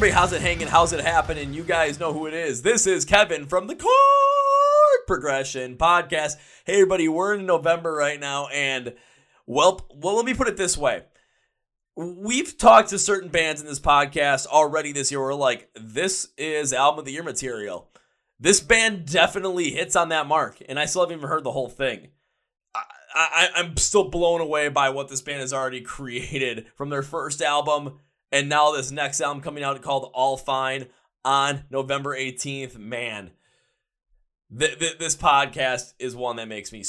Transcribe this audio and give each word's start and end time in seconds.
To? 0.00 0.12
How's 0.12 0.32
it 0.32 0.42
hanging? 0.42 0.68
How's 0.68 0.92
it 0.92 1.04
happening? 1.04 1.52
You 1.52 1.64
guys 1.64 1.98
know 1.98 2.12
who 2.12 2.26
it 2.26 2.34
is. 2.34 2.62
This 2.62 2.86
is 2.86 3.04
Kevin 3.04 3.46
from 3.46 3.66
the 3.66 3.74
Chord 3.74 5.06
Progression 5.08 5.76
Podcast. 5.76 6.36
Hey, 6.64 6.74
everybody, 6.74 7.08
we're 7.08 7.34
in 7.34 7.46
November 7.46 7.92
right 7.94 8.20
now, 8.20 8.46
and 8.48 8.94
well, 9.44 9.88
well, 9.92 10.14
let 10.14 10.24
me 10.24 10.34
put 10.34 10.46
it 10.46 10.56
this 10.56 10.78
way. 10.78 11.02
We've 11.96 12.56
talked 12.56 12.90
to 12.90 12.98
certain 12.98 13.28
bands 13.28 13.60
in 13.60 13.66
this 13.66 13.80
podcast 13.80 14.46
already 14.46 14.92
this 14.92 15.10
year. 15.10 15.20
We're 15.20 15.34
like, 15.34 15.68
this 15.74 16.28
is 16.38 16.72
album 16.72 17.00
of 17.00 17.04
the 17.04 17.12
year 17.12 17.24
material. 17.24 17.90
This 18.38 18.60
band 18.60 19.04
definitely 19.04 19.70
hits 19.70 19.96
on 19.96 20.10
that 20.10 20.28
mark, 20.28 20.58
and 20.68 20.78
I 20.78 20.86
still 20.86 21.02
haven't 21.02 21.18
even 21.18 21.28
heard 21.28 21.42
the 21.42 21.52
whole 21.52 21.68
thing. 21.68 22.08
I, 22.72 22.84
I, 23.14 23.48
I'm 23.56 23.76
still 23.76 24.08
blown 24.08 24.40
away 24.40 24.68
by 24.68 24.90
what 24.90 25.08
this 25.08 25.22
band 25.22 25.40
has 25.40 25.52
already 25.52 25.80
created 25.80 26.66
from 26.76 26.88
their 26.88 27.02
first 27.02 27.42
album 27.42 27.98
and 28.32 28.48
now 28.48 28.72
this 28.72 28.90
next 28.90 29.20
album 29.20 29.42
coming 29.42 29.64
out 29.64 29.80
called 29.82 30.10
All 30.14 30.36
Fine 30.36 30.86
on 31.24 31.64
November 31.70 32.16
18th. 32.16 32.78
Man, 32.78 33.30
th- 34.56 34.78
th- 34.78 34.98
this 34.98 35.16
podcast 35.16 35.94
is 35.98 36.14
one 36.14 36.36
that 36.36 36.48
makes 36.48 36.72
me 36.72 36.84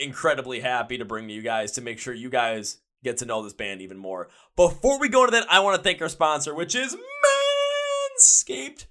incredibly 0.00 0.60
happy 0.60 0.98
to 0.98 1.04
bring 1.04 1.28
to 1.28 1.34
you 1.34 1.42
guys 1.42 1.72
to 1.72 1.80
make 1.80 1.98
sure 1.98 2.14
you 2.14 2.30
guys 2.30 2.78
get 3.02 3.18
to 3.18 3.26
know 3.26 3.42
this 3.42 3.52
band 3.52 3.80
even 3.80 3.98
more. 3.98 4.28
Before 4.56 4.98
we 4.98 5.08
go 5.08 5.24
to 5.24 5.32
that, 5.32 5.46
I 5.50 5.60
want 5.60 5.76
to 5.76 5.82
thank 5.82 6.00
our 6.00 6.08
sponsor, 6.08 6.54
which 6.54 6.74
is 6.74 6.96
Manscaped. 8.20 8.86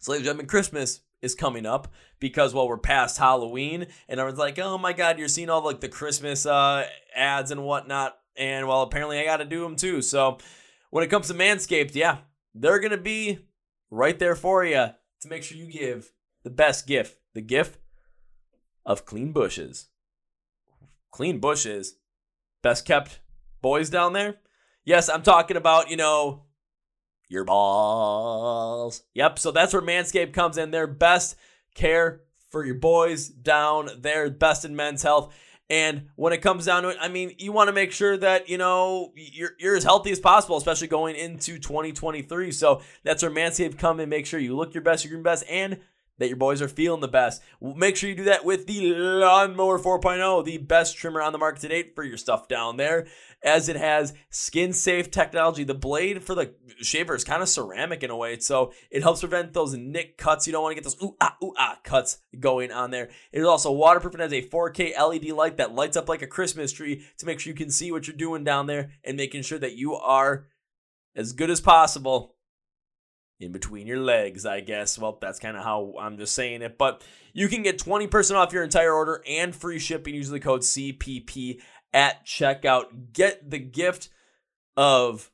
So, 0.00 0.12
ladies 0.12 0.20
and 0.20 0.24
gentlemen, 0.24 0.46
Christmas 0.46 1.00
is 1.20 1.34
coming 1.34 1.66
up 1.66 1.88
because 2.20 2.54
well 2.54 2.68
we're 2.68 2.78
past 2.78 3.18
Halloween 3.18 3.86
and 4.08 4.20
everyone's 4.20 4.38
like, 4.38 4.58
oh 4.58 4.78
my 4.78 4.92
god, 4.92 5.18
you're 5.18 5.28
seeing 5.28 5.50
all 5.50 5.64
like 5.64 5.80
the 5.80 5.88
Christmas 5.88 6.46
uh, 6.46 6.86
ads 7.14 7.50
and 7.50 7.64
whatnot, 7.64 8.16
and 8.36 8.66
well 8.68 8.82
apparently 8.82 9.18
I 9.18 9.24
got 9.24 9.38
to 9.38 9.44
do 9.44 9.62
them 9.62 9.76
too. 9.76 10.02
So 10.02 10.38
when 10.90 11.04
it 11.04 11.08
comes 11.08 11.28
to 11.28 11.34
Manscaped, 11.34 11.94
yeah, 11.94 12.18
they're 12.54 12.80
going 12.80 12.92
to 12.92 12.96
be 12.96 13.38
right 13.90 14.18
there 14.18 14.36
for 14.36 14.64
you 14.64 14.88
to 15.20 15.28
make 15.28 15.42
sure 15.42 15.56
you 15.56 15.70
give 15.70 16.12
the 16.42 16.50
best 16.50 16.86
gift 16.86 17.18
the 17.34 17.40
gift 17.40 17.78
of 18.84 19.04
clean 19.04 19.32
bushes. 19.32 19.88
Clean 21.10 21.38
bushes, 21.38 21.96
best 22.62 22.84
kept 22.84 23.20
boys 23.60 23.90
down 23.90 24.12
there. 24.12 24.36
Yes, 24.84 25.08
I'm 25.08 25.22
talking 25.22 25.56
about, 25.56 25.90
you 25.90 25.96
know, 25.96 26.44
your 27.28 27.44
balls. 27.44 29.02
Yep, 29.14 29.38
so 29.38 29.50
that's 29.50 29.72
where 29.72 29.82
Manscaped 29.82 30.32
comes 30.32 30.58
in. 30.58 30.70
Their 30.70 30.86
best 30.86 31.36
care 31.74 32.22
for 32.48 32.64
your 32.64 32.76
boys 32.76 33.28
down 33.28 33.90
there, 33.98 34.30
best 34.30 34.64
in 34.64 34.74
men's 34.74 35.02
health. 35.02 35.34
And 35.70 36.08
when 36.16 36.32
it 36.32 36.38
comes 36.38 36.64
down 36.64 36.82
to 36.84 36.88
it, 36.90 36.96
I 36.98 37.08
mean, 37.08 37.34
you 37.38 37.52
want 37.52 37.68
to 37.68 37.74
make 37.74 37.92
sure 37.92 38.16
that, 38.16 38.48
you 38.48 38.56
know, 38.56 39.12
you're, 39.14 39.50
you're 39.58 39.76
as 39.76 39.84
healthy 39.84 40.10
as 40.10 40.18
possible, 40.18 40.56
especially 40.56 40.88
going 40.88 41.14
into 41.14 41.58
2023. 41.58 42.52
So 42.52 42.80
that's 43.04 43.22
where 43.22 43.30
Manscaped 43.30 43.76
come 43.76 44.00
and 44.00 44.08
make 44.08 44.24
sure 44.24 44.40
you 44.40 44.56
look 44.56 44.72
your 44.72 44.82
best, 44.82 45.04
you're 45.04 45.12
your 45.12 45.22
best, 45.22 45.44
and 45.48 45.78
that 46.18 46.28
your 46.28 46.36
boys 46.36 46.60
are 46.60 46.68
feeling 46.68 47.00
the 47.00 47.08
best. 47.08 47.42
Make 47.60 47.96
sure 47.96 48.10
you 48.10 48.16
do 48.16 48.24
that 48.24 48.44
with 48.44 48.66
the 48.66 48.92
Lawnmower 48.94 49.78
4.0, 49.78 50.44
the 50.44 50.58
best 50.58 50.96
trimmer 50.96 51.22
on 51.22 51.32
the 51.32 51.38
market 51.38 51.60
to 51.62 51.68
date 51.68 51.94
for 51.94 52.04
your 52.04 52.16
stuff 52.16 52.48
down 52.48 52.76
there 52.76 53.06
as 53.42 53.68
it 53.68 53.76
has 53.76 54.14
skin 54.30 54.72
safe 54.72 55.10
technology. 55.10 55.64
The 55.64 55.74
blade 55.74 56.24
for 56.24 56.34
the 56.34 56.54
shaver 56.80 57.14
is 57.14 57.24
kind 57.24 57.42
of 57.42 57.48
ceramic 57.48 58.02
in 58.02 58.10
a 58.10 58.16
way, 58.16 58.38
so 58.38 58.72
it 58.90 59.02
helps 59.02 59.20
prevent 59.20 59.52
those 59.52 59.74
nick 59.74 60.18
cuts. 60.18 60.46
You 60.46 60.52
don't 60.52 60.62
want 60.62 60.76
to 60.76 60.82
get 60.82 60.84
those 60.84 61.02
ooh 61.02 61.16
ah 61.20 61.36
ooh 61.42 61.54
ah 61.56 61.78
cuts 61.84 62.18
going 62.38 62.72
on 62.72 62.90
there. 62.90 63.10
It 63.32 63.40
is 63.40 63.46
also 63.46 63.72
waterproof 63.72 64.14
and 64.14 64.22
has 64.22 64.32
a 64.32 64.42
4K 64.42 64.98
LED 64.98 65.30
light 65.30 65.56
that 65.58 65.74
lights 65.74 65.96
up 65.96 66.08
like 66.08 66.22
a 66.22 66.26
Christmas 66.26 66.72
tree 66.72 67.04
to 67.18 67.26
make 67.26 67.40
sure 67.40 67.50
you 67.50 67.56
can 67.56 67.70
see 67.70 67.92
what 67.92 68.06
you're 68.06 68.16
doing 68.16 68.44
down 68.44 68.66
there 68.66 68.90
and 69.04 69.16
making 69.16 69.42
sure 69.42 69.58
that 69.58 69.76
you 69.76 69.94
are 69.94 70.46
as 71.14 71.32
good 71.32 71.50
as 71.50 71.60
possible 71.60 72.34
in 73.40 73.52
between 73.52 73.86
your 73.86 74.00
legs, 74.00 74.44
I 74.44 74.60
guess. 74.60 74.98
Well, 74.98 75.18
that's 75.20 75.38
kind 75.38 75.56
of 75.56 75.62
how 75.62 75.94
I'm 76.00 76.18
just 76.18 76.34
saying 76.34 76.62
it. 76.62 76.76
But 76.78 77.02
you 77.32 77.48
can 77.48 77.62
get 77.62 77.78
20% 77.78 78.34
off 78.34 78.52
your 78.52 78.64
entire 78.64 78.92
order 78.92 79.22
and 79.28 79.54
free 79.54 79.78
shipping 79.78 80.14
using 80.14 80.34
the 80.34 80.40
code 80.40 80.62
CPP 80.62 81.60
at 81.92 82.26
checkout. 82.26 83.12
Get 83.12 83.50
the 83.50 83.58
gift 83.58 84.08
of 84.76 85.30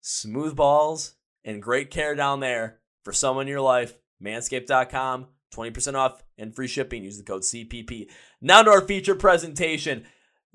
smooth 0.00 0.56
balls 0.56 1.14
and 1.44 1.62
great 1.62 1.90
care 1.90 2.14
down 2.14 2.40
there 2.40 2.78
for 3.04 3.12
someone 3.12 3.46
in 3.46 3.50
your 3.50 3.60
life. 3.60 3.94
Manscaped.com, 4.22 5.26
20% 5.54 5.94
off 5.94 6.22
and 6.36 6.54
free 6.54 6.68
shipping. 6.68 7.04
Use 7.04 7.18
the 7.18 7.24
code 7.24 7.42
CPP. 7.42 8.08
Now 8.40 8.62
to 8.62 8.70
our 8.70 8.80
feature 8.80 9.14
presentation. 9.14 10.04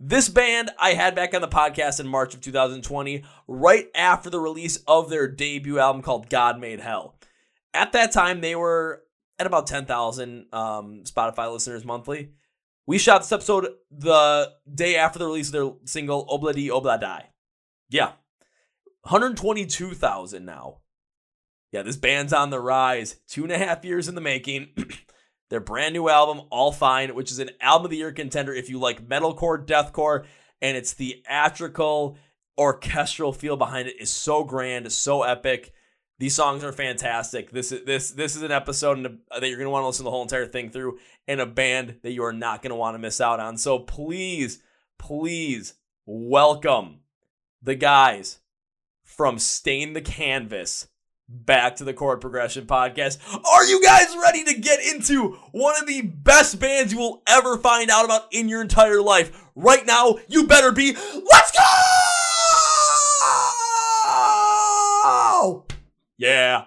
This 0.05 0.27
band 0.27 0.69
I 0.77 0.95
had 0.95 1.15
back 1.15 1.33
on 1.33 1.39
the 1.39 1.47
podcast 1.47 2.01
in 2.01 2.09
March 2.09 2.33
of 2.33 2.41
2020, 2.41 3.23
right 3.47 3.87
after 3.95 4.29
the 4.29 4.37
release 4.37 4.75
of 4.85 5.09
their 5.09 5.29
debut 5.29 5.79
album 5.79 6.01
called 6.01 6.29
God 6.29 6.59
Made 6.59 6.81
Hell. 6.81 7.15
At 7.73 7.93
that 7.93 8.11
time, 8.11 8.41
they 8.41 8.53
were 8.53 9.03
at 9.39 9.47
about 9.47 9.65
10,000 9.65 10.47
um, 10.51 11.03
Spotify 11.05 11.49
listeners 11.49 11.85
monthly. 11.85 12.31
We 12.85 12.97
shot 12.97 13.19
this 13.19 13.31
episode 13.31 13.69
the 13.89 14.51
day 14.75 14.97
after 14.97 15.19
the 15.19 15.25
release 15.25 15.47
of 15.47 15.53
their 15.53 15.71
single 15.85 16.27
Obladi 16.27 16.67
Obladai. 16.67 17.23
Yeah. 17.89 18.11
122,000 19.03 20.43
now. 20.43 20.79
Yeah, 21.71 21.83
this 21.83 21.95
band's 21.95 22.33
on 22.33 22.49
the 22.49 22.59
rise. 22.59 23.21
Two 23.29 23.43
and 23.43 23.53
a 23.53 23.57
half 23.57 23.85
years 23.85 24.09
in 24.09 24.15
the 24.15 24.21
making. 24.21 24.67
their 25.53 25.59
brand 25.59 25.93
new 25.93 26.09
album, 26.09 26.47
All 26.49 26.71
Fine, 26.71 27.13
which 27.13 27.29
is 27.29 27.37
an 27.37 27.51
album 27.61 27.85
of 27.85 27.91
the 27.91 27.97
year 27.97 28.11
contender 28.11 28.51
if 28.51 28.71
you 28.71 28.79
like 28.79 29.07
metalcore, 29.07 29.63
deathcore, 29.63 30.25
and 30.63 30.75
its 30.75 30.93
theatrical, 30.93 32.17
orchestral 32.57 33.31
feel 33.31 33.55
behind 33.55 33.87
it 33.87 34.01
is 34.01 34.09
so 34.09 34.43
grand, 34.43 34.91
so 34.91 35.21
epic. 35.21 35.71
These 36.17 36.33
songs 36.33 36.63
are 36.63 36.71
fantastic. 36.71 37.51
This 37.51 37.71
is 37.71 37.85
this 37.85 38.09
this 38.09 38.35
is 38.35 38.41
an 38.41 38.51
episode 38.51 39.19
that 39.29 39.47
you're 39.47 39.59
gonna 39.59 39.69
want 39.69 39.83
to 39.83 39.87
listen 39.87 39.99
to 39.99 40.05
the 40.05 40.09
whole 40.09 40.23
entire 40.23 40.47
thing 40.47 40.71
through, 40.71 40.97
in 41.27 41.39
a 41.39 41.45
band 41.45 41.97
that 42.01 42.13
you 42.13 42.23
are 42.23 42.33
not 42.33 42.63
gonna 42.63 42.75
want 42.75 42.95
to 42.95 42.99
miss 42.99 43.21
out 43.21 43.39
on. 43.39 43.55
So 43.57 43.77
please, 43.77 44.57
please 44.97 45.75
welcome 46.07 47.01
the 47.61 47.75
guys 47.75 48.39
from 49.03 49.37
Stain 49.37 49.93
the 49.93 50.01
Canvas 50.01 50.87
back 51.27 51.75
to 51.77 51.83
the 51.83 51.93
Chord 51.93 52.21
Progression 52.21 52.65
Podcast. 52.65 53.17
Are 53.45 53.65
you 53.65 53.81
guys 53.81 54.15
ready 54.21 54.43
to 54.45 54.53
get 54.59 54.79
into 54.81 55.33
one 55.51 55.75
of 55.79 55.87
the 55.87 56.01
best 56.01 56.59
bands 56.59 56.93
you 56.93 56.99
will 56.99 57.23
ever 57.27 57.57
find 57.57 57.89
out 57.89 58.05
about 58.05 58.27
in 58.31 58.49
your 58.49 58.61
entire 58.61 59.01
life? 59.01 59.45
Right 59.55 59.85
now, 59.85 60.17
you 60.27 60.47
better 60.47 60.71
be. 60.71 60.93
Let's 60.93 61.51
go! 61.51 61.63
Yeah. 66.17 66.65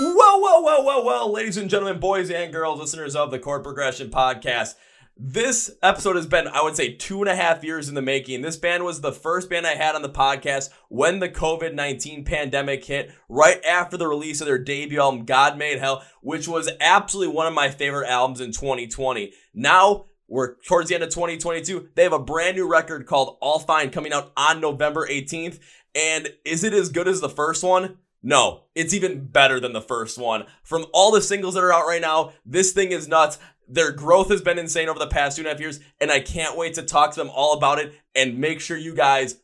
Well, 0.00 0.40
well, 0.40 0.64
well, 0.64 0.84
well, 0.84 1.04
well, 1.04 1.32
ladies 1.32 1.56
and 1.58 1.68
gentlemen, 1.68 2.00
boys 2.00 2.30
and 2.30 2.52
girls, 2.52 2.80
listeners 2.80 3.14
of 3.14 3.30
the 3.30 3.38
Chord 3.38 3.62
Progression 3.62 4.10
Podcast. 4.10 4.74
This 5.22 5.70
episode 5.82 6.16
has 6.16 6.26
been, 6.26 6.48
I 6.48 6.62
would 6.62 6.76
say, 6.76 6.94
two 6.94 7.20
and 7.20 7.28
a 7.28 7.36
half 7.36 7.62
years 7.62 7.90
in 7.90 7.94
the 7.94 8.00
making. 8.00 8.40
This 8.40 8.56
band 8.56 8.84
was 8.84 9.02
the 9.02 9.12
first 9.12 9.50
band 9.50 9.66
I 9.66 9.74
had 9.74 9.94
on 9.94 10.00
the 10.00 10.08
podcast 10.08 10.70
when 10.88 11.18
the 11.18 11.28
COVID 11.28 11.74
19 11.74 12.24
pandemic 12.24 12.82
hit, 12.86 13.12
right 13.28 13.62
after 13.62 13.98
the 13.98 14.08
release 14.08 14.40
of 14.40 14.46
their 14.46 14.56
debut 14.56 14.98
album, 14.98 15.26
God 15.26 15.58
Made 15.58 15.78
Hell, 15.78 16.02
which 16.22 16.48
was 16.48 16.70
absolutely 16.80 17.34
one 17.34 17.46
of 17.46 17.52
my 17.52 17.68
favorite 17.68 18.08
albums 18.08 18.40
in 18.40 18.50
2020. 18.50 19.34
Now, 19.52 20.06
we're 20.26 20.54
towards 20.62 20.88
the 20.88 20.94
end 20.94 21.04
of 21.04 21.10
2022. 21.10 21.90
They 21.94 22.04
have 22.04 22.14
a 22.14 22.18
brand 22.18 22.56
new 22.56 22.66
record 22.66 23.04
called 23.04 23.36
All 23.42 23.58
Fine 23.58 23.90
coming 23.90 24.14
out 24.14 24.32
on 24.38 24.62
November 24.62 25.06
18th. 25.06 25.58
And 25.94 26.30
is 26.46 26.64
it 26.64 26.72
as 26.72 26.88
good 26.88 27.08
as 27.08 27.20
the 27.20 27.28
first 27.28 27.62
one? 27.62 27.98
No, 28.22 28.64
it's 28.74 28.92
even 28.92 29.26
better 29.26 29.60
than 29.60 29.72
the 29.72 29.80
first 29.80 30.18
one. 30.18 30.44
From 30.62 30.86
all 30.92 31.10
the 31.10 31.22
singles 31.22 31.54
that 31.54 31.64
are 31.64 31.72
out 31.72 31.86
right 31.86 32.02
now, 32.02 32.32
this 32.44 32.72
thing 32.72 32.92
is 32.92 33.08
nuts. 33.08 33.38
Their 33.72 33.92
growth 33.92 34.30
has 34.30 34.42
been 34.42 34.58
insane 34.58 34.88
over 34.88 34.98
the 34.98 35.06
past 35.06 35.36
two 35.36 35.42
and 35.42 35.46
a 35.46 35.50
half 35.50 35.60
years, 35.60 35.78
and 36.00 36.10
I 36.10 36.18
can't 36.18 36.56
wait 36.56 36.74
to 36.74 36.82
talk 36.82 37.12
to 37.12 37.20
them 37.20 37.30
all 37.32 37.56
about 37.56 37.78
it 37.78 37.94
and 38.16 38.38
make 38.38 38.60
sure 38.60 38.76
you 38.76 38.96
guys 38.96 39.36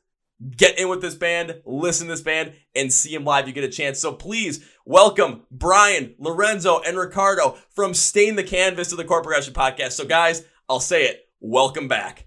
get 0.57 0.79
in 0.79 0.89
with 0.89 1.01
this 1.01 1.15
band, 1.15 1.63
listen 1.65 2.09
to 2.09 2.13
this 2.13 2.23
band, 2.23 2.55
and 2.75 2.93
see 2.93 3.15
them 3.15 3.25
live. 3.25 3.47
You 3.47 3.55
get 3.55 3.63
a 3.63 3.69
chance. 3.69 4.01
So 4.01 4.13
please 4.13 4.69
welcome 4.85 5.43
Brian, 5.53 6.17
Lorenzo, 6.19 6.81
and 6.81 6.99
Ricardo 6.99 7.57
from 7.71 7.95
Stain 7.95 8.35
the 8.35 8.43
Canvas 8.43 8.89
to 8.89 8.97
the 8.97 9.05
Chord 9.05 9.23
Progression 9.23 9.55
Podcast. 9.55 9.93
So, 9.93 10.05
guys, 10.05 10.45
I'll 10.69 10.81
say 10.81 11.05
it. 11.05 11.29
Welcome 11.39 11.87
back. 11.87 12.27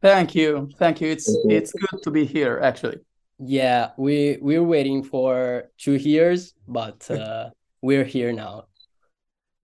Thank 0.00 0.36
you. 0.36 0.70
Thank 0.78 1.00
you. 1.00 1.08
It's 1.08 1.28
it's 1.46 1.72
good 1.72 2.02
to 2.04 2.10
be 2.12 2.24
here, 2.24 2.60
actually. 2.62 3.00
Yeah, 3.40 3.90
we 3.96 4.38
we're 4.40 4.62
waiting 4.62 5.02
for 5.02 5.70
two 5.76 5.94
years, 5.94 6.54
but 6.68 7.10
uh, 7.10 7.50
we're 7.82 8.04
here 8.04 8.32
now. 8.32 8.66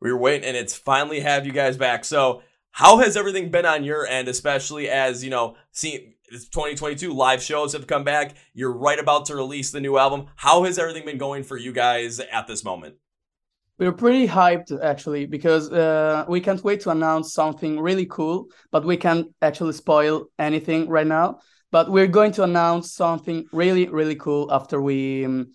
We 0.03 0.11
were 0.11 0.19
waiting, 0.19 0.49
and 0.49 0.57
it's 0.57 0.75
finally 0.75 1.21
have 1.21 1.47
you 1.47 1.53
guys 1.53 1.77
back. 1.77 2.05
So, 2.05 2.43
how 2.73 2.99
has 2.99 3.17
everything 3.17 3.53
been 3.53 3.65
on 3.65 3.85
your 3.85 4.05
end, 4.05 4.27
especially 4.27 4.89
as 4.89 5.23
you 5.23 5.31
know, 5.31 5.55
see, 5.71 6.17
it's 6.25 6.49
2022 6.49 7.13
live 7.13 7.41
shows 7.41 7.73
have 7.75 7.87
come 7.87 8.03
back. 8.03 8.35
You're 8.53 8.73
right 8.73 8.99
about 8.99 9.27
to 9.27 9.37
release 9.37 9.71
the 9.71 9.81
new 9.81 9.97
album. 9.99 10.27
How 10.35 10.65
has 10.65 10.77
everything 10.77 11.05
been 11.05 11.19
going 11.19 11.45
for 11.45 11.57
you 11.57 11.73
guys 11.73 12.19
at 12.19 12.49
this 12.49 12.65
moment? 12.65 12.97
We're 13.79 13.93
pretty 13.93 14.27
hyped 14.27 14.77
actually 14.83 15.27
because 15.27 15.71
uh, 15.71 16.25
we 16.29 16.41
can't 16.41 16.65
wait 16.65 16.81
to 16.81 16.91
announce 16.91 17.33
something 17.33 17.79
really 17.79 18.07
cool, 18.07 18.47
but 18.73 18.85
we 18.85 18.97
can't 18.97 19.29
actually 19.41 19.75
spoil 19.75 20.27
anything 20.37 20.89
right 20.89 21.07
now 21.07 21.39
but 21.73 21.91
we're 21.91 22.07
going 22.07 22.31
to 22.33 22.45
announce 22.45 22.93
something 22.93 23.47
really 23.51 23.89
really 23.89 24.15
cool 24.15 24.53
after 24.53 24.81
we 24.81 25.25
um, 25.25 25.53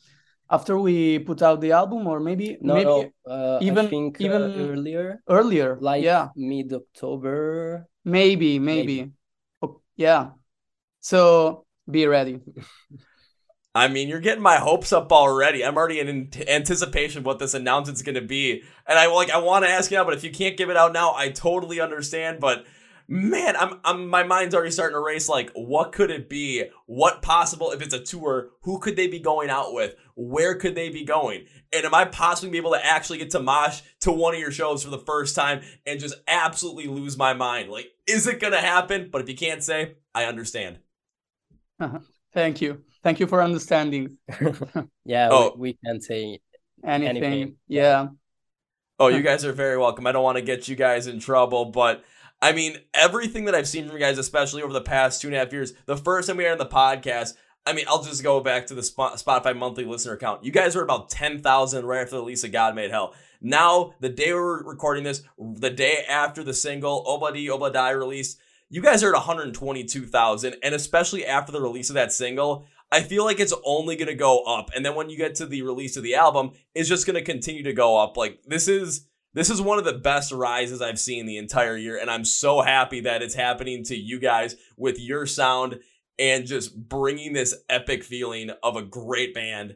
after 0.49 0.77
we 0.79 1.19
put 1.19 1.41
out 1.41 1.59
the 1.61 1.71
album, 1.73 2.07
or 2.07 2.19
maybe 2.19 2.57
No, 2.61 2.73
maybe 2.75 2.85
no, 2.85 3.11
uh, 3.29 3.57
I 3.61 3.63
even- 3.65 3.87
think 3.89 4.21
uh, 4.21 4.23
even- 4.25 4.41
earlier, 4.71 5.21
earlier. 5.29 5.77
like 5.81 6.03
yeah, 6.03 6.29
mid 6.35 6.71
October. 6.73 7.87
maybe, 8.05 8.59
maybe. 8.59 9.11
Oh, 9.61 9.81
yeah. 9.95 10.29
So 11.01 11.65
be 11.89 12.05
ready. 12.07 12.39
I 13.75 13.87
mean, 13.89 14.07
you're 14.09 14.19
getting 14.21 14.41
my 14.41 14.57
hopes 14.57 14.91
up 14.91 15.11
already. 15.11 15.63
I'm 15.63 15.77
already 15.77 15.99
in 15.99 16.31
anticipation 16.47 17.19
of 17.19 17.25
what 17.25 17.37
this 17.37 17.53
announcement's 17.53 18.01
going 18.01 18.15
to 18.15 18.21
be, 18.21 18.63
and 18.87 18.97
I 18.97 19.05
like 19.05 19.29
I 19.29 19.37
want 19.37 19.65
to 19.65 19.69
ask 19.69 19.91
you 19.91 19.97
now, 19.97 20.03
but 20.03 20.15
if 20.15 20.23
you 20.23 20.31
can't 20.31 20.57
give 20.57 20.71
it 20.71 20.77
out 20.77 20.93
now, 20.93 21.13
I 21.15 21.29
totally 21.29 21.79
understand. 21.79 22.39
But 22.39 22.65
man, 23.07 23.55
I'm 23.55 23.79
I'm 23.83 24.07
my 24.07 24.23
mind's 24.23 24.53
already 24.53 24.71
starting 24.71 24.95
to 24.95 24.99
race. 24.99 25.29
Like, 25.29 25.51
what 25.53 25.91
could 25.91 26.11
it 26.11 26.29
be? 26.29 26.65
What 26.85 27.21
possible 27.21 27.71
if 27.71 27.81
it's 27.81 27.93
a 27.93 27.99
tour? 27.99 28.49
Who 28.61 28.79
could 28.79 28.95
they 28.95 29.07
be 29.07 29.19
going 29.19 29.49
out 29.49 29.73
with? 29.73 29.95
Where 30.15 30.55
could 30.55 30.75
they 30.75 30.89
be 30.89 31.03
going? 31.03 31.45
And 31.71 31.85
am 31.85 31.93
I 31.93 32.05
possibly 32.05 32.49
be 32.51 32.57
able 32.57 32.71
to 32.71 32.85
actually 32.85 33.19
get 33.19 33.31
to 33.31 33.39
mosh 33.39 33.81
to 34.01 34.11
one 34.11 34.33
of 34.33 34.39
your 34.39 34.51
shows 34.51 34.83
for 34.83 34.89
the 34.89 34.97
first 34.99 35.35
time 35.35 35.61
and 35.85 35.99
just 35.99 36.15
absolutely 36.27 36.87
lose 36.87 37.17
my 37.17 37.33
mind? 37.33 37.69
Like, 37.69 37.91
is 38.07 38.27
it 38.27 38.39
gonna 38.39 38.61
happen? 38.61 39.09
But 39.11 39.21
if 39.21 39.29
you 39.29 39.35
can't 39.35 39.63
say, 39.63 39.95
I 40.13 40.25
understand. 40.25 40.79
Uh-huh. 41.79 41.99
Thank 42.33 42.61
you. 42.61 42.83
Thank 43.03 43.19
you 43.19 43.27
for 43.27 43.41
understanding 43.41 44.17
Yeah, 45.05 45.29
Oh. 45.31 45.53
we, 45.55 45.71
we 45.71 45.77
can 45.85 46.01
say 46.01 46.39
anything. 46.83 47.17
Anything. 47.23 47.55
Yeah. 47.67 48.07
Oh, 48.99 49.07
you 49.09 49.17
uh, 49.19 49.21
guys 49.21 49.45
are 49.45 49.53
very 49.53 49.77
welcome. 49.77 50.07
I 50.07 50.11
don't 50.11 50.23
want 50.23 50.37
to 50.37 50.41
get 50.43 50.67
you 50.67 50.75
guys 50.75 51.05
in 51.07 51.19
trouble, 51.19 51.65
but 51.65 52.03
I 52.41 52.51
mean, 52.51 52.77
everything 52.93 53.45
that 53.45 53.55
I've 53.55 53.67
seen 53.67 53.85
from 53.85 53.95
you 53.95 53.99
guys, 53.99 54.17
especially 54.17 54.61
over 54.61 54.73
the 54.73 54.81
past 54.81 55.21
two 55.21 55.27
and 55.27 55.35
a 55.35 55.39
half 55.39 55.51
years, 55.51 55.73
the 55.85 55.97
first 55.97 56.27
time 56.27 56.37
we 56.37 56.43
had 56.43 56.53
on 56.53 56.57
the 56.59 56.65
podcast, 56.65 57.33
I 57.65 57.73
mean, 57.73 57.85
I'll 57.87 58.03
just 58.03 58.23
go 58.23 58.39
back 58.39 58.67
to 58.67 58.75
the 58.75 58.81
Spotify 58.81 59.57
monthly 59.57 59.85
listener 59.85 60.17
count. 60.17 60.43
You 60.43 60.51
guys 60.51 60.75
were 60.75 60.83
about 60.83 61.09
10,000 61.09 61.85
right 61.85 62.01
after 62.01 62.15
the 62.15 62.21
release 62.21 62.43
of 62.43 62.51
God 62.51 62.75
Made 62.75 62.91
Hell. 62.91 63.13
Now, 63.41 63.93
the 63.99 64.09
day 64.09 64.33
we're 64.33 64.63
recording 64.63 65.03
this, 65.03 65.21
the 65.37 65.69
day 65.69 66.05
after 66.07 66.43
the 66.43 66.53
single 66.53 67.03
oh 67.05 67.19
Obladi 67.19 67.49
oh 67.49 67.57
Obladai 67.57 67.97
released, 67.97 68.39
you 68.69 68.81
guys 68.81 69.03
are 69.03 69.09
at 69.09 69.17
122,000. 69.17 70.55
And 70.63 70.75
especially 70.75 71.25
after 71.25 71.51
the 71.51 71.61
release 71.61 71.89
of 71.89 71.95
that 71.95 72.13
single, 72.13 72.65
I 72.91 73.01
feel 73.01 73.25
like 73.25 73.39
it's 73.39 73.53
only 73.65 73.95
going 73.95 74.07
to 74.07 74.15
go 74.15 74.43
up. 74.43 74.69
And 74.75 74.85
then 74.85 74.95
when 74.95 75.09
you 75.09 75.17
get 75.17 75.35
to 75.35 75.45
the 75.45 75.63
release 75.63 75.97
of 75.97 76.03
the 76.03 76.15
album, 76.15 76.51
it's 76.73 76.87
just 76.87 77.05
going 77.05 77.15
to 77.15 77.21
continue 77.21 77.63
to 77.63 77.73
go 77.73 77.97
up. 77.97 78.15
Like, 78.15 78.43
this 78.45 78.67
is. 78.67 79.07
This 79.37 79.51
is 79.51 79.61
one 79.61 79.77
of 79.77 79.85
the 79.85 79.93
best 79.93 80.31
rises 80.31 80.81
I've 80.81 80.97
seen 80.97 81.27
the 81.27 81.37
entire 81.37 81.77
year, 81.77 81.95
and 81.95 82.09
I'm 82.09 82.25
so 82.25 82.61
happy 82.61 83.01
that 83.01 83.21
it's 83.21 83.35
happening 83.35 83.83
to 83.83 83.95
you 83.95 84.19
guys 84.19 84.55
with 84.77 84.99
your 84.99 85.27
sound 85.27 85.77
and 86.17 86.47
just 86.47 86.75
bringing 86.89 87.33
this 87.33 87.53
epic 87.69 88.03
feeling 88.03 88.49
of 88.63 88.75
a 88.75 88.81
great 88.81 89.35
band 89.35 89.75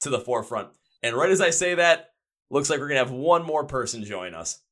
to 0.00 0.08
the 0.08 0.18
forefront. 0.18 0.68
And 1.02 1.14
right 1.14 1.28
as 1.28 1.42
I 1.42 1.50
say 1.50 1.74
that, 1.74 2.14
looks 2.48 2.70
like 2.70 2.80
we're 2.80 2.88
gonna 2.88 3.00
have 3.00 3.10
one 3.10 3.44
more 3.44 3.66
person 3.66 4.02
join 4.02 4.32
us. 4.32 4.62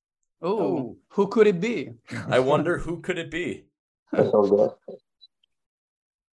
Oh, 0.41 0.97
who 1.09 1.27
could 1.27 1.47
it 1.47 1.61
be? 1.61 1.97
I 2.27 2.39
wonder 2.39 2.79
who 2.79 3.03
could 3.03 3.19
it 3.19 3.31
be? 3.31 3.67
That 4.13 4.33
sounds 4.33 4.49
good. 4.49 4.71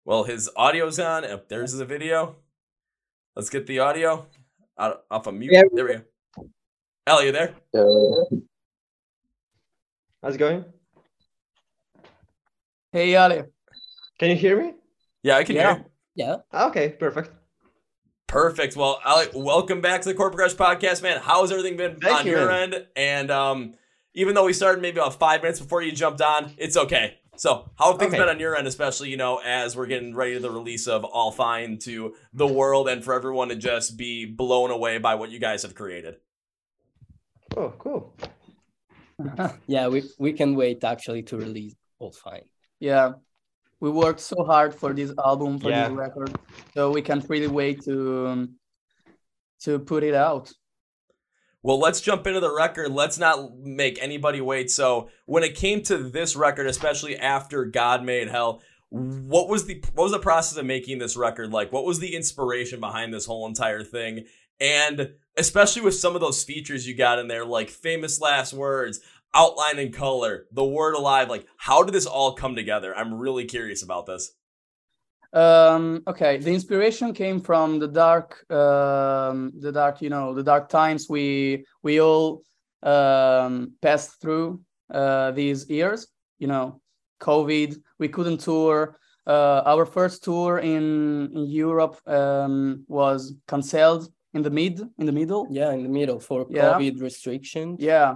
Well, 0.05 0.23
his 0.23 0.49
audio's 0.57 1.01
on. 1.01 1.25
Oh, 1.25 1.41
there's 1.49 1.73
the 1.73 1.85
video. 1.85 2.37
Let's 3.35 3.51
get 3.51 3.67
the 3.67 3.81
audio 3.81 4.29
out 4.79 5.03
off 5.11 5.27
of 5.27 5.35
mute. 5.35 5.53
Yeah. 5.53 5.63
There 5.73 5.85
we 5.85 5.95
go. 5.95 6.03
Al, 7.07 7.23
you 7.23 7.33
there? 7.33 7.55
Yeah. 7.73 8.39
How's 10.23 10.35
it 10.35 10.39
going? 10.39 10.65
Hey, 12.93 13.15
Ale. 13.15 13.45
Can 14.19 14.31
you 14.31 14.37
hear 14.37 14.61
me? 14.61 14.73
Yeah, 15.23 15.37
I 15.37 15.45
can 15.45 15.55
Yeah. 15.57 15.75
hear. 15.75 15.85
you. 15.85 16.25
yeah. 16.25 16.37
Ah, 16.53 16.69
Okay, 16.69 16.91
perfect. 16.91 17.31
Perfect. 18.27 18.75
Well, 18.75 19.01
Alec, 19.05 19.31
welcome 19.35 19.81
back 19.81 20.03
to 20.03 20.09
the 20.09 20.15
Chord 20.15 20.33
Progression 20.33 20.59
podcast, 20.59 21.01
man. 21.03 21.21
How's 21.23 21.53
everything 21.53 21.77
been 21.77 22.01
Thank 22.01 22.19
on 22.21 22.27
you, 22.27 22.33
your 22.33 22.49
man. 22.49 22.75
end? 22.75 22.87
And 22.97 23.31
um, 23.31 23.75
even 24.15 24.35
though 24.35 24.45
we 24.47 24.53
started 24.53 24.83
maybe 24.83 24.99
about 24.99 25.15
five 25.19 25.43
minutes 25.43 25.61
before 25.61 25.83
you 25.83 25.93
jumped 25.93 26.21
on, 26.21 26.53
it's 26.59 26.77
okay. 26.77 27.19
So, 27.37 27.71
how 27.79 27.91
have 27.93 27.99
things 28.01 28.15
Okay. 28.15 28.23
been 28.23 28.29
on 28.31 28.41
your 28.41 28.57
end, 28.57 28.67
especially 28.67 29.11
you 29.11 29.17
know 29.19 29.41
as 29.45 29.77
we're 29.77 29.87
getting 29.87 30.15
ready 30.15 30.35
to 30.35 30.41
the 30.41 30.51
release 30.51 30.89
of 30.89 31.05
All 31.05 31.31
Fine 31.31 31.79
to 31.81 32.15
the 32.33 32.47
world, 32.47 32.89
and 32.89 33.05
for 33.05 33.13
everyone 33.15 33.49
to 33.51 33.57
just 33.57 33.97
be 33.99 34.25
blown 34.25 34.71
away 34.73 34.99
by 34.99 35.15
what 35.15 35.31
you 35.31 35.39
guys 35.39 35.63
have 35.63 35.75
created. 35.75 36.17
Oh, 37.57 37.73
cool. 37.79 38.15
Yeah, 39.67 39.89
we 39.89 40.03
we 40.19 40.33
can 40.35 40.55
wait 40.55 40.85
actually 40.85 41.23
to 41.25 41.39
release 41.39 41.75
All 41.99 42.13
Fine. 42.13 42.45
Yeah, 42.81 43.13
we 43.81 43.89
worked 43.91 44.21
so 44.21 44.45
hard 44.45 44.75
for 44.75 44.93
this 44.93 45.13
album, 45.25 45.59
for 45.59 45.71
Yeah. 45.71 45.89
this 45.89 45.97
record, 45.97 46.39
so 46.75 46.91
we 46.91 47.01
can't 47.01 47.27
really 47.29 47.47
wait 47.47 47.83
to 47.85 48.27
um, 48.27 48.57
to 49.61 49.79
put 49.79 50.03
it 50.03 50.15
out. 50.15 50.53
Well, 51.63 51.79
let's 51.81 52.01
jump 52.03 52.27
into 52.27 52.41
the 52.41 52.55
record. 52.55 52.93
Let's 52.93 53.19
not 53.19 53.57
make 53.59 54.01
anybody 54.03 54.41
wait. 54.41 54.71
So, 54.71 55.09
when 55.25 55.43
it 55.43 55.55
came 55.55 55.83
to 55.85 55.97
this 55.99 56.37
record, 56.37 56.67
especially 56.67 57.17
after 57.17 57.65
God 57.65 58.05
Made 58.05 58.29
Hell, 58.29 58.63
what 58.91 59.49
was 59.49 59.65
the 59.67 59.83
what 59.95 60.05
was 60.05 60.13
the 60.13 60.19
process 60.19 60.59
of 60.59 60.67
making 60.67 60.99
this 60.99 61.17
record 61.17 61.53
like? 61.53 61.73
What 61.73 61.85
was 61.85 61.99
the 62.01 62.15
inspiration 62.15 62.81
behind 62.81 63.13
this 63.15 63.27
whole 63.27 63.47
entire 63.47 63.83
thing? 63.83 64.27
And 64.61 65.13
especially 65.37 65.83
with 65.83 65.95
some 65.95 66.15
of 66.15 66.21
those 66.21 66.45
features 66.45 66.87
you 66.87 66.95
got 66.95 67.19
in 67.19 67.29
there, 67.29 67.45
like 67.45 67.69
famous 67.69 68.21
last 68.21 68.53
words, 68.53 69.01
outline 69.35 69.79
in 69.79 69.93
color, 69.93 70.47
the 70.53 70.65
word 70.65 70.95
alive. 70.95 71.29
Like, 71.29 71.47
how 71.57 71.83
did 71.83 71.95
this 71.95 72.07
all 72.07 72.33
come 72.35 72.57
together? 72.57 72.97
I'm 72.97 73.15
really 73.15 73.45
curious 73.45 73.83
about 73.83 74.07
this. 74.07 74.33
Um, 75.33 76.03
okay, 76.07 76.39
the 76.39 76.53
inspiration 76.53 77.13
came 77.13 77.41
from 77.41 77.79
the 77.79 77.89
dark, 77.89 78.51
um, 78.51 79.53
the 79.59 79.71
dark, 79.73 80.01
you 80.01 80.09
know, 80.09 80.33
the 80.33 80.43
dark 80.43 80.69
times 80.69 81.09
we 81.11 81.67
we 81.83 82.01
all 82.01 82.43
um, 82.83 83.73
passed 83.83 84.21
through 84.21 84.63
uh, 84.91 85.33
these 85.33 85.69
years. 85.69 86.07
You 86.39 86.47
know, 86.47 86.81
COVID. 87.21 87.77
We 87.99 88.09
couldn't 88.09 88.39
tour. 88.39 88.99
Uh, 89.27 89.63
our 89.67 89.85
first 89.85 90.23
tour 90.23 90.59
in, 90.59 91.31
in 91.35 91.47
Europe 91.47 91.99
um, 92.07 92.85
was 92.87 93.35
cancelled 93.49 94.09
in 94.37 94.43
the 94.47 94.51
mid, 94.61 94.77
in 95.01 95.05
the 95.11 95.17
middle. 95.21 95.43
Yeah, 95.51 95.71
in 95.77 95.83
the 95.89 95.95
middle 96.01 96.21
for 96.29 96.39
Yeah. 96.51 96.75
COVID 96.77 96.95
restrictions. 97.09 97.77
yeah 97.93 98.11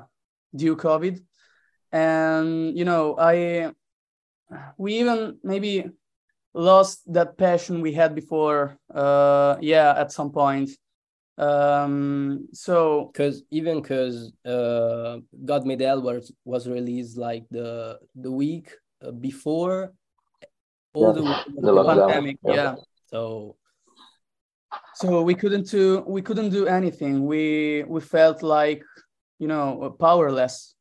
due 0.62 0.76
covid 0.86 1.16
and 1.92 2.76
you 2.78 2.84
know 2.84 3.04
i 3.32 3.36
we 4.82 4.90
even 5.02 5.38
maybe 5.52 5.74
lost 6.70 6.94
that 7.16 7.30
passion 7.38 7.74
we 7.86 7.92
had 8.00 8.10
before 8.22 8.60
uh 9.02 9.52
yeah 9.72 9.88
at 10.02 10.10
some 10.18 10.30
point 10.40 10.68
um 11.38 12.48
so 12.52 13.06
Because 13.12 13.36
even 13.50 13.80
because 13.80 14.16
uh, 14.44 15.12
God 15.50 15.62
Made 15.68 15.80
Hell 15.86 16.02
was 16.02 16.32
was 16.44 16.62
released 16.68 17.14
like 17.16 17.44
the 17.50 17.98
the 18.24 18.32
week 18.42 18.66
uh, 19.06 19.12
before 19.28 19.76
all 20.94 21.12
the, 21.14 21.22
The 21.66 21.72
lockdown. 21.72 22.10
pandemic 22.10 22.36
yeah. 22.44 22.54
yeah 22.54 22.74
so 23.12 23.20
so 25.00 25.22
we 25.22 25.34
couldn't 25.34 25.68
do 25.68 26.04
we 26.06 26.20
couldn't 26.22 26.50
do 26.50 26.66
anything 26.66 27.26
we 27.26 27.84
we 27.88 28.00
felt 28.00 28.42
like 28.42 28.82
you 29.38 29.48
know 29.48 29.96
powerless 29.98 30.74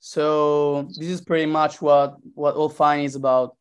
so 0.00 0.82
this 0.98 1.08
is 1.08 1.20
pretty 1.20 1.46
much 1.46 1.80
what 1.80 2.16
what 2.34 2.54
all 2.54 2.68
fine 2.68 3.04
is 3.04 3.14
about 3.14 3.56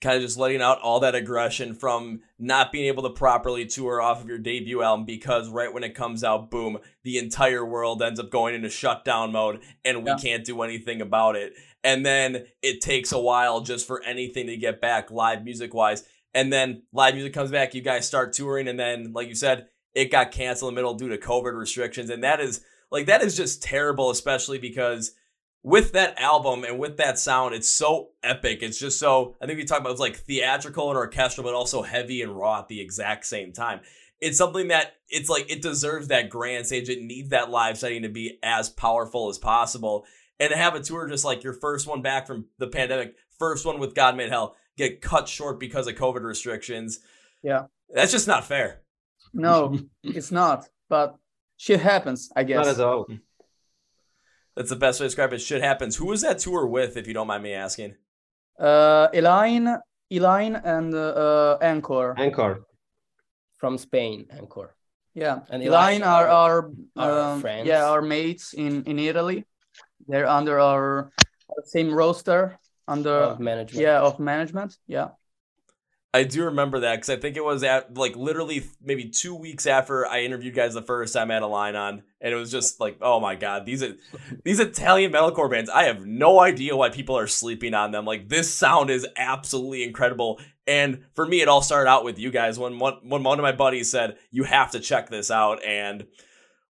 kind 0.00 0.16
of 0.16 0.22
just 0.22 0.38
letting 0.38 0.62
out 0.62 0.80
all 0.80 1.00
that 1.00 1.14
aggression 1.14 1.74
from 1.74 2.20
not 2.38 2.72
being 2.72 2.86
able 2.86 3.02
to 3.02 3.10
properly 3.10 3.66
tour 3.66 4.00
off 4.00 4.20
of 4.20 4.28
your 4.28 4.38
debut 4.38 4.82
album 4.82 5.04
because 5.06 5.48
right 5.48 5.72
when 5.72 5.84
it 5.84 5.94
comes 5.94 6.22
out, 6.22 6.50
boom, 6.50 6.78
the 7.02 7.18
entire 7.18 7.64
world 7.64 8.02
ends 8.02 8.20
up 8.20 8.30
going 8.30 8.54
into 8.54 8.68
shutdown 8.68 9.32
mode 9.32 9.60
and 9.84 10.04
we 10.04 10.10
Yeah. 10.10 10.16
can't 10.16 10.44
do 10.44 10.62
anything 10.62 11.00
about 11.00 11.36
it. 11.36 11.54
And 11.84 12.06
then 12.06 12.46
it 12.62 12.80
takes 12.80 13.12
a 13.12 13.18
while 13.18 13.60
just 13.60 13.86
for 13.86 14.02
anything 14.04 14.46
to 14.46 14.56
get 14.56 14.80
back 14.80 15.10
live 15.10 15.44
music 15.44 15.74
wise. 15.74 16.04
And 16.34 16.52
then 16.52 16.82
live 16.92 17.14
music 17.14 17.34
comes 17.34 17.50
back, 17.50 17.74
you 17.74 17.82
guys 17.82 18.06
start 18.06 18.32
touring, 18.32 18.68
and 18.68 18.78
then, 18.80 19.12
like 19.12 19.28
you 19.28 19.34
said, 19.34 19.68
it 19.94 20.10
got 20.10 20.30
canceled 20.30 20.70
in 20.70 20.74
the 20.74 20.78
middle 20.78 20.94
due 20.94 21.10
to 21.10 21.18
COVID 21.18 21.56
restrictions. 21.56 22.10
And 22.10 22.24
that 22.24 22.40
is 22.40 22.64
like 22.90 23.06
that 23.06 23.22
is 23.22 23.36
just 23.36 23.62
terrible, 23.62 24.10
especially 24.10 24.58
because 24.58 25.12
with 25.62 25.92
that 25.92 26.18
album 26.18 26.64
and 26.64 26.78
with 26.78 26.96
that 26.96 27.18
sound, 27.18 27.54
it's 27.54 27.68
so 27.68 28.10
epic. 28.22 28.62
It's 28.62 28.78
just 28.78 28.98
so 28.98 29.36
I 29.40 29.46
think 29.46 29.58
we 29.58 29.64
talked 29.64 29.80
about 29.80 29.92
it's 29.92 30.00
like 30.00 30.16
theatrical 30.16 30.88
and 30.88 30.98
orchestral, 30.98 31.44
but 31.44 31.54
also 31.54 31.82
heavy 31.82 32.22
and 32.22 32.36
raw 32.36 32.60
at 32.60 32.68
the 32.68 32.80
exact 32.80 33.26
same 33.26 33.52
time. 33.52 33.80
It's 34.20 34.38
something 34.38 34.68
that 34.68 34.94
it's 35.08 35.28
like 35.28 35.50
it 35.50 35.62
deserves 35.62 36.08
that 36.08 36.30
grand 36.30 36.66
stage. 36.66 36.88
It 36.88 37.02
needs 37.02 37.30
that 37.30 37.50
live 37.50 37.78
setting 37.78 38.02
to 38.02 38.08
be 38.08 38.38
as 38.42 38.68
powerful 38.68 39.28
as 39.28 39.38
possible. 39.38 40.04
And 40.40 40.50
to 40.50 40.56
have 40.56 40.74
a 40.74 40.80
tour 40.80 41.08
just 41.08 41.24
like 41.24 41.44
your 41.44 41.52
first 41.52 41.86
one 41.86 42.02
back 42.02 42.26
from 42.26 42.46
the 42.58 42.66
pandemic, 42.66 43.14
first 43.38 43.64
one 43.64 43.78
with 43.78 43.94
God 43.94 44.16
Made 44.16 44.30
Hell, 44.30 44.56
get 44.76 45.00
cut 45.00 45.28
short 45.28 45.58
because 45.60 45.86
of 45.86 45.94
COVID 45.94 46.22
restrictions. 46.22 47.00
Yeah. 47.42 47.64
That's 47.94 48.12
just 48.12 48.26
not 48.28 48.44
fair. 48.44 48.80
no 49.34 49.78
it's 50.02 50.30
not 50.32 50.68
but 50.88 51.16
shit 51.56 51.80
happens 51.80 52.30
i 52.36 52.42
Not 52.42 52.48
guess 52.48 52.66
at 52.78 52.80
all. 52.84 53.06
That's 54.56 54.68
the 54.68 54.76
best 54.76 55.00
way 55.00 55.04
to 55.04 55.08
describe 55.08 55.32
it. 55.32 55.40
Shit 55.40 55.62
happens. 55.62 55.96
Who 55.96 56.06
was 56.06 56.20
that 56.20 56.38
tour 56.38 56.66
with, 56.66 56.96
if 56.98 57.06
you 57.06 57.14
don't 57.14 57.26
mind 57.26 57.42
me 57.42 57.54
asking? 57.54 57.94
uh 58.60 59.08
elaine 59.14 59.68
elaine 60.10 60.56
and 60.56 60.94
uh, 60.94 61.56
Ankor 61.62 62.14
Ankor. 62.18 62.52
from 63.56 63.78
Spain, 63.78 64.26
Ankor. 64.38 64.68
Yeah, 65.14 65.40
And 65.50 65.62
Elaine 65.62 66.00
Elaine 66.00 66.02
are 66.02 66.26
our, 66.28 66.70
are 66.96 67.20
um, 67.32 67.40
friends. 67.40 67.66
yeah 67.66 67.84
our 67.92 68.02
mates 68.02 68.52
in 68.54 68.84
in 68.90 68.98
Italy. 68.98 69.38
They're 70.08 70.28
under 70.38 70.58
our 70.60 71.10
same 71.64 71.90
roster 71.94 72.58
under 72.88 73.10
of 73.10 73.40
management. 73.40 73.82
yeah 73.82 74.00
of 74.00 74.18
management. 74.18 74.76
Yeah, 74.86 75.08
I 76.14 76.24
do 76.24 76.44
remember 76.44 76.80
that 76.80 76.96
because 76.96 77.08
I 77.08 77.16
think 77.16 77.36
it 77.36 77.44
was 77.44 77.64
at 77.64 77.96
like 77.96 78.16
literally 78.16 78.64
maybe 78.82 79.08
two 79.08 79.34
weeks 79.34 79.66
after 79.66 80.06
I 80.06 80.20
interviewed 80.20 80.54
guys 80.54 80.74
the 80.74 80.82
first 80.82 81.14
time 81.14 81.30
I 81.30 81.34
had 81.34 81.42
a 81.42 81.46
line 81.46 81.74
on, 81.74 82.02
and 82.20 82.34
it 82.34 82.36
was 82.36 82.50
just 82.50 82.80
like, 82.80 82.98
oh 83.00 83.18
my 83.18 83.34
god, 83.34 83.64
these 83.64 83.82
are 83.82 83.94
these 84.44 84.60
Italian 84.60 85.12
metalcore 85.12 85.50
bands. 85.50 85.70
I 85.70 85.84
have 85.84 86.04
no 86.04 86.38
idea 86.38 86.76
why 86.76 86.90
people 86.90 87.16
are 87.16 87.26
sleeping 87.26 87.72
on 87.72 87.92
them. 87.92 88.04
Like 88.04 88.28
this 88.28 88.52
sound 88.52 88.90
is 88.90 89.06
absolutely 89.16 89.84
incredible. 89.84 90.38
And 90.66 91.04
for 91.14 91.26
me, 91.26 91.40
it 91.40 91.48
all 91.48 91.62
started 91.62 91.88
out 91.88 92.04
with 92.04 92.18
you 92.18 92.30
guys 92.30 92.58
when 92.58 92.78
one 92.78 92.98
when 93.02 93.22
one 93.22 93.38
of 93.38 93.42
my 93.42 93.52
buddies 93.52 93.90
said 93.90 94.18
you 94.30 94.44
have 94.44 94.72
to 94.72 94.80
check 94.80 95.08
this 95.08 95.30
out, 95.30 95.64
and 95.64 96.06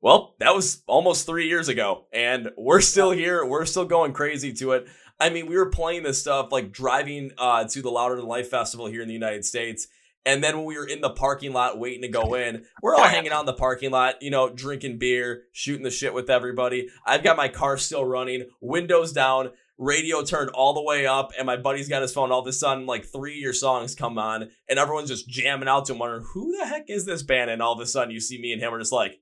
well, 0.01 0.35
that 0.39 0.55
was 0.55 0.83
almost 0.87 1.27
three 1.27 1.49
years 1.49 1.69
ago, 1.69 2.07
and 2.13 2.51
we're 2.57 2.81
still 2.81 3.11
here. 3.11 3.45
We're 3.45 3.67
still 3.67 3.85
going 3.87 4.13
crazy 4.13 4.53
to 4.55 4.73
it. 4.73 4.87
I 5.23 5.31
mean, 5.31 5.47
we 5.47 5.57
were 5.57 5.71
playing 5.71 6.03
this 6.03 6.21
stuff 6.21 6.51
like 6.51 6.73
driving 6.73 7.31
uh, 7.39 7.63
to 7.69 7.81
the 7.81 7.91
Louder 7.91 8.17
Than 8.17 8.27
Life 8.27 8.51
festival 8.51 8.87
here 8.87 9.03
in 9.03 9.07
the 9.07 9.15
United 9.15 9.45
States. 9.45 9.87
And 10.27 10.43
then 10.43 10.57
when 10.57 10.65
we 10.67 10.77
were 10.77 10.85
in 10.85 11.01
the 11.01 11.11
parking 11.11 11.53
lot 11.53 11.79
waiting 11.79 12.03
to 12.03 12.09
go 12.09 12.35
in, 12.35 12.65
we're 12.83 12.97
all 12.97 13.07
hanging 13.07 13.31
out 13.31 13.41
in 13.41 13.47
the 13.47 13.53
parking 13.53 13.93
lot, 13.93 14.21
you 14.21 14.33
know, 14.33 14.53
drinking 14.53 14.99
beer, 14.99 15.45
shooting 15.53 15.85
the 15.85 15.93
shit 15.93 16.13
with 16.13 16.29
everybody. 16.29 16.89
I've 17.07 17.23
got 17.23 17.37
my 17.37 17.47
car 17.47 17.79
still 17.79 18.05
running, 18.05 18.49
windows 18.61 19.13
down, 19.13 19.51
radio 19.79 20.25
turned 20.25 20.51
all 20.51 20.75
the 20.75 20.83
way 20.83 21.07
up, 21.07 21.31
and 21.39 21.47
my 21.47 21.57
buddy's 21.57 21.89
got 21.89 22.03
his 22.03 22.13
phone. 22.13 22.33
All 22.33 22.41
of 22.41 22.47
a 22.49 22.53
sudden, 22.53 22.87
like 22.87 23.05
three 23.05 23.35
of 23.35 23.41
your 23.41 23.53
songs 23.53 23.95
come 23.95 24.19
on, 24.19 24.51
and 24.69 24.77
everyone's 24.77 25.09
just 25.09 25.29
jamming 25.29 25.69
out 25.69 25.85
to 25.85 25.93
him, 25.93 26.01
wondering, 26.01 26.27
who 26.35 26.57
the 26.59 26.67
heck 26.67 26.91
is 26.91 27.05
this 27.05 27.23
band? 27.23 27.49
And 27.49 27.63
all 27.63 27.75
of 27.75 27.81
a 27.81 27.87
sudden, 27.87 28.13
you 28.13 28.19
see 28.19 28.41
me 28.41 28.53
and 28.53 28.61
him 28.61 28.75
are 28.75 28.81
just 28.81 28.93
like, 28.93 29.21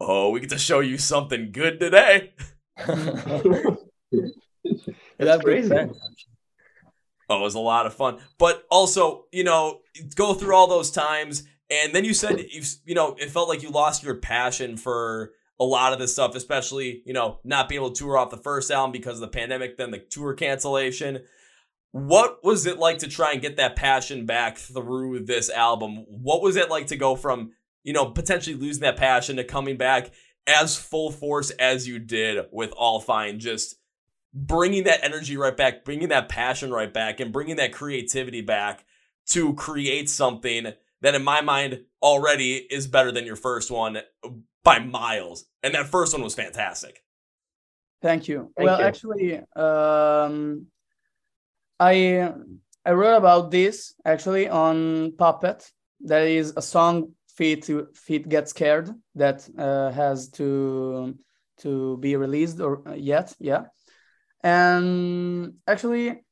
oh, 0.00 0.30
we 0.30 0.38
get 0.38 0.50
to 0.50 0.58
show 0.58 0.78
you 0.78 0.96
something 0.96 1.50
good 1.50 1.80
today. 1.80 2.34
That's 5.18 5.42
crazy. 5.42 5.74
Oh, 7.30 7.38
it 7.38 7.42
was 7.42 7.54
a 7.54 7.60
lot 7.60 7.86
of 7.86 7.94
fun. 7.94 8.18
But 8.38 8.64
also, 8.70 9.26
you 9.32 9.44
know, 9.44 9.80
go 10.16 10.34
through 10.34 10.54
all 10.54 10.66
those 10.66 10.90
times, 10.90 11.44
and 11.70 11.94
then 11.94 12.04
you 12.04 12.12
said 12.12 12.40
you 12.50 12.62
you 12.84 12.94
know 12.94 13.14
it 13.18 13.30
felt 13.30 13.48
like 13.48 13.62
you 13.62 13.70
lost 13.70 14.02
your 14.02 14.16
passion 14.16 14.76
for 14.76 15.32
a 15.60 15.64
lot 15.64 15.92
of 15.92 16.00
this 16.00 16.12
stuff, 16.12 16.34
especially 16.34 17.02
you 17.06 17.12
know 17.12 17.38
not 17.44 17.68
being 17.68 17.80
able 17.80 17.92
to 17.92 17.98
tour 17.98 18.18
off 18.18 18.30
the 18.30 18.36
first 18.36 18.70
album 18.70 18.90
because 18.90 19.14
of 19.14 19.20
the 19.20 19.28
pandemic, 19.28 19.76
then 19.76 19.92
the 19.92 19.98
tour 19.98 20.34
cancellation. 20.34 21.20
What 21.92 22.44
was 22.44 22.66
it 22.66 22.78
like 22.78 22.98
to 22.98 23.08
try 23.08 23.32
and 23.32 23.42
get 23.42 23.56
that 23.56 23.76
passion 23.76 24.26
back 24.26 24.58
through 24.58 25.24
this 25.24 25.50
album? 25.50 26.04
What 26.08 26.42
was 26.42 26.56
it 26.56 26.70
like 26.70 26.88
to 26.88 26.96
go 26.96 27.14
from 27.14 27.52
you 27.84 27.92
know 27.92 28.06
potentially 28.06 28.56
losing 28.56 28.82
that 28.82 28.96
passion 28.96 29.36
to 29.36 29.44
coming 29.44 29.76
back 29.76 30.10
as 30.48 30.76
full 30.76 31.12
force 31.12 31.50
as 31.50 31.86
you 31.86 32.00
did 32.00 32.46
with 32.50 32.72
All 32.72 33.00
Fine? 33.00 33.38
Just 33.38 33.76
bringing 34.32 34.84
that 34.84 35.02
energy 35.02 35.36
right 35.36 35.56
back, 35.56 35.84
bringing 35.84 36.08
that 36.08 36.28
passion 36.28 36.72
right 36.72 36.92
back, 36.92 37.20
and 37.20 37.32
bringing 37.32 37.56
that 37.56 37.72
creativity 37.72 38.40
back 38.40 38.84
to 39.30 39.54
create 39.54 40.08
something 40.08 40.72
that, 41.02 41.14
in 41.14 41.24
my 41.24 41.40
mind, 41.40 41.80
already 42.02 42.54
is 42.54 42.86
better 42.86 43.12
than 43.12 43.26
your 43.26 43.36
first 43.36 43.70
one 43.70 43.98
by 44.62 44.78
miles. 44.78 45.44
And 45.62 45.74
that 45.74 45.86
first 45.88 46.12
one 46.12 46.22
was 46.22 46.34
fantastic. 46.34 47.02
thank 48.02 48.28
you. 48.28 48.50
Thank 48.56 48.66
well, 48.66 48.78
you. 48.78 48.84
actually, 48.84 49.40
um, 49.56 50.66
I 51.78 52.32
I 52.84 52.92
wrote 52.92 53.16
about 53.16 53.50
this 53.50 53.94
actually 54.04 54.48
on 54.48 55.12
Puppet. 55.18 55.70
That 56.00 56.22
is 56.22 56.52
a 56.56 56.62
song 56.62 57.12
"Feet 57.36 57.68
Feet 57.94 58.28
Get 58.28 58.48
Scared" 58.48 58.90
that 59.14 59.48
uh, 59.58 59.90
has 59.92 60.28
to 60.30 61.14
to 61.58 61.98
be 61.98 62.16
released 62.16 62.60
or 62.60 62.86
uh, 62.88 62.94
yet, 62.94 63.34
yeah. 63.38 63.64
And 64.42 65.54
actually, 65.66 66.24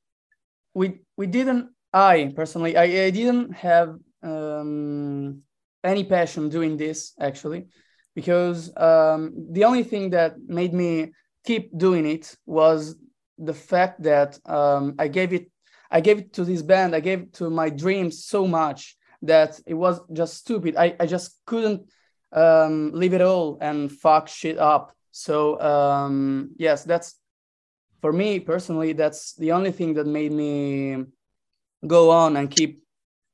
we 0.75 1.01
we 1.17 1.27
didn't. 1.27 1.71
I 1.93 2.33
personally, 2.37 2.77
I, 2.77 2.85
I 3.07 3.11
didn't 3.11 3.53
have 3.53 3.97
um, 4.23 5.43
any 5.83 6.05
passion 6.05 6.49
doing 6.49 6.77
this 6.77 7.15
actually, 7.19 7.67
because 8.15 8.71
um, 8.77 9.33
the 9.53 9.65
only 9.65 9.85
thing 9.85 10.11
that 10.11 10.37
made 10.47 10.75
me 10.75 11.13
keep 11.45 11.77
doing 11.77 12.07
it 12.07 12.37
was 12.47 12.97
the 13.39 13.55
fact 13.55 14.03
that 14.03 14.39
um, 14.47 14.95
I 14.99 15.09
gave 15.09 15.33
it 15.33 15.51
I 15.91 16.01
gave 16.01 16.19
it 16.19 16.33
to 16.35 16.45
this 16.45 16.63
band, 16.63 16.95
I 16.95 17.01
gave 17.01 17.21
it 17.21 17.33
to 17.35 17.49
my 17.51 17.71
dreams 17.71 18.25
so 18.27 18.47
much 18.47 18.97
that 19.23 19.59
it 19.67 19.75
was 19.75 20.01
just 20.13 20.37
stupid. 20.37 20.77
I, 20.77 20.95
I 21.01 21.07
just 21.07 21.41
couldn't 21.47 21.89
um, 22.33 22.93
leave 22.93 23.15
it 23.15 23.23
all 23.23 23.59
and 23.61 23.91
fuck 23.91 24.29
shit 24.29 24.59
up. 24.59 24.95
So 25.13 25.61
um, 25.61 26.51
yes, 26.59 26.85
that's 26.85 27.18
for 28.01 28.13
me 28.13 28.41
personally. 28.41 28.93
That's 28.93 29.35
the 29.35 29.53
only 29.53 29.73
thing 29.73 29.95
that 29.95 30.07
made 30.07 30.33
me 30.33 31.05
go 31.87 32.11
on 32.11 32.37
and 32.37 32.51
keep 32.51 32.83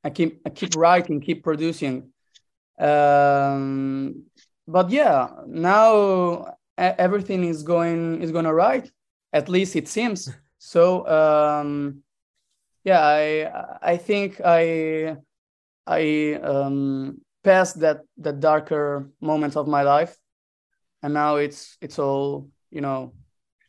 I 0.05 0.11
keep 0.11 0.43
I 0.47 0.51
keep 0.51 0.75
writing, 0.77 1.21
keep 1.21 1.43
producing. 1.43 2.11
Um, 2.79 4.25
but 4.67 4.91
yeah, 4.91 5.29
now 5.47 6.57
everything 6.77 7.45
is 7.45 7.63
going 7.63 8.21
is 8.23 8.31
going 8.33 8.47
alright. 8.47 8.91
At 9.33 9.49
least 9.49 9.77
it 9.77 9.89
seems. 9.89 10.31
So 10.67 11.07
um, 11.07 12.03
yeah, 12.85 13.01
I 13.05 13.93
I 13.93 13.97
think 13.99 14.41
I 14.43 15.17
I 15.87 16.41
um, 16.43 17.21
passed 17.43 17.81
that 17.81 18.01
that 18.17 18.41
darker 18.41 19.11
moment 19.21 19.57
of 19.57 19.69
my 19.69 19.83
life, 19.83 20.17
and 21.03 21.13
now 21.13 21.37
it's 21.37 21.77
it's 21.83 21.99
all 21.99 22.49
you 22.71 22.81
know, 22.81 23.13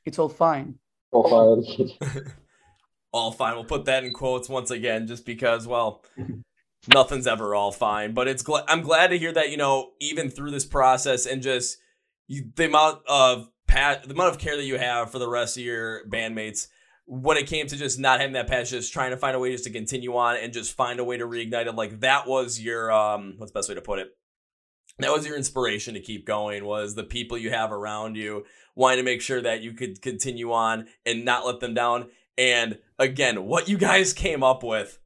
it's 0.06 0.20
all 0.20 0.30
fine. 0.30 0.80
Oh, 1.16 1.62
fine. 1.62 2.24
All 3.14 3.32
fine. 3.32 3.56
We'll 3.56 3.64
put 3.64 3.86
that 3.86 4.04
in 4.04 4.12
quotes 4.12 4.50
once 4.50 4.72
again, 4.72 5.08
just 5.08 5.26
because, 5.26 5.66
well, 5.66 6.04
nothing's 6.94 7.28
ever 7.28 7.56
all 7.56 7.72
fine. 7.72 8.14
But 8.14 8.28
it's 8.28 8.44
gl- 8.44 8.66
I'm 8.68 8.82
glad 8.82 9.08
to 9.08 9.18
hear 9.18 9.32
that 9.32 9.50
you 9.50 9.58
know 9.58 9.92
even 10.02 10.30
through 10.30 10.52
this 10.52 10.66
process 10.66 11.26
and 11.26 11.42
just 11.42 11.78
you, 12.28 12.52
the 12.56 12.66
amount 12.66 13.00
of 13.08 13.50
pat 13.68 14.04
the 14.04 14.14
amount 14.14 14.34
of 14.36 14.40
care 14.40 14.58
that 14.58 14.66
you 14.66 14.78
have 14.78 15.12
for 15.12 15.20
the 15.20 15.30
rest 15.30 15.58
of 15.58 15.64
your 15.64 16.06
bandmates 16.08 16.68
when 17.08 17.38
it 17.38 17.48
came 17.48 17.68
to 17.68 17.78
just 17.78 18.00
not 18.00 18.20
having 18.20 18.34
that 18.34 18.48
passion, 18.48 18.80
just 18.80 18.92
trying 18.92 19.12
to 19.12 19.18
find 19.18 19.36
a 19.36 19.40
way 19.40 19.52
just 19.52 19.64
to 19.66 19.70
continue 19.70 20.16
on 20.16 20.38
and 20.38 20.52
just 20.52 20.76
find 20.76 21.00
a 21.00 21.04
way 21.04 21.18
to 21.18 21.26
reignite 21.26 21.68
it. 21.68 21.76
Like 21.76 22.00
that 22.02 22.28
was 22.28 22.60
your 22.60 22.92
um, 22.92 23.36
what's 23.38 23.52
the 23.52 23.60
best 23.60 23.70
way 23.70 23.76
to 23.76 23.82
put 23.82 24.00
it? 24.00 24.10
That 25.00 25.12
was 25.12 25.26
your 25.28 25.36
inspiration 25.36 25.94
to 25.96 26.00
keep 26.00 26.26
going. 26.26 26.66
Was 26.66 26.96
the 26.96 27.04
people 27.04 27.38
you 27.38 27.50
have 27.52 27.72
around 27.72 28.16
you 28.16 28.46
wanting 28.76 28.98
to 28.98 29.04
make 29.04 29.22
sure 29.22 29.42
that 29.42 29.62
you 29.62 29.74
could 29.74 30.02
continue 30.02 30.52
on 30.52 30.88
and 31.06 31.26
not 31.26 31.46
let 31.46 31.60
them 31.60 31.74
down. 31.74 32.10
And 32.38 32.80
again, 33.00 33.46
what 33.46 33.70
you 33.70 33.78
guys 33.78 34.14
came 34.14 34.44
up 34.44 34.64
with. 34.64 35.00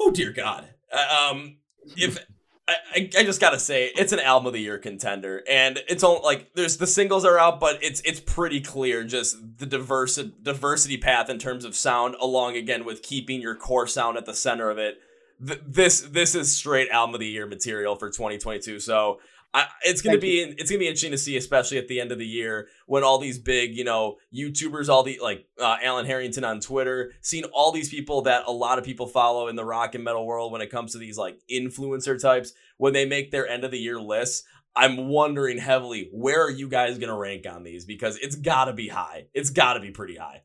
Oh 0.00 0.10
dear 0.10 0.32
God. 0.32 0.68
Uh, 0.92 1.30
Um, 1.30 1.58
if 1.96 2.18
I, 2.68 2.74
I 2.94 3.10
I 3.18 3.24
just 3.24 3.40
gotta 3.40 3.58
say, 3.58 3.90
it's 3.96 4.12
an 4.12 4.20
album 4.20 4.48
of 4.48 4.52
the 4.52 4.60
year 4.60 4.76
contender, 4.78 5.42
and 5.48 5.80
it's 5.88 6.02
all 6.02 6.20
like 6.22 6.52
there's 6.54 6.76
the 6.76 6.86
singles 6.86 7.24
are 7.24 7.38
out, 7.38 7.60
but 7.60 7.82
it's 7.82 8.02
it's 8.02 8.20
pretty 8.20 8.60
clear 8.60 9.04
just 9.04 9.58
the 9.58 9.64
diverse 9.64 10.16
diversity 10.16 10.98
path 10.98 11.30
in 11.30 11.38
terms 11.38 11.64
of 11.64 11.74
sound, 11.74 12.14
along 12.20 12.56
again 12.56 12.84
with 12.84 13.02
keeping 13.02 13.40
your 13.40 13.54
core 13.54 13.86
sound 13.86 14.18
at 14.18 14.26
the 14.26 14.34
center 14.34 14.68
of 14.68 14.76
it. 14.76 14.98
Th- 15.46 15.60
this 15.66 16.00
this 16.00 16.34
is 16.34 16.54
straight 16.54 16.88
album 16.90 17.14
of 17.14 17.20
the 17.20 17.26
year 17.26 17.46
material 17.46 17.96
for 17.96 18.10
2022. 18.10 18.80
So 18.80 19.18
I, 19.54 19.66
it's 19.82 20.02
gonna 20.02 20.14
Thank 20.14 20.22
be 20.22 20.40
it's 20.58 20.70
gonna 20.70 20.78
be 20.78 20.86
interesting 20.86 21.12
to 21.12 21.18
see, 21.18 21.36
especially 21.36 21.78
at 21.78 21.88
the 21.88 22.00
end 22.00 22.12
of 22.12 22.18
the 22.18 22.26
year 22.26 22.68
when 22.86 23.02
all 23.02 23.18
these 23.18 23.38
big 23.38 23.74
you 23.74 23.84
know 23.84 24.16
YouTubers, 24.34 24.88
all 24.88 25.02
the 25.02 25.18
like 25.22 25.46
uh, 25.58 25.78
Alan 25.82 26.04
Harrington 26.04 26.44
on 26.44 26.60
Twitter, 26.60 27.12
seeing 27.22 27.44
all 27.44 27.72
these 27.72 27.88
people 27.88 28.22
that 28.22 28.44
a 28.46 28.52
lot 28.52 28.78
of 28.78 28.84
people 28.84 29.06
follow 29.06 29.48
in 29.48 29.56
the 29.56 29.64
rock 29.64 29.94
and 29.94 30.04
metal 30.04 30.26
world 30.26 30.52
when 30.52 30.60
it 30.60 30.70
comes 30.70 30.92
to 30.92 30.98
these 30.98 31.16
like 31.16 31.40
influencer 31.50 32.20
types 32.20 32.52
when 32.76 32.92
they 32.92 33.06
make 33.06 33.30
their 33.30 33.48
end 33.48 33.64
of 33.64 33.70
the 33.70 33.78
year 33.78 33.98
lists. 33.98 34.44
I'm 34.76 35.08
wondering 35.08 35.58
heavily 35.58 36.10
where 36.12 36.44
are 36.44 36.50
you 36.50 36.68
guys 36.68 36.98
gonna 36.98 37.16
rank 37.16 37.46
on 37.50 37.62
these 37.62 37.86
because 37.86 38.18
it's 38.18 38.36
gotta 38.36 38.74
be 38.74 38.88
high. 38.88 39.28
It's 39.32 39.50
gotta 39.50 39.80
be 39.80 39.90
pretty 39.90 40.16
high. 40.16 40.42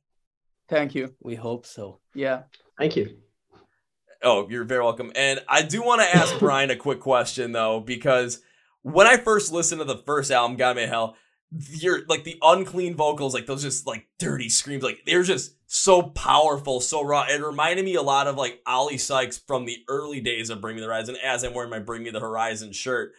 Thank 0.70 0.96
you. 0.96 1.14
We 1.22 1.36
hope 1.36 1.66
so. 1.66 2.00
Yeah. 2.16 2.44
Thank 2.78 2.96
you. 2.96 3.18
Oh, 4.24 4.48
you're 4.50 4.64
very 4.64 4.84
welcome. 4.84 5.12
And 5.16 5.42
I 5.50 5.62
do 5.64 5.84
want 5.84 6.02
to 6.02 6.16
ask 6.16 6.40
Brian 6.40 6.72
a 6.72 6.76
quick 6.76 7.02
question 7.02 7.52
though, 7.52 7.80
because 7.80 8.42
when 8.82 9.06
I 9.06 9.18
first 9.18 9.52
listened 9.52 9.80
to 9.80 9.86
the 9.86 10.04
first 10.06 10.32
album, 10.32 10.58
God 10.58 10.78
Made 10.78 10.90
Hell, 10.90 11.16
you're 11.52 12.06
like 12.08 12.24
the 12.24 12.38
unclean 12.42 12.96
vocals, 12.96 13.34
like 13.34 13.46
those 13.46 13.62
just 13.62 13.86
like 13.86 14.08
dirty 14.18 14.50
screams, 14.50 14.84
like 14.84 15.02
they're 15.06 15.24
just 15.24 15.56
so 15.68 16.02
powerful, 16.02 16.80
so 16.80 17.04
raw. 17.04 17.26
It 17.30 17.44
reminded 17.44 17.86
me 17.86 17.96
a 17.96 18.02
lot 18.02 18.28
of 18.28 18.38
like 18.38 18.62
Oli 18.68 18.98
Sykes 18.98 19.38
from 19.38 19.66
the 19.66 19.78
early 19.88 20.22
days 20.22 20.50
of 20.50 20.62
Bring 20.62 20.76
Me 20.76 20.82
the 20.82 20.88
Horizon, 20.88 21.18
as 21.24 21.44
I'm 21.44 21.54
wearing 21.54 21.70
my 21.70 21.80
Bring 21.80 22.04
Me 22.04 22.10
the 22.10 22.20
Horizon 22.20 22.72
shirt. 22.72 23.12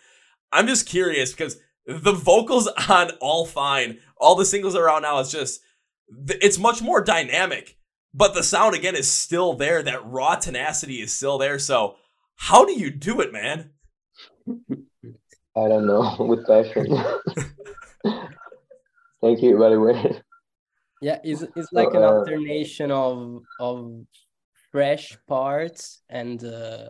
I'm 0.53 0.67
just 0.67 0.87
curious 0.87 1.33
because 1.33 1.59
the 1.87 2.13
vocals 2.13 2.69
on 2.89 3.11
All 3.21 3.45
Fine, 3.45 3.99
all 4.17 4.35
the 4.35 4.45
singles 4.45 4.75
out 4.75 5.03
now, 5.03 5.21
it's 5.21 5.31
just 5.31 5.61
it's 6.29 6.59
much 6.59 6.83
more 6.83 7.03
dynamic 7.03 7.77
but 8.15 8.33
the 8.33 8.43
sound 8.45 8.77
again 8.77 8.95
is 8.95 9.11
still 9.11 9.55
there. 9.55 9.83
That 9.83 10.07
raw 10.07 10.37
tenacity 10.37 11.03
is 11.03 11.13
still 11.13 11.37
there. 11.37 11.59
So 11.59 11.97
How 12.37 12.65
do 12.65 12.73
you 12.73 12.91
do 12.91 13.21
it, 13.21 13.33
man? 13.33 13.71
I 15.57 15.69
don't 15.69 15.87
know, 15.87 16.17
with 16.21 16.47
passion. 16.47 16.87
Thank 19.21 19.43
you, 19.43 19.59
by 19.59 19.71
the 19.71 19.81
way. 19.81 20.21
Yeah, 21.01 21.19
it's 21.25 21.43
it's 21.57 21.73
like 21.73 21.95
an 21.95 22.03
uh, 22.03 22.07
alternation 22.07 22.91
of 22.91 23.43
of 23.61 24.05
fresh 24.73 25.17
parts 25.27 26.03
and 26.09 26.43
uh, 26.45 26.89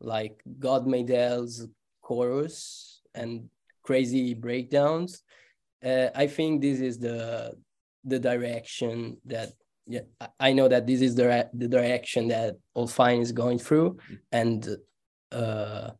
like 0.00 0.42
God 0.58 0.86
Made 0.86 1.08
Hell's 1.08 1.66
chorus 2.02 3.00
and 3.14 3.48
crazy 3.82 4.34
breakdowns. 4.34 5.22
Uh, 5.84 6.08
I 6.14 6.26
think 6.26 6.62
this 6.62 6.80
is 6.80 6.98
the 6.98 7.54
the 8.04 8.18
direction 8.18 9.18
that 9.26 9.52
yeah 9.88 10.00
I- 10.38 10.52
know 10.52 10.68
that 10.68 10.86
this 10.86 11.00
is 11.00 11.14
the 11.14 11.48
the 11.54 11.68
direction 11.68 12.28
that 12.28 12.56
All 12.74 12.86
Fine 12.86 13.20
is 13.20 13.32
going 13.32 13.58
through, 13.58 13.98
and 14.30 14.68
uh, 15.32 15.90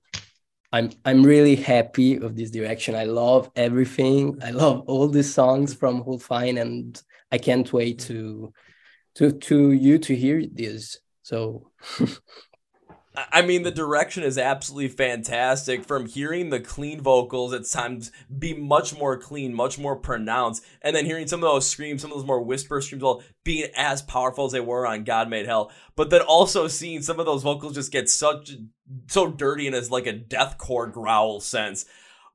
I'm 0.72 0.90
I'm 1.04 1.22
really 1.22 1.56
happy 1.56 2.16
of 2.16 2.36
this 2.36 2.50
direction. 2.50 2.94
I 2.94 3.04
love 3.04 3.50
everything. 3.56 4.38
I 4.42 4.50
love 4.50 4.84
all 4.86 5.08
the 5.08 5.22
songs 5.22 5.74
from 5.74 6.02
All 6.02 6.18
Fine, 6.18 6.58
and 6.58 7.02
I 7.32 7.38
can't 7.38 7.72
wait 7.72 7.98
to 8.00 8.52
to 9.16 9.32
to 9.32 9.72
you 9.72 9.98
to 9.98 10.14
hear 10.14 10.42
this. 10.52 10.98
So 11.22 11.70
I- 13.32 13.42
mean, 13.42 13.62
the 13.62 13.70
direction 13.70 14.22
is 14.22 14.38
absolutely 14.38 14.88
fantastic. 14.88 15.84
From 15.84 16.06
hearing 16.06 16.50
the 16.50 16.60
clean 16.60 17.00
vocals 17.00 17.52
at 17.52 17.64
times 17.64 18.12
be 18.38 18.54
much 18.54 18.96
more 18.96 19.16
clean, 19.16 19.54
much 19.54 19.78
more 19.78 19.96
pronounced, 19.96 20.64
and 20.82 20.94
then 20.94 21.04
hearing 21.04 21.26
some 21.26 21.42
of 21.42 21.48
those 21.50 21.68
screams, 21.68 22.02
some 22.02 22.10
of 22.10 22.18
those 22.18 22.26
more 22.26 22.42
whisper 22.42 22.80
screams, 22.80 23.02
all 23.02 23.22
being 23.44 23.70
as 23.76 24.02
powerful 24.02 24.46
as 24.46 24.52
they 24.52 24.60
were 24.60 24.86
on 24.86 25.04
God 25.04 25.28
Made 25.28 25.46
Hell. 25.46 25.70
But 25.96 26.10
then 26.10 26.20
also 26.22 26.68
seeing 26.68 27.02
some 27.02 27.18
of 27.18 27.26
those 27.26 27.42
vocals 27.42 27.74
just 27.74 27.92
get 27.92 28.08
such 28.08 28.52
so 29.08 29.28
dirty 29.28 29.66
and 29.66 29.76
as 29.76 29.90
like 29.90 30.06
a 30.06 30.12
deathcore 30.12 30.92
growl 30.92 31.40
sense. 31.40 31.86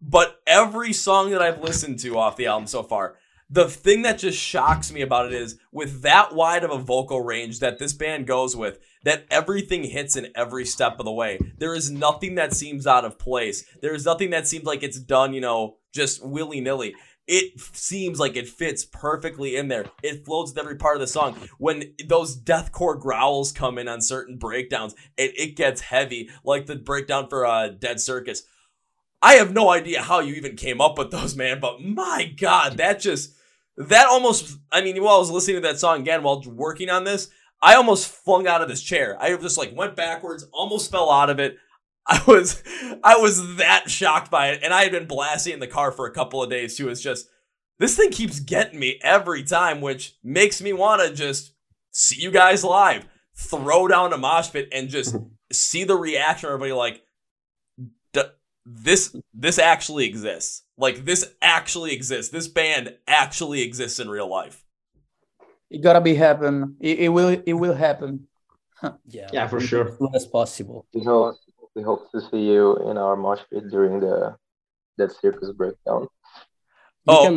But 0.02 0.42
every 0.46 0.94
song 0.94 1.32
that 1.32 1.42
I've 1.42 1.62
listened 1.62 2.00
to 2.00 2.18
off 2.18 2.36
the 2.36 2.48
album 2.48 2.68
so 2.68 2.84
far, 2.84 3.16
the 3.50 3.70
thing 3.70 4.02
that 4.02 4.18
just 4.18 4.38
shocks 4.38 4.92
me 4.92 5.02
about 5.02 5.28
it 5.28 5.34
is 5.34 5.58
with 5.72 6.02
that 6.02 6.34
wide 6.34 6.64
of 6.64 6.72
a 6.72 6.78
vocal 6.78 7.22
range 7.22 7.60
that 7.60 7.78
this 7.78 7.94
band 7.94 8.26
goes 8.26 8.56
with, 8.56 8.80
that 9.04 9.26
everything 9.30 9.84
hits 9.84 10.16
in 10.16 10.32
every 10.36 10.66
step 10.66 11.00
of 11.00 11.06
the 11.06 11.12
way. 11.12 11.40
There 11.58 11.76
is 11.76 11.92
nothing 11.92 12.36
that 12.36 12.54
seems 12.54 12.88
out 12.88 13.06
of 13.06 13.20
place. 13.20 13.66
There 13.82 13.94
is 13.94 14.06
nothing 14.06 14.30
that 14.32 14.48
seems 14.48 14.66
like 14.66 14.84
it's 14.84 15.00
done, 15.00 15.34
you 15.34 15.42
know, 15.42 15.78
just 15.94 16.26
willy 16.26 16.62
nilly. 16.62 16.96
It 17.26 17.60
seems 17.60 18.20
like 18.20 18.36
it 18.36 18.50
fits 18.50 18.84
perfectly 18.84 19.56
in 19.56 19.70
there. 19.70 19.86
It 20.02 20.26
flows 20.26 20.50
with 20.50 20.58
every 20.58 20.76
part 20.76 20.98
of 20.98 21.02
the 21.02 21.08
song. 21.08 21.38
When 21.58 21.94
those 22.06 22.38
deathcore 22.38 23.00
growls 23.00 23.54
come 23.54 23.78
in 23.78 23.88
on 23.88 24.02
certain 24.02 24.38
breakdowns, 24.38 24.94
it, 25.16 25.38
it 25.40 25.56
gets 25.56 25.82
heavy, 25.82 26.30
like 26.44 26.66
the 26.66 26.76
breakdown 26.76 27.30
for 27.30 27.46
uh, 27.46 27.70
Dead 27.70 28.02
Circus. 28.02 28.44
I 29.22 29.36
have 29.36 29.54
no 29.54 29.70
idea 29.70 30.02
how 30.02 30.20
you 30.20 30.34
even 30.34 30.58
came 30.58 30.82
up 30.82 30.98
with 30.98 31.12
those, 31.12 31.34
man, 31.34 31.62
but 31.62 31.82
my 31.82 32.26
God, 32.38 32.76
that 32.76 33.00
just, 33.00 33.34
that 33.78 34.08
almost, 34.08 34.58
I 34.70 34.82
mean, 34.82 35.02
while 35.02 35.16
I 35.16 35.20
was 35.20 35.32
listening 35.32 35.62
to 35.62 35.68
that 35.70 35.80
song 35.80 36.02
again 36.02 36.24
while 36.24 36.44
working 36.46 36.90
on 36.90 37.06
this, 37.06 37.30
I 37.64 37.76
almost 37.76 38.10
flung 38.10 38.46
out 38.46 38.62
of 38.62 38.68
this 38.68 38.84
chair. 38.84 39.16
I 39.22 39.34
just 39.38 39.58
like 39.58 39.74
went 39.74 39.96
backwards, 39.96 40.46
almost 40.52 40.92
fell 40.92 41.10
out 41.10 41.30
of 41.30 41.40
it. 41.40 41.58
I 42.06 42.22
was, 42.28 42.62
I 43.02 43.16
was 43.16 43.56
that 43.56 43.90
shocked 43.90 44.30
by 44.30 44.50
it, 44.50 44.60
and 44.62 44.74
I 44.74 44.84
had 44.84 44.92
been 44.92 45.08
blasting 45.08 45.54
in 45.54 45.60
the 45.62 45.68
car 45.68 45.94
for 45.94 46.06
a 46.06 46.12
couple 46.12 46.44
of 46.44 46.50
days 46.50 46.76
too. 46.76 46.90
It's 46.90 47.00
just, 47.00 47.30
this 47.80 47.96
thing 47.96 48.12
keeps 48.12 48.42
getting 48.42 48.78
me 48.78 49.00
every 49.02 49.44
time, 49.44 49.80
which 49.80 50.18
makes 50.22 50.62
me 50.62 50.74
want 50.74 51.02
to 51.02 51.14
just 51.16 51.54
see 51.92 52.22
you 52.22 52.32
guys 52.32 52.66
live, 52.66 53.06
throw 53.34 53.88
down 53.88 54.12
a 54.12 54.18
mosh 54.18 54.52
pit, 54.52 54.68
and 54.74 54.90
just 54.90 55.16
see 55.54 55.86
the 55.86 55.96
reaction. 55.96 56.50
Everybody 56.50 56.74
like, 56.74 57.02
this, 58.66 59.16
this 59.34 59.60
actually 59.60 60.06
exists. 60.06 60.64
Like 60.78 61.06
this 61.06 61.34
actually 61.42 61.94
exists. 61.94 62.32
This 62.32 62.48
band 62.48 62.96
actually 63.08 63.62
exists 63.62 64.00
in 64.00 64.10
real 64.10 64.30
life. 64.30 64.63
It 65.74 65.82
gotta 65.82 66.02
be 66.02 66.14
happen. 66.16 66.76
It, 66.80 67.00
it 67.06 67.10
will. 67.10 67.30
It 67.46 67.54
will 67.54 67.74
happen. 67.74 68.28
yeah, 69.08 69.30
Yeah, 69.34 69.48
for 69.48 69.60
sure. 69.60 69.88
as 69.90 69.98
soon 69.98 70.12
as 70.14 70.26
possible. 70.28 70.86
We 70.94 71.04
hope 71.04 71.36
we 71.76 71.82
hope 71.82 72.12
to 72.12 72.22
see 72.30 72.44
you 72.54 72.78
in 72.90 72.98
our 72.98 73.16
mosh 73.16 73.42
pit 73.50 73.64
during 73.70 74.00
the 74.00 74.36
that 74.98 75.12
circus 75.22 75.52
breakdown. 75.52 76.02
You 77.06 77.14
Oh. 77.18 77.24
can 77.26 77.36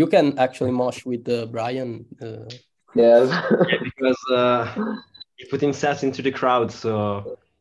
you 0.00 0.06
can 0.06 0.38
actually 0.38 0.70
mosh 0.72 1.06
with 1.06 1.24
uh, 1.28 1.46
Brian. 1.46 2.04
Uh, 2.20 2.44
Yes. 2.94 3.28
Because 3.86 4.20
uh, 4.32 4.64
you're 5.38 5.48
putting 5.50 5.72
sets 5.72 6.02
into 6.02 6.20
the 6.22 6.30
crowd, 6.40 6.70
so 6.72 6.90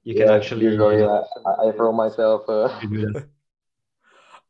you 0.04 0.14
can 0.16 0.28
Yeah, 0.28 0.36
actually 0.38 0.66
usually 0.66 1.04
I, 1.04 1.20
I 1.50 1.52
I 1.68 1.72
throw 1.78 1.92
myself. 2.04 2.42
Uh, 2.50 2.68
do 2.92 3.12
that. 3.14 3.28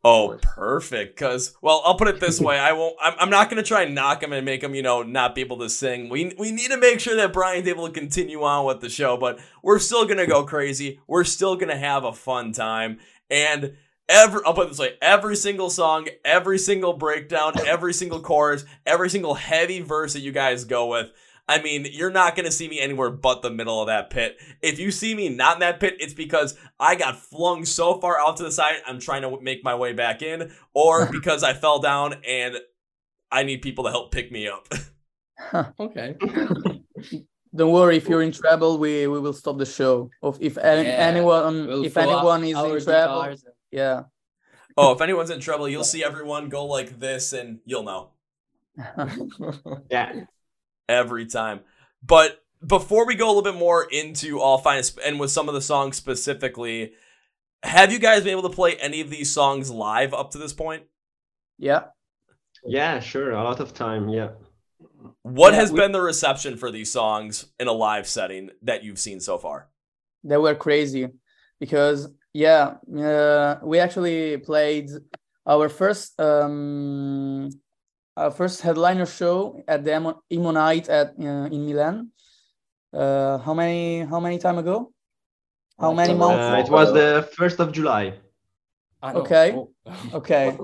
Oh, 0.10 0.40
perfect. 0.42 1.18
Because, 1.18 1.58
well, 1.62 1.82
I'll 1.86 1.98
put 1.98 2.08
it 2.08 2.22
this 2.22 2.40
way: 2.48 2.58
I 2.58 2.72
won't. 2.72 2.96
I'm, 3.02 3.14
I'm 3.20 3.30
not 3.30 3.50
going 3.50 3.62
to 3.62 3.68
try 3.68 3.84
and 3.84 3.94
knock 3.94 4.24
him 4.24 4.32
and 4.32 4.46
make 4.46 4.64
him, 4.64 4.74
you 4.74 4.82
know, 4.82 5.04
not 5.04 5.36
be 5.36 5.42
able 5.42 5.60
to 5.60 5.70
sing. 5.70 6.08
We 6.08 6.34
we 6.38 6.52
need 6.52 6.72
to 6.72 6.78
make 6.78 7.02
sure 7.02 7.16
that 7.18 7.34
Brian's 7.34 7.68
able 7.68 7.88
to 7.88 7.94
continue 7.94 8.42
on 8.44 8.66
with 8.66 8.80
the 8.80 8.90
show, 8.90 9.18
but 9.18 9.40
we're 9.62 9.80
still 9.80 10.06
going 10.06 10.18
to 10.18 10.26
go 10.26 10.46
crazy. 10.46 11.02
We're 11.08 11.26
still 11.26 11.56
going 11.56 11.70
to 11.70 11.78
have 11.78 12.06
a 12.06 12.14
fun 12.14 12.54
time, 12.54 13.00
and 13.30 13.76
every 14.08 14.40
I'll 14.46 14.54
put 14.54 14.68
it 14.68 14.70
this 14.70 14.80
way: 14.80 14.94
every 15.02 15.36
single 15.36 15.70
song, 15.70 16.08
every 16.24 16.58
single 16.58 16.94
breakdown, 16.94 17.54
every 17.66 17.94
single 17.94 18.22
chorus, 18.22 18.64
every 18.86 19.10
single 19.10 19.34
heavy 19.34 19.82
verse 19.82 20.14
that 20.14 20.22
you 20.22 20.32
guys 20.32 20.64
go 20.64 20.88
with. 20.88 21.12
I 21.50 21.62
mean, 21.62 21.88
you're 21.90 22.12
not 22.12 22.36
going 22.36 22.46
to 22.46 22.52
see 22.52 22.68
me 22.68 22.80
anywhere 22.80 23.10
but 23.10 23.42
the 23.42 23.50
middle 23.50 23.80
of 23.82 23.88
that 23.88 24.10
pit. 24.10 24.38
If 24.62 24.80
you 24.80 24.92
see 24.92 25.16
me 25.16 25.30
not 25.30 25.56
in 25.56 25.60
that 25.62 25.80
pit, 25.80 25.96
it's 26.00 26.14
because 26.14 26.58
I 26.80 26.96
got 26.96 27.18
flung 27.18 27.64
so 27.64 28.00
far 28.00 28.20
out 28.20 28.38
to 28.38 28.44
the 28.44 28.52
side, 28.52 28.76
I'm 28.86 29.00
trying 29.00 29.22
to 29.22 29.40
make 29.42 29.64
my 29.64 29.74
way 29.76 29.94
back 29.94 30.22
in, 30.22 30.52
or 30.74 31.06
because 31.12 31.44
I 31.44 31.54
fell 31.54 31.80
down 31.80 32.16
and 32.28 32.58
I 33.32 33.44
need 33.44 33.62
people 33.62 33.86
to 33.86 33.92
help 33.92 34.12
pick 34.12 34.32
me 34.32 34.48
up. 34.48 34.68
okay. 35.80 36.16
Don't 37.56 37.72
worry. 37.72 37.98
If 37.98 38.08
you're 38.10 38.22
in 38.22 38.32
trouble, 38.34 38.78
we 38.78 39.08
we 39.08 39.20
will 39.20 39.34
stop 39.34 39.58
the 39.58 39.66
show. 39.66 40.10
Of 40.22 40.38
if 40.42 40.58
any, 40.58 40.88
Yeah, 40.88 40.96
anyone 40.96 41.68
We'll 41.68 41.86
if 41.86 41.96
anyone 41.98 42.44
is 42.44 42.50
in 42.50 42.56
trouble, 42.84 43.22
guitars. 43.22 43.46
yeah. 43.72 44.04
oh, 44.76 44.94
if 44.94 45.02
anyone's 45.02 45.30
in 45.30 45.40
trouble, 45.40 45.68
you'll 45.70 45.84
see 45.86 46.04
everyone 46.04 46.50
go 46.50 46.66
like 46.66 47.00
this 47.00 47.34
and 47.34 47.60
you'll 47.66 47.84
know 47.84 48.10
Yeah. 49.90 50.26
Every 50.90 51.26
time. 51.26 51.62
But 52.06 52.44
before 52.66 53.06
we 53.06 53.16
go 53.16 53.26
a 53.26 53.30
little 53.34 53.42
bit 53.44 53.56
more 53.56 53.84
into 53.92 54.40
All 54.40 54.58
Fine 54.58 54.84
and 55.06 55.20
with 55.20 55.32
some 55.32 55.48
of 55.48 55.54
the 55.56 55.62
songs 55.62 55.98
specifically, 55.98 56.94
have 57.64 57.92
you 57.92 58.00
guys 58.00 58.24
been 58.24 58.32
able 58.38 58.50
to 58.50 58.56
play 58.56 58.76
any 58.76 59.02
of 59.02 59.10
these 59.10 59.32
songs 59.32 59.70
live 59.72 60.14
up 60.14 60.32
to 60.32 60.38
this 60.38 60.54
point? 60.54 60.84
yeah. 61.58 61.86
Yeah, 62.66 63.00
sure. 63.00 63.32
A 63.32 63.44
lot 63.44 63.60
of 63.60 63.74
time. 63.74 64.10
Yeah. 64.10 64.30
What 65.22 65.54
Yeah, 65.54 65.60
has 65.60 65.72
we- 65.72 65.80
been 65.80 65.92
the 65.92 66.02
reception 66.02 66.58
for 66.58 66.72
these 66.72 66.92
songs 66.92 67.46
in 67.60 67.68
a 67.68 67.72
live 67.72 68.08
setting 68.08 68.50
that 68.64 68.84
you've 68.84 69.00
seen 69.00 69.20
so 69.20 69.38
far? 69.38 69.70
they 70.24 70.36
were 70.38 70.56
crazy 70.56 71.08
because 71.60 72.10
yeah 72.34 72.74
uh, 73.00 73.60
we 73.64 73.78
actually 73.80 74.36
played 74.38 74.90
our 75.46 75.70
first 75.70 76.20
um 76.20 77.50
our 78.18 78.32
first 78.32 78.62
headliner 78.62 79.06
show 79.06 79.62
at 79.68 79.86
the 79.86 79.96
Emo, 79.96 80.22
Emo 80.32 80.52
Night 80.52 80.90
at 80.90 81.14
uh, 81.20 81.46
in 81.54 81.66
Milan 81.66 82.10
uh 82.94 83.38
how 83.40 83.54
many 83.54 84.00
how 84.12 84.20
many 84.20 84.38
time 84.40 84.58
ago 84.58 84.92
how 85.80 85.94
many 85.94 86.14
Uh, 86.14 86.18
months 86.18 86.46
Uh, 86.50 86.64
it 86.66 86.70
was 86.72 86.92
the 86.94 87.10
first 87.38 87.60
of 87.60 87.72
July. 87.72 88.14
Okay. 89.04 89.54
Oh. 89.54 89.70
okay. 90.20 90.58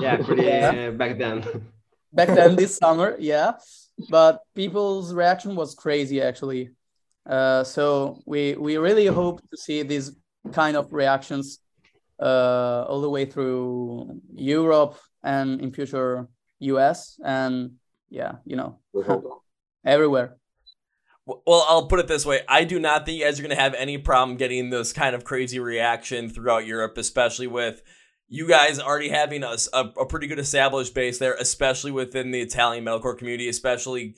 Yeah, 0.00 0.16
pretty 0.22 0.44
Yeah. 0.44 0.88
uh, 0.88 0.90
back 1.00 1.18
then. 1.18 1.36
back 2.12 2.28
then 2.28 2.54
this 2.56 2.76
summer 2.82 3.16
yeah 3.18 3.52
but 4.08 4.40
people's 4.54 5.12
reaction 5.12 5.56
was 5.56 5.74
crazy 5.74 6.22
actually 6.22 6.70
uh 7.34 7.64
so 7.64 8.22
we 8.32 8.54
we 8.54 8.78
really 8.78 9.06
hope 9.06 9.42
to 9.50 9.56
see 9.56 9.82
these 9.82 10.14
kind 10.52 10.76
of 10.76 10.92
reactions 10.92 11.58
uh 12.22 12.86
all 12.88 13.00
the 13.02 13.10
way 13.16 13.24
through 13.26 14.20
europe 14.34 14.94
and 15.24 15.60
in 15.60 15.72
future 15.72 16.28
us 16.60 17.18
and 17.24 17.72
yeah 18.08 18.36
you 18.44 18.56
know 18.56 18.78
everywhere 19.84 20.36
Well, 21.26 21.66
I'll 21.68 21.88
put 21.88 21.98
it 21.98 22.06
this 22.06 22.24
way. 22.24 22.42
I 22.48 22.62
do 22.62 22.78
not 22.78 23.04
think 23.04 23.18
you 23.18 23.24
guys 23.24 23.40
are 23.40 23.42
going 23.42 23.56
to 23.56 23.60
have 23.60 23.74
any 23.74 23.98
problem 23.98 24.36
getting 24.36 24.70
this 24.70 24.92
kind 24.92 25.12
of 25.12 25.24
crazy 25.24 25.58
reaction 25.58 26.28
throughout 26.28 26.66
Europe, 26.66 26.96
especially 26.98 27.48
with 27.48 27.82
you 28.28 28.46
guys 28.46 28.78
already 28.78 29.08
having 29.08 29.42
a, 29.42 29.56
a, 29.72 29.80
a 30.00 30.06
pretty 30.06 30.28
good 30.28 30.38
established 30.38 30.94
base 30.94 31.18
there, 31.18 31.34
especially 31.34 31.90
within 31.90 32.30
the 32.30 32.40
Italian 32.40 32.84
metalcore 32.84 33.18
community, 33.18 33.48
especially 33.48 34.14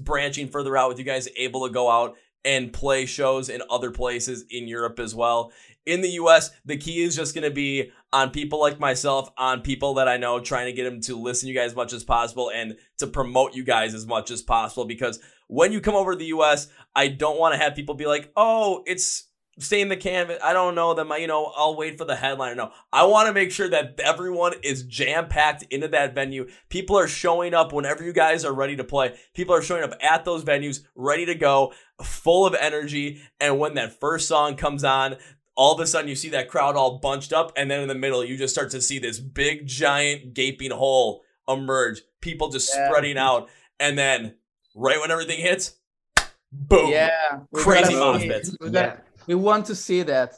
branching 0.00 0.48
further 0.48 0.76
out 0.76 0.88
with 0.88 0.98
you 1.00 1.04
guys 1.04 1.28
able 1.36 1.66
to 1.66 1.72
go 1.72 1.90
out 1.90 2.14
and 2.44 2.72
play 2.72 3.06
shows 3.06 3.48
in 3.48 3.60
other 3.68 3.90
places 3.90 4.44
in 4.50 4.68
Europe 4.68 5.00
as 5.00 5.14
well. 5.16 5.52
In 5.84 6.00
the 6.00 6.10
US, 6.10 6.50
the 6.64 6.76
key 6.76 7.02
is 7.02 7.16
just 7.16 7.34
going 7.34 7.44
to 7.44 7.50
be 7.50 7.90
on 8.12 8.30
people 8.30 8.60
like 8.60 8.78
myself, 8.78 9.30
on 9.36 9.62
people 9.62 9.94
that 9.94 10.08
I 10.08 10.16
know, 10.16 10.38
trying 10.38 10.66
to 10.66 10.72
get 10.72 10.84
them 10.84 11.00
to 11.02 11.18
listen 11.18 11.46
to 11.46 11.52
you 11.52 11.58
guys 11.58 11.72
as 11.72 11.76
much 11.76 11.92
as 11.92 12.04
possible 12.04 12.50
and 12.50 12.76
to 12.98 13.06
promote 13.06 13.54
you 13.54 13.64
guys 13.64 13.94
as 13.94 14.06
much 14.06 14.30
as 14.30 14.42
possible 14.42 14.84
because 14.84 15.18
when 15.48 15.72
you 15.72 15.80
come 15.80 15.94
over 15.94 16.12
to 16.12 16.18
the 16.18 16.26
US, 16.26 16.68
I 16.94 17.08
don't 17.08 17.38
want 17.38 17.54
to 17.54 17.60
have 17.60 17.74
people 17.74 17.94
be 17.94 18.06
like, 18.06 18.32
"Oh, 18.36 18.82
it's 18.86 19.28
stain 19.58 19.88
the 19.88 19.96
canvas. 19.96 20.38
I 20.42 20.52
don't 20.52 20.74
know 20.74 20.94
them. 20.94 21.12
You 21.18 21.26
know, 21.26 21.52
I'll 21.56 21.76
wait 21.76 21.98
for 21.98 22.04
the 22.04 22.16
headliner. 22.16 22.54
No, 22.54 22.70
I 22.92 23.04
want 23.04 23.26
to 23.26 23.34
make 23.34 23.50
sure 23.52 23.68
that 23.68 23.98
everyone 24.00 24.54
is 24.62 24.84
jam 24.84 25.28
packed 25.28 25.64
into 25.64 25.88
that 25.88 26.14
venue. 26.14 26.48
People 26.68 26.98
are 26.98 27.08
showing 27.08 27.54
up 27.54 27.72
whenever 27.72 28.02
you 28.02 28.12
guys 28.12 28.44
are 28.44 28.54
ready 28.54 28.76
to 28.76 28.84
play. 28.84 29.14
People 29.34 29.54
are 29.54 29.62
showing 29.62 29.84
up 29.84 29.94
at 30.00 30.24
those 30.24 30.44
venues, 30.44 30.80
ready 30.94 31.26
to 31.26 31.34
go, 31.34 31.72
full 32.02 32.46
of 32.46 32.54
energy. 32.54 33.20
And 33.40 33.58
when 33.58 33.74
that 33.74 34.00
first 34.00 34.28
song 34.28 34.56
comes 34.56 34.84
on, 34.84 35.16
all 35.54 35.74
of 35.74 35.80
a 35.80 35.86
sudden 35.86 36.08
you 36.08 36.14
see 36.14 36.28
that 36.30 36.48
crowd 36.48 36.76
all 36.76 36.98
bunched 36.98 37.32
up, 37.32 37.52
and 37.56 37.70
then 37.70 37.80
in 37.80 37.88
the 37.88 37.94
middle 37.94 38.24
you 38.24 38.36
just 38.36 38.54
start 38.54 38.70
to 38.70 38.80
see 38.80 38.98
this 38.98 39.18
big 39.18 39.66
giant 39.66 40.34
gaping 40.34 40.70
hole 40.70 41.22
emerge. 41.48 42.02
People 42.20 42.48
just 42.48 42.72
Yeah. 42.74 42.88
spreading 42.88 43.18
out, 43.18 43.48
and 43.80 43.98
then 43.98 44.36
right 44.74 45.00
when 45.00 45.10
everything 45.10 45.40
hits, 45.40 45.74
boom. 46.50 46.90
Yeah, 46.90 47.10
Crazy 47.54 47.92
gotta 47.94 48.18
mosh 48.18 48.22
pits. 48.22 48.56
We, 48.60 48.70
gotta- 48.70 49.02
we 49.26 49.34
want 49.34 49.66
to 49.66 49.74
see 49.74 50.02
that. 50.02 50.34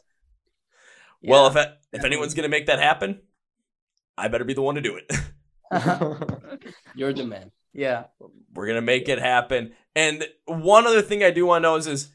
Well, 1.22 1.52
Yeah. 1.54 1.62
if 1.92 2.00
if 2.00 2.04
anyone's 2.04 2.34
gonna 2.34 2.48
make 2.48 2.66
that 2.66 2.78
happen, 2.80 3.20
I 4.18 4.28
better 4.28 4.44
be 4.44 4.54
the 4.54 4.62
one 4.62 4.74
to 4.76 4.80
do 4.80 4.96
it. 4.96 5.10
You're 6.94 7.12
the 7.12 7.24
man. 7.24 7.50
yeah, 7.72 8.04
We're 8.52 8.66
gonna 8.66 8.80
make 8.82 9.08
it 9.08 9.18
happen. 9.18 9.74
And 9.96 10.24
one 10.46 10.86
other 10.86 11.02
thing 11.02 11.22
I 11.22 11.30
do 11.30 11.46
want 11.46 11.62
to 11.62 11.68
know 11.68 11.76
is, 11.76 11.86
is 11.86 12.10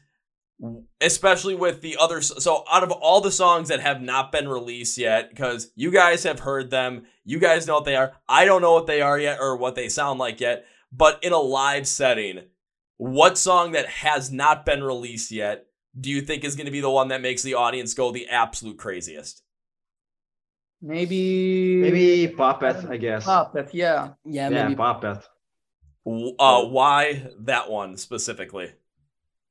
especially 1.00 1.54
with 1.54 1.80
the 1.80 1.96
other, 1.98 2.20
so 2.20 2.64
out 2.70 2.82
of 2.82 2.90
all 2.90 3.20
the 3.20 3.30
songs 3.30 3.68
that 3.68 3.80
have 3.80 4.02
not 4.02 4.32
been 4.32 4.48
released 4.48 4.98
yet, 4.98 5.30
because 5.30 5.70
you 5.74 5.90
guys 5.90 6.24
have 6.24 6.40
heard 6.40 6.70
them, 6.70 7.06
you 7.24 7.38
guys 7.38 7.66
know 7.66 7.74
what 7.74 7.84
they 7.84 7.96
are. 7.96 8.12
I 8.28 8.44
don't 8.44 8.62
know 8.62 8.74
what 8.74 8.86
they 8.86 9.00
are 9.00 9.18
yet 9.18 9.38
or 9.40 9.56
what 9.56 9.74
they 9.74 9.88
sound 9.88 10.18
like 10.18 10.40
yet. 10.40 10.64
But 10.92 11.22
in 11.22 11.32
a 11.32 11.38
live 11.38 11.86
setting, 11.86 12.46
what 12.96 13.38
song 13.38 13.72
that 13.72 13.86
has 13.86 14.30
not 14.30 14.66
been 14.66 14.82
released 14.82 15.30
yet 15.30 15.66
do 15.98 16.10
you 16.10 16.20
think 16.20 16.44
is 16.44 16.54
going 16.54 16.66
to 16.66 16.72
be 16.72 16.80
the 16.80 16.90
one 16.90 17.08
that 17.08 17.20
makes 17.20 17.42
the 17.42 17.54
audience 17.54 17.94
go 17.94 18.12
the 18.12 18.28
absolute 18.28 18.78
craziest? 18.78 19.42
maybe 20.82 21.80
Maybe 21.80 22.28
Puppet, 22.28 22.84
I 22.88 22.96
guess. 22.96 23.24
Puppet. 23.24 23.70
Yeah, 23.74 24.10
Yeah, 24.24 24.48
yeah, 24.50 24.62
maybe 24.64 24.76
Puppet. 24.76 25.18
W- 26.06 26.34
Uh, 26.38 26.64
why 26.66 27.30
that 27.40 27.70
one 27.70 27.96
specifically? 27.96 28.72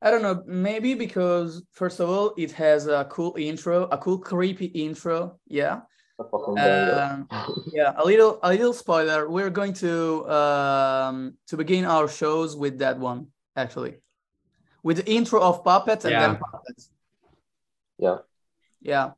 I 0.02 0.12
don't 0.12 0.22
know. 0.22 0.44
Maybe 0.46 0.94
because 0.94 1.64
first 1.72 2.00
of 2.00 2.10
all, 2.10 2.34
it 2.38 2.52
has 2.54 2.88
a 2.88 3.06
cool 3.10 3.36
intro, 3.38 3.84
a 3.92 3.98
cool 3.98 4.18
creepy 4.18 4.66
intro. 4.68 5.40
Yeah. 5.48 5.82
A 6.20 6.24
fucking 6.24 6.56
banger. 6.56 7.28
Um, 7.32 7.64
yeah. 7.74 7.94
A 7.98 8.06
little, 8.06 8.40
a 8.44 8.50
little 8.50 8.74
spoiler. 8.74 9.30
We're 9.30 9.50
going 9.50 9.74
to 9.74 10.30
um 10.30 11.34
to 11.48 11.58
begin 11.58 11.86
our 11.86 12.08
shows 12.08 12.56
with 12.56 12.80
that 12.80 12.98
one 13.00 13.28
actually, 13.56 13.96
with 14.84 14.98
the 14.98 15.12
intro 15.12 15.42
of 15.42 15.64
puppets 15.64 16.06
and 16.06 16.14
then 16.14 16.32
Yeah. 16.32 16.40
puppets. 16.52 16.90
Yeah. 17.98 18.18
Yeah. 18.82 19.12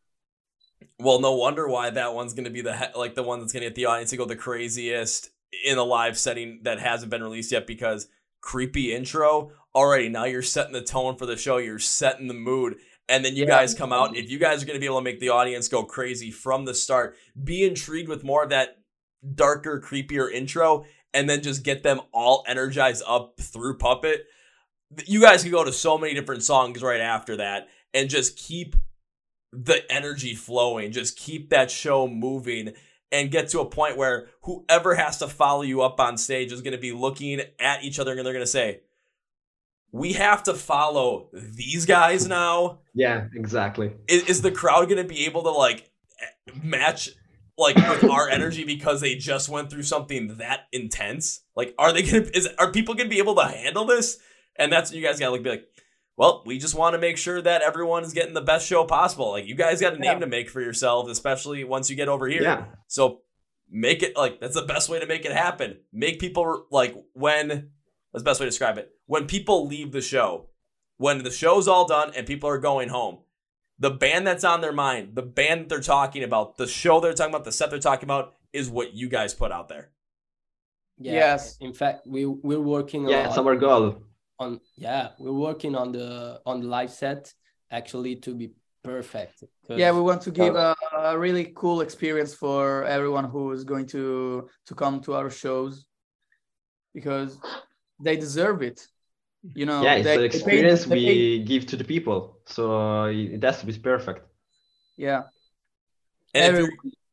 Well, 1.00 1.20
no 1.20 1.36
wonder 1.36 1.68
why 1.68 1.92
that 1.92 2.14
one's 2.14 2.34
going 2.34 2.46
to 2.46 2.52
be 2.52 2.62
the 2.62 2.76
he- 2.76 2.98
like 2.98 3.14
the 3.16 3.24
one 3.24 3.40
that's 3.40 3.54
going 3.54 3.62
to 3.64 3.70
get 3.70 3.76
the 3.76 3.86
audience 3.86 4.12
to 4.12 4.18
go 4.18 4.26
the 4.26 4.36
craziest 4.36 5.30
in 5.66 5.78
a 5.78 5.84
live 5.84 6.18
setting 6.18 6.62
that 6.64 6.80
hasn't 6.80 7.12
been 7.12 7.22
released 7.24 7.52
yet 7.52 7.68
because 7.68 8.08
creepy 8.42 8.96
intro 8.96 9.52
already. 9.76 10.10
Now 10.10 10.26
you're 10.26 10.42
setting 10.42 10.74
the 10.74 10.82
tone 10.82 11.16
for 11.16 11.26
the 11.26 11.38
show. 11.38 11.58
You're 11.58 11.80
setting 11.80 12.28
the 12.28 12.34
mood. 12.34 12.78
And 13.10 13.26
then 13.26 13.36
you 13.36 13.44
Yeah. 13.44 13.50
guys 13.50 13.74
come 13.74 13.92
out. 13.92 14.16
If 14.16 14.30
you 14.30 14.40
guys 14.40 14.64
are 14.64 14.66
going 14.66 14.76
to 14.76 14.80
be 14.80 14.86
able 14.86 15.00
to 15.00 15.04
make 15.04 15.20
the 15.20 15.30
audience 15.30 15.68
go 15.68 15.84
crazy 15.84 16.32
from 16.32 16.66
the 16.66 16.74
start, 16.74 17.18
be 17.44 17.64
intrigued 17.64 18.08
with 18.08 18.24
more 18.24 18.44
of 18.44 18.50
that 18.50 18.78
darker, 19.36 19.82
creepier 19.82 20.32
intro, 20.32 20.86
and 21.14 21.30
then 21.30 21.42
just 21.42 21.64
get 21.64 21.84
them 21.84 22.02
all 22.14 22.44
energized 22.48 23.04
up 23.06 23.40
through 23.40 23.78
Puppet. 23.78 24.26
You 25.06 25.22
guys 25.22 25.44
can 25.44 25.52
go 25.52 25.64
to 25.64 25.74
so 25.74 25.98
many 25.98 26.14
different 26.14 26.44
songs 26.44 26.82
right 26.82 27.02
after 27.02 27.38
that 27.38 27.68
and 27.94 28.10
just 28.10 28.38
keep 28.38 28.76
the 29.52 29.90
energy 29.92 30.34
flowing. 30.34 30.92
Just 30.92 31.18
keep 31.18 31.50
that 31.50 31.70
show 31.70 32.08
moving 32.08 32.74
and 33.12 33.30
get 33.30 33.50
to 33.50 33.60
a 33.60 33.66
point 33.66 33.98
where 33.98 34.30
whoever 34.44 34.96
has 34.96 35.18
to 35.18 35.28
follow 35.28 35.64
you 35.64 35.82
up 35.82 36.00
on 36.00 36.18
stage 36.18 36.52
is 36.54 36.62
going 36.62 36.72
to 36.72 36.78
be 36.80 36.94
looking 36.94 37.42
at 37.60 37.84
each 37.84 38.00
other 38.00 38.12
and 38.12 38.26
they're 38.26 38.34
going 38.34 38.46
to 38.46 38.50
say, 38.50 38.80
We 39.92 40.14
have 40.14 40.44
to 40.44 40.54
follow 40.54 41.30
these 41.34 41.86
guys 41.86 42.28
now. 42.28 42.80
Yeah, 42.94 43.28
exactly. 43.36 43.92
Is, 44.08 44.24
is 44.24 44.42
the 44.42 44.52
crowd 44.52 44.88
going 44.90 45.02
to 45.02 45.08
be 45.08 45.26
able 45.26 45.44
to 45.44 45.52
like 45.52 45.90
match 46.64 47.10
like 47.58 47.76
with 47.76 48.06
our 48.10 48.30
energy 48.30 48.64
because 48.64 49.02
they 49.02 49.16
just 49.16 49.50
went 49.50 49.70
through 49.70 49.84
something 49.84 50.38
that 50.38 50.62
intense? 50.72 51.42
Like, 51.56 51.76
are 51.78 51.92
they 51.92 52.04
going 52.04 52.24
to, 52.24 52.38
is, 52.38 52.48
are 52.58 52.72
people 52.72 52.96
going 52.96 53.10
to 53.10 53.14
be 53.14 53.20
able 53.20 53.36
to 53.36 53.46
handle 53.46 53.86
this? 53.86 54.18
And 54.58 54.72
that's 54.72 54.92
you 54.94 55.02
guys 55.02 55.20
got 55.20 55.28
to 55.28 55.32
like, 55.32 55.44
be 55.44 55.50
like, 55.50 55.66
well, 56.18 56.44
we 56.46 56.58
just 56.58 56.76
want 56.76 56.94
to 56.94 57.00
make 57.00 57.18
sure 57.18 57.42
that 57.42 57.62
everyone 57.62 58.04
is 58.04 58.14
getting 58.14 58.34
the 58.34 58.42
best 58.42 58.68
show 58.68 58.86
possible. 58.86 59.32
Like, 59.32 59.46
you 59.46 59.56
guys 59.56 59.82
got 59.82 59.94
a 59.94 60.00
name 60.00 60.14
Yeah. 60.14 60.20
to 60.20 60.28
make 60.28 60.50
for 60.50 60.62
yourselves, 60.62 61.10
especially 61.10 61.64
once 61.64 61.90
you 61.90 61.96
get 61.96 62.08
over 62.10 62.28
here. 62.28 62.44
Yeah. 62.44 62.66
So 62.88 63.22
make 63.70 64.04
it 64.04 64.16
like 64.18 64.40
that's 64.42 64.56
the 64.56 64.62
best 64.66 64.90
way 64.90 65.00
to 65.00 65.06
make 65.06 65.26
it 65.26 65.32
happen. 65.32 65.78
Make 65.94 66.20
people 66.20 66.66
like 66.72 66.96
when 67.14 67.72
that's 68.12 68.24
the 68.24 68.30
best 68.30 68.40
way 68.40 68.46
to 68.46 68.50
describe 68.50 68.78
it. 68.78 68.92
When 69.06 69.26
people 69.28 69.68
leave 69.68 69.92
the 69.92 70.02
show, 70.02 70.50
when 70.98 71.24
the 71.24 71.32
show's 71.32 71.68
all 71.68 71.88
done 71.88 72.12
and 72.16 72.28
people 72.28 72.50
are 72.50 72.58
going 72.60 72.90
home, 72.90 73.20
the 73.80 73.90
band 73.92 74.28
that's 74.28 74.44
on 74.44 74.62
their 74.62 74.74
mind, 74.74 75.16
the 75.16 75.22
band 75.24 75.62
that 75.62 75.70
they're 75.70 75.80
talking 75.82 76.24
about, 76.24 76.58
the 76.58 76.68
show 76.68 77.00
they're 77.00 77.14
talking 77.14 77.34
about, 77.34 77.46
the 77.46 77.52
set 77.52 77.70
they're 77.70 77.80
talking 77.80 78.06
about 78.06 78.34
is 78.54 78.70
what 78.70 78.94
you 78.94 79.10
guys 79.10 79.34
put 79.34 79.52
out 79.52 79.70
there. 79.70 79.92
yeah. 80.98 81.14
Yes. 81.14 81.58
In 81.60 81.74
fact, 81.74 82.06
we 82.06 82.26
we're 82.26 82.60
working 82.62 83.08
Yeah, 83.08 83.22
on 83.22 83.26
it's 83.30 83.38
our 83.38 83.56
goal. 83.56 84.04
on 84.40 84.60
yeah 84.76 85.10
we're 85.20 85.32
working 85.50 85.74
on 85.76 85.92
the 85.92 86.40
on 86.46 86.62
the 86.62 86.68
live 86.68 86.92
set 86.92 87.34
actually 87.72 88.16
to 88.18 88.36
be 88.36 88.52
perfect. 88.84 89.44
Yeah, 89.70 89.92
we 89.94 90.02
want 90.02 90.22
to 90.24 90.32
give 90.32 90.56
a, 90.56 90.76
a 91.14 91.18
really 91.18 91.46
cool 91.56 91.82
experience 91.82 92.34
for 92.34 92.84
everyone 92.98 93.26
who 93.34 93.52
is 93.58 93.64
going 93.64 93.88
to 93.96 94.50
to 94.68 94.74
come 94.76 95.00
to 95.06 95.14
our 95.20 95.30
shows 95.30 95.86
because 96.94 97.40
they 98.02 98.16
deserve 98.18 98.62
it. 98.62 98.88
You 99.56 99.66
know, 99.66 99.82
yeah, 99.84 99.96
it's 99.96 100.06
they- 100.06 100.18
the 100.18 100.22
they 100.22 100.30
paid- 100.30 100.36
experience 100.36 100.86
they 100.86 100.96
we 100.96 101.06
paid- 101.06 101.48
give 101.48 101.66
to 101.72 101.76
the 101.82 101.84
people. 101.84 102.20
So 102.46 102.64
uh, 102.80 103.08
it 103.36 103.42
has 103.44 103.60
to 103.62 103.66
be 103.66 103.74
perfect. 103.80 104.22
yeah, 104.98 105.22
every, 106.34 106.68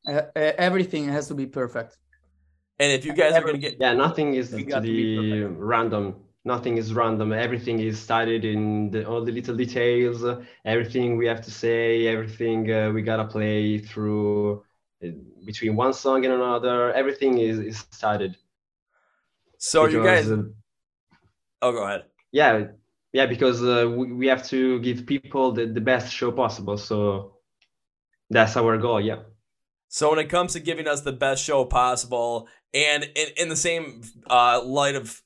uh, 0.07 0.13
uh, 0.13 0.53
everything 0.69 1.05
has 1.09 1.29
to 1.29 1.35
be 1.35 1.47
perfect. 1.47 1.97
and 2.81 2.93
if 2.93 3.05
you 3.05 3.13
guys 3.13 3.33
are 3.35 3.43
gonna 3.49 3.59
get 3.67 3.75
Yeah, 3.85 3.95
nothing 4.07 4.29
is 4.41 4.51
to 4.51 4.63
got 4.63 4.83
to 4.83 4.83
be 4.83 5.43
random. 5.75 6.05
Nothing 6.45 6.75
is 6.83 6.95
random. 7.03 7.33
Everything 7.33 7.79
is 7.81 7.99
studied 8.09 8.45
in 8.55 8.91
the, 8.93 9.01
all 9.09 9.23
the 9.29 9.33
little 9.39 9.57
details. 9.65 10.19
uh, 10.25 10.35
Everything 10.65 11.17
we 11.21 11.27
have 11.33 11.43
to 11.49 11.51
say, 11.51 12.07
everything 12.15 12.59
uh, 12.73 12.91
we 12.95 13.01
gotta 13.11 13.25
play 13.37 13.79
through 13.89 14.63
uh, 15.05 15.09
between 15.45 15.73
one 15.85 15.93
song 15.93 16.25
and 16.27 16.33
another. 16.41 16.93
Everything 17.01 17.33
is, 17.49 17.57
is 17.71 17.79
studied. 18.01 18.35
so 19.59 19.79
you 19.87 20.01
guys 20.11 20.31
uh, 20.31 20.43
oh 21.63 21.73
go 21.73 21.85
ahead. 21.85 22.05
yeah, 22.33 22.67
yeah, 23.13 23.27
because 23.27 23.63
uh, 23.63 23.89
we, 23.89 24.13
we 24.13 24.27
have 24.27 24.47
to 24.49 24.81
give 24.81 25.07
people 25.07 25.53
the, 25.53 25.67
the 25.67 25.81
best 25.81 26.13
show 26.13 26.31
possible. 26.31 26.77
So 26.77 27.35
that's 28.31 28.57
our 28.57 28.77
goal. 28.79 29.01
Yeah. 29.01 29.21
So 29.89 30.11
when 30.11 30.19
it 30.19 30.29
comes 30.29 30.53
to 30.53 30.61
giving 30.61 30.87
us 30.87 31.01
the 31.01 31.13
best 31.13 31.43
show 31.43 31.65
possible, 31.65 32.49
and 32.75 33.05
in, 33.05 33.29
in 33.37 33.49
the 33.49 33.57
same 33.57 34.03
uh, 34.29 34.63
light 34.63 34.95
of 34.95 35.23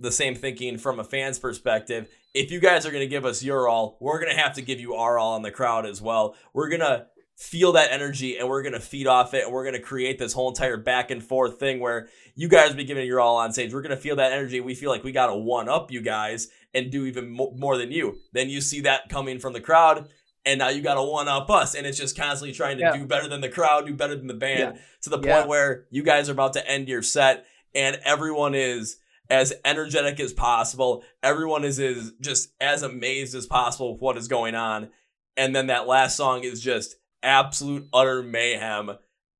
the 0.00 0.10
same 0.10 0.34
thinking 0.34 0.78
from 0.78 0.98
a 0.98 1.04
fan's 1.04 1.38
perspective, 1.38 2.08
if 2.34 2.50
you 2.50 2.58
guys 2.60 2.84
are 2.86 2.90
going 2.90 3.04
to 3.04 3.08
give 3.08 3.24
us 3.24 3.42
your 3.42 3.68
all, 3.68 3.96
we're 4.00 4.20
going 4.20 4.34
to 4.34 4.40
have 4.40 4.54
to 4.54 4.62
give 4.62 4.80
you 4.80 4.94
our 4.94 5.18
all 5.18 5.36
in 5.36 5.42
the 5.42 5.50
crowd 5.50 5.86
as 5.86 6.02
well. 6.02 6.34
We're 6.52 6.68
going 6.68 6.80
to 6.80 7.06
feel 7.40 7.72
that 7.72 7.90
energy 7.90 8.36
and 8.36 8.46
we're 8.48 8.62
going 8.62 8.74
to 8.74 8.80
feed 8.80 9.06
off 9.06 9.32
it 9.32 9.44
and 9.44 9.52
we're 9.52 9.64
going 9.64 9.74
to 9.74 9.80
create 9.80 10.18
this 10.18 10.34
whole 10.34 10.48
entire 10.50 10.76
back 10.76 11.10
and 11.10 11.24
forth 11.24 11.58
thing 11.58 11.80
where 11.80 12.08
you 12.34 12.48
guys 12.48 12.74
be 12.74 12.84
giving 12.84 13.02
it 13.02 13.06
your 13.06 13.18
all 13.18 13.36
on 13.38 13.50
stage. 13.50 13.72
We're 13.72 13.80
going 13.80 13.96
to 13.96 14.02
feel 14.02 14.16
that 14.16 14.32
energy. 14.32 14.60
We 14.60 14.74
feel 14.74 14.90
like 14.90 15.02
we 15.02 15.10
got 15.10 15.28
to 15.28 15.36
one 15.36 15.66
up 15.68 15.90
you 15.90 16.02
guys 16.02 16.48
and 16.74 16.90
do 16.92 17.06
even 17.06 17.30
mo- 17.30 17.54
more 17.56 17.78
than 17.78 17.92
you. 17.92 18.18
Then 18.34 18.50
you 18.50 18.60
see 18.60 18.82
that 18.82 19.08
coming 19.08 19.38
from 19.38 19.54
the 19.54 19.60
crowd 19.60 20.08
and 20.44 20.58
now 20.58 20.68
you 20.68 20.82
got 20.82 20.94
to 20.96 21.02
one 21.02 21.28
up 21.28 21.48
us 21.50 21.74
and 21.74 21.86
it's 21.86 21.96
just 21.98 22.14
constantly 22.14 22.54
trying 22.54 22.76
to 22.76 22.82
Yeah. 22.82 22.96
do 22.96 23.06
better 23.06 23.26
than 23.26 23.40
the 23.40 23.48
crowd, 23.48 23.86
do 23.86 23.94
better 23.94 24.14
than 24.16 24.26
the 24.26 24.34
band 24.34 24.78
to 25.02 25.08
the 25.10 25.16
point 25.16 25.26
Yeah. 25.28 25.46
where 25.46 25.86
you 25.90 26.02
guys 26.02 26.28
are 26.28 26.32
about 26.32 26.52
to 26.54 26.70
end 26.70 26.88
your 26.90 27.02
set 27.02 27.46
and 27.74 27.98
everyone 28.04 28.54
is 28.54 28.98
as 29.30 29.54
energetic 29.64 30.20
as 30.20 30.34
possible. 30.34 31.04
Everyone 31.22 31.64
is, 31.64 31.78
is 31.78 32.12
just 32.20 32.50
as 32.60 32.82
amazed 32.82 33.34
as 33.34 33.46
possible 33.46 33.92
with 33.94 34.02
what 34.02 34.18
is 34.18 34.28
going 34.28 34.54
on. 34.54 34.90
And 35.38 35.56
then 35.56 35.68
that 35.68 35.86
last 35.86 36.16
song 36.18 36.44
is 36.44 36.60
just 36.60 36.96
absolute 37.22 37.88
utter 37.92 38.22
mayhem. 38.22 38.92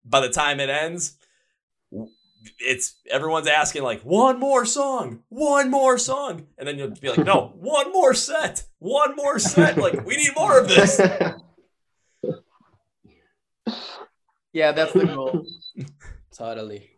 By 0.05 0.21
the 0.21 0.31
time 0.31 0.61
it 0.61 0.71
ends, 0.71 1.17
it's 2.59 2.95
everyone's 3.11 3.47
asking 3.47 3.83
like 3.83 4.01
one 4.03 4.41
more 4.41 4.65
song, 4.65 5.23
one 5.29 5.71
more 5.71 5.99
song, 5.99 6.47
and 6.59 6.67
then 6.67 6.79
you'll 6.79 6.91
be 6.91 7.11
like, 7.11 7.25
no, 7.25 7.53
one 7.57 7.93
more 7.93 8.15
set, 8.15 8.65
one 8.79 9.15
more 9.17 9.39
set. 9.39 9.77
Like 9.77 10.05
we 10.05 10.17
need 10.17 10.33
more 10.37 10.59
of 10.59 10.69
this. 10.69 11.01
Yeah, 14.53 14.73
that's 14.73 14.93
the 14.93 15.07
goal. 15.07 15.47
totally. 16.37 16.91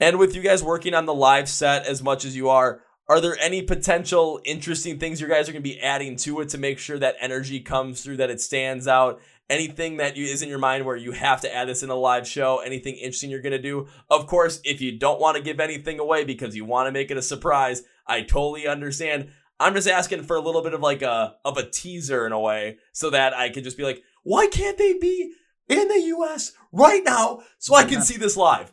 And 0.00 0.18
with 0.18 0.34
you 0.34 0.42
guys 0.42 0.62
working 0.62 0.94
on 0.94 1.06
the 1.06 1.14
live 1.14 1.48
set 1.48 1.86
as 1.86 2.02
much 2.02 2.24
as 2.24 2.34
you 2.34 2.48
are, 2.48 2.80
are 3.08 3.20
there 3.20 3.36
any 3.40 3.62
potential 3.62 4.40
interesting 4.44 4.98
things 4.98 5.20
you 5.20 5.28
guys 5.28 5.48
are 5.48 5.52
going 5.52 5.62
to 5.62 5.68
be 5.68 5.80
adding 5.80 6.16
to 6.16 6.40
it 6.40 6.48
to 6.50 6.58
make 6.58 6.78
sure 6.78 6.98
that 6.98 7.16
energy 7.20 7.60
comes 7.60 8.02
through, 8.02 8.16
that 8.16 8.30
it 8.30 8.40
stands 8.40 8.88
out? 8.88 9.20
Anything 9.52 9.98
that 9.98 10.16
you, 10.16 10.24
is 10.24 10.40
in 10.40 10.48
your 10.48 10.58
mind 10.58 10.86
where 10.86 10.96
you 10.96 11.12
have 11.12 11.42
to 11.42 11.54
add 11.54 11.68
this 11.68 11.82
in 11.82 11.90
a 11.90 11.94
live 11.94 12.26
show? 12.26 12.60
Anything 12.60 12.94
interesting 12.94 13.28
you're 13.28 13.42
going 13.42 13.52
to 13.52 13.60
do? 13.60 13.86
Of 14.08 14.26
course, 14.26 14.62
if 14.64 14.80
you 14.80 14.98
don't 14.98 15.20
want 15.20 15.36
to 15.36 15.42
give 15.42 15.60
anything 15.60 16.00
away 16.00 16.24
because 16.24 16.56
you 16.56 16.64
want 16.64 16.86
to 16.86 16.90
make 16.90 17.10
it 17.10 17.18
a 17.18 17.22
surprise, 17.22 17.82
I 18.06 18.22
totally 18.22 18.66
understand. 18.66 19.28
I'm 19.60 19.74
just 19.74 19.86
asking 19.86 20.22
for 20.22 20.36
a 20.36 20.40
little 20.40 20.62
bit 20.62 20.72
of 20.72 20.80
like 20.80 21.02
a 21.02 21.36
of 21.44 21.58
a 21.58 21.68
teaser 21.68 22.24
in 22.24 22.32
a 22.32 22.40
way, 22.40 22.78
so 22.94 23.10
that 23.10 23.34
I 23.34 23.50
could 23.50 23.64
just 23.64 23.76
be 23.76 23.84
like, 23.84 24.02
why 24.22 24.46
can't 24.46 24.78
they 24.78 24.94
be 24.94 25.34
in 25.68 25.86
the 25.86 26.00
U.S. 26.00 26.52
right 26.72 27.02
now 27.04 27.42
so 27.58 27.74
I 27.74 27.84
can 27.84 28.00
see 28.00 28.16
this 28.16 28.38
live? 28.38 28.72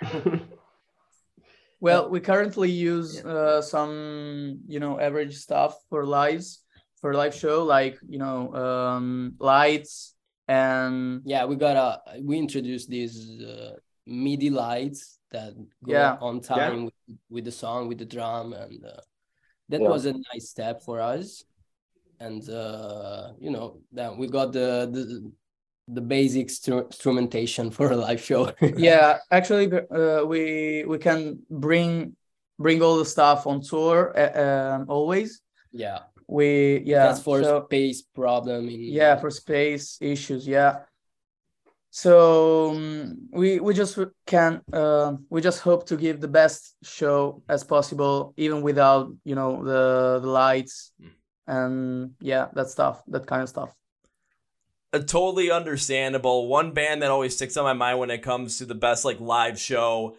Well, 1.82 2.10
we 2.10 2.20
currently 2.20 2.70
use 2.70 3.24
uh, 3.24 3.62
some, 3.62 4.60
you 4.66 4.80
know, 4.80 5.00
average 5.00 5.36
stuff 5.36 5.78
for 5.88 6.04
lives, 6.04 6.62
for 7.00 7.14
live 7.14 7.34
show, 7.34 7.64
like 7.64 7.98
you 8.08 8.18
know, 8.18 8.54
um, 8.54 9.34
lights 9.38 10.14
and 10.48 11.22
Yeah, 11.24 11.44
we 11.46 11.56
got 11.56 11.76
a 11.76 12.20
we 12.22 12.36
introduced 12.38 12.88
these 12.90 13.40
uh, 13.40 13.76
MIDI 14.06 14.50
lights 14.50 15.18
that 15.30 15.54
go 15.82 15.92
Yeah. 15.92 16.16
on 16.20 16.40
time 16.40 16.84
with, 16.86 16.94
with 17.30 17.44
the 17.44 17.52
song, 17.52 17.88
with 17.88 17.98
the 17.98 18.04
drum, 18.04 18.52
and 18.52 18.84
uh, 18.84 19.00
that 19.68 19.80
Yeah. 19.80 19.88
was 19.88 20.06
a 20.06 20.12
nice 20.12 20.50
step 20.50 20.82
for 20.82 21.00
us. 21.00 21.44
And 22.18 22.42
uh, 22.50 23.32
you 23.40 23.50
know, 23.50 23.80
then 23.92 24.18
we 24.18 24.26
got 24.26 24.52
the 24.52 24.88
the 24.90 25.30
the 25.88 26.00
basic 26.00 26.48
stru- 26.48 26.86
instrumentation 26.86 27.70
for 27.70 27.92
a 27.92 27.96
live 27.96 28.20
show. 28.20 28.52
yeah, 28.76 29.18
actually, 29.30 29.72
uh, 29.72 30.24
we 30.26 30.84
we 30.86 30.98
can 30.98 31.38
bring 31.48 32.16
bring 32.58 32.82
all 32.82 32.98
the 32.98 33.06
stuff 33.06 33.46
on 33.46 33.62
tour 33.62 34.12
uh, 34.18 34.74
um, 34.76 34.84
always. 34.88 35.40
yeah. 35.72 36.09
We 36.30 36.82
yeah, 36.86 37.06
That's 37.08 37.22
for 37.22 37.42
so- 37.42 37.64
space 37.66 38.02
problem 38.02 38.68
in 38.68 38.80
yeah 38.80 39.16
for 39.16 39.30
space 39.30 39.98
issues 40.00 40.46
yeah. 40.46 40.72
So 41.92 42.70
um, 42.70 43.28
we 43.32 43.58
we 43.58 43.74
just 43.74 43.98
can 44.26 44.62
uh, 44.72 45.14
we 45.28 45.40
just 45.40 45.60
hope 45.60 45.86
to 45.86 45.96
give 45.96 46.20
the 46.20 46.28
best 46.28 46.76
show 46.84 47.42
as 47.48 47.64
possible 47.64 48.32
even 48.36 48.62
without 48.62 49.10
you 49.24 49.34
know 49.34 49.64
the 49.64 50.20
the 50.22 50.30
lights 50.30 50.92
Mm. 51.02 51.10
and 51.48 52.10
yeah 52.20 52.46
that 52.54 52.68
stuff 52.70 53.02
that 53.08 53.26
kind 53.26 53.42
of 53.42 53.48
stuff. 53.48 53.74
A 54.92 55.00
totally 55.00 55.50
understandable. 55.50 56.46
One 56.48 56.70
band 56.72 57.02
that 57.02 57.10
always 57.10 57.34
sticks 57.34 57.56
on 57.56 57.64
my 57.64 57.72
mind 57.74 57.98
when 57.98 58.10
it 58.10 58.22
comes 58.22 58.58
to 58.58 58.66
the 58.66 58.74
best 58.74 59.04
like 59.04 59.18
live 59.20 59.58
show 59.58 60.16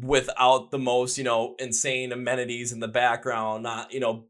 without 0.00 0.70
the 0.72 0.78
most 0.78 1.18
you 1.18 1.24
know 1.24 1.54
insane 1.60 2.10
amenities 2.10 2.72
in 2.72 2.80
the 2.80 2.88
background 2.88 3.62
not 3.62 3.92
you 3.92 4.00
know 4.00 4.24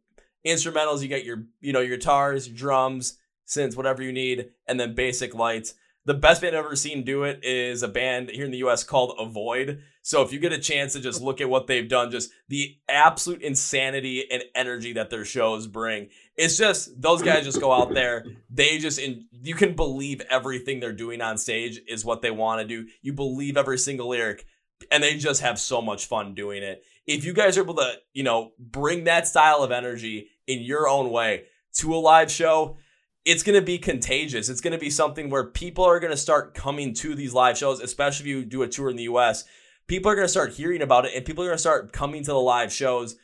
instrumentals 0.46 1.02
you 1.02 1.08
get 1.08 1.24
your 1.24 1.44
you 1.60 1.72
know 1.72 1.80
your 1.80 1.96
guitars 1.96 2.48
your 2.48 2.56
drums 2.56 3.18
synths 3.46 3.76
whatever 3.76 4.02
you 4.02 4.12
need 4.12 4.50
and 4.66 4.78
then 4.78 4.94
basic 4.94 5.34
lights. 5.34 5.74
The 6.04 6.14
best 6.14 6.42
band 6.42 6.56
i've 6.56 6.64
ever 6.64 6.74
seen 6.74 7.04
do 7.04 7.22
it 7.22 7.44
is 7.44 7.82
a 7.84 7.88
band 7.88 8.30
here 8.30 8.44
in 8.44 8.50
the 8.50 8.58
us 8.58 8.82
called 8.82 9.16
avoid. 9.20 9.82
So 10.02 10.22
if 10.22 10.32
you 10.32 10.40
get 10.40 10.52
a 10.52 10.58
chance 10.58 10.94
to 10.94 11.00
just 11.00 11.22
look 11.22 11.40
at 11.40 11.48
what 11.48 11.68
they've 11.68 11.88
done 11.88 12.10
just 12.10 12.30
the 12.48 12.76
absolute 12.88 13.40
insanity 13.40 14.24
and 14.30 14.42
energy 14.54 14.92
that 14.94 15.10
their 15.10 15.24
shows 15.24 15.68
bring. 15.68 16.08
It's 16.36 16.56
just 16.56 17.00
those 17.00 17.22
guys 17.22 17.44
just 17.44 17.60
go 17.60 17.72
out 17.72 17.94
there 17.94 18.24
they 18.50 18.78
just 18.78 18.98
in 18.98 19.26
you 19.30 19.54
can 19.54 19.76
believe 19.76 20.22
everything 20.28 20.80
they're 20.80 20.92
doing 20.92 21.20
on 21.20 21.38
stage 21.38 21.80
is 21.86 22.04
what 22.04 22.20
they 22.20 22.32
want 22.32 22.60
to 22.60 22.66
do. 22.66 22.88
You 23.00 23.12
believe 23.12 23.56
every 23.56 23.78
single 23.78 24.08
lyric 24.08 24.44
and 24.90 25.04
they 25.04 25.16
just 25.16 25.42
have 25.42 25.60
so 25.60 25.80
much 25.80 26.06
fun 26.06 26.34
doing 26.34 26.64
it. 26.64 26.82
If 27.06 27.24
you 27.24 27.32
guys 27.32 27.56
are 27.56 27.62
able 27.62 27.76
to 27.76 27.94
you 28.12 28.24
know 28.24 28.52
bring 28.58 29.04
that 29.04 29.28
style 29.28 29.62
of 29.62 29.70
energy 29.70 30.30
in 30.46 30.60
your 30.60 30.88
own 30.88 31.10
way 31.10 31.44
to 31.74 31.94
a 31.94 31.96
live 31.96 32.30
show 32.30 32.76
it's 33.24 33.42
going 33.42 33.58
to 33.58 33.64
be 33.64 33.78
contagious 33.78 34.48
it's 34.48 34.60
going 34.60 34.72
to 34.72 34.78
be 34.78 34.90
something 34.90 35.30
where 35.30 35.44
people 35.44 35.84
are 35.84 36.00
going 36.00 36.10
to 36.10 36.16
start 36.16 36.54
coming 36.54 36.92
to 36.94 37.14
these 37.14 37.32
live 37.32 37.56
shows 37.56 37.80
especially 37.80 38.24
if 38.24 38.36
you 38.36 38.44
do 38.44 38.62
a 38.62 38.68
tour 38.68 38.90
in 38.90 38.96
the 38.96 39.04
us 39.04 39.44
people 39.86 40.10
are 40.10 40.14
going 40.14 40.24
to 40.24 40.30
start 40.30 40.52
hearing 40.52 40.82
about 40.82 41.04
it 41.04 41.12
and 41.14 41.24
people 41.24 41.44
are 41.44 41.48
going 41.48 41.56
to 41.56 41.60
start 41.60 41.92
coming 41.92 42.22
to 42.22 42.30
the 42.30 42.38
live 42.38 42.72
shows 42.72 43.16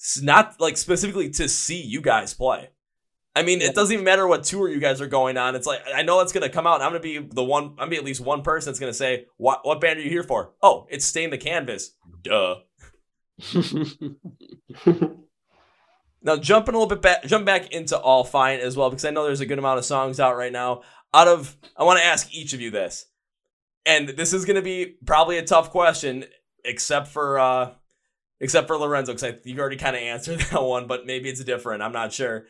s- 0.00 0.20
not 0.22 0.60
like 0.60 0.76
specifically 0.76 1.30
to 1.30 1.48
see 1.48 1.80
you 1.80 2.00
guys 2.00 2.32
play 2.34 2.70
I 3.36 3.42
mean, 3.42 3.60
it 3.62 3.74
doesn't 3.74 3.92
even 3.92 4.04
matter 4.04 4.28
what 4.28 4.44
tour 4.44 4.68
you 4.68 4.78
guys 4.78 5.00
are 5.00 5.08
going 5.08 5.36
on. 5.36 5.56
It's 5.56 5.66
like 5.66 5.82
I 5.92 6.02
know 6.02 6.20
it's 6.20 6.32
gonna 6.32 6.48
come 6.48 6.66
out. 6.66 6.76
And 6.76 6.84
I'm 6.84 6.90
gonna 6.90 7.00
be 7.00 7.18
the 7.18 7.42
one. 7.42 7.64
I'm 7.64 7.76
gonna 7.76 7.90
be 7.90 7.96
at 7.96 8.04
least 8.04 8.20
one 8.20 8.42
person 8.42 8.70
that's 8.70 8.78
gonna 8.78 8.94
say, 8.94 9.26
"What 9.38 9.66
what 9.66 9.80
band 9.80 9.98
are 9.98 10.02
you 10.02 10.10
here 10.10 10.22
for?" 10.22 10.52
Oh, 10.62 10.86
it's 10.88 11.04
Stain 11.04 11.30
the 11.30 11.38
Canvas. 11.38 11.94
Duh. 12.22 12.60
Now 16.24 16.36
jumping 16.36 16.74
a 16.74 16.78
little 16.78 16.88
bit 16.88 17.02
back, 17.02 17.24
jump 17.24 17.46
back 17.46 17.72
into 17.72 17.96
All 17.96 18.24
Fine 18.24 18.60
as 18.60 18.76
well 18.76 18.90
because 18.90 19.04
I 19.04 19.10
know 19.10 19.24
there's 19.24 19.40
a 19.40 19.46
good 19.46 19.58
amount 19.58 19.78
of 19.78 19.84
songs 19.84 20.18
out 20.18 20.36
right 20.36 20.52
now. 20.52 20.82
Out 21.12 21.28
of, 21.28 21.56
I 21.76 21.84
want 21.84 22.00
to 22.00 22.04
ask 22.04 22.34
each 22.34 22.54
of 22.54 22.60
you 22.60 22.72
this, 22.72 23.06
and 23.86 24.08
this 24.08 24.32
is 24.32 24.44
gonna 24.44 24.62
be 24.62 24.96
probably 25.06 25.38
a 25.38 25.44
tough 25.44 25.70
question, 25.70 26.24
except 26.64 27.06
for 27.08 27.38
uh, 27.38 27.70
except 28.40 28.66
for 28.66 28.76
Lorenzo 28.76 29.12
because 29.12 29.34
you 29.44 29.60
already 29.60 29.76
kind 29.76 29.94
of 29.94 30.02
answered 30.02 30.40
that 30.50 30.62
one, 30.62 30.88
but 30.88 31.06
maybe 31.06 31.28
it's 31.28 31.44
different. 31.44 31.82
I'm 31.82 31.92
not 31.92 32.12
sure 32.12 32.46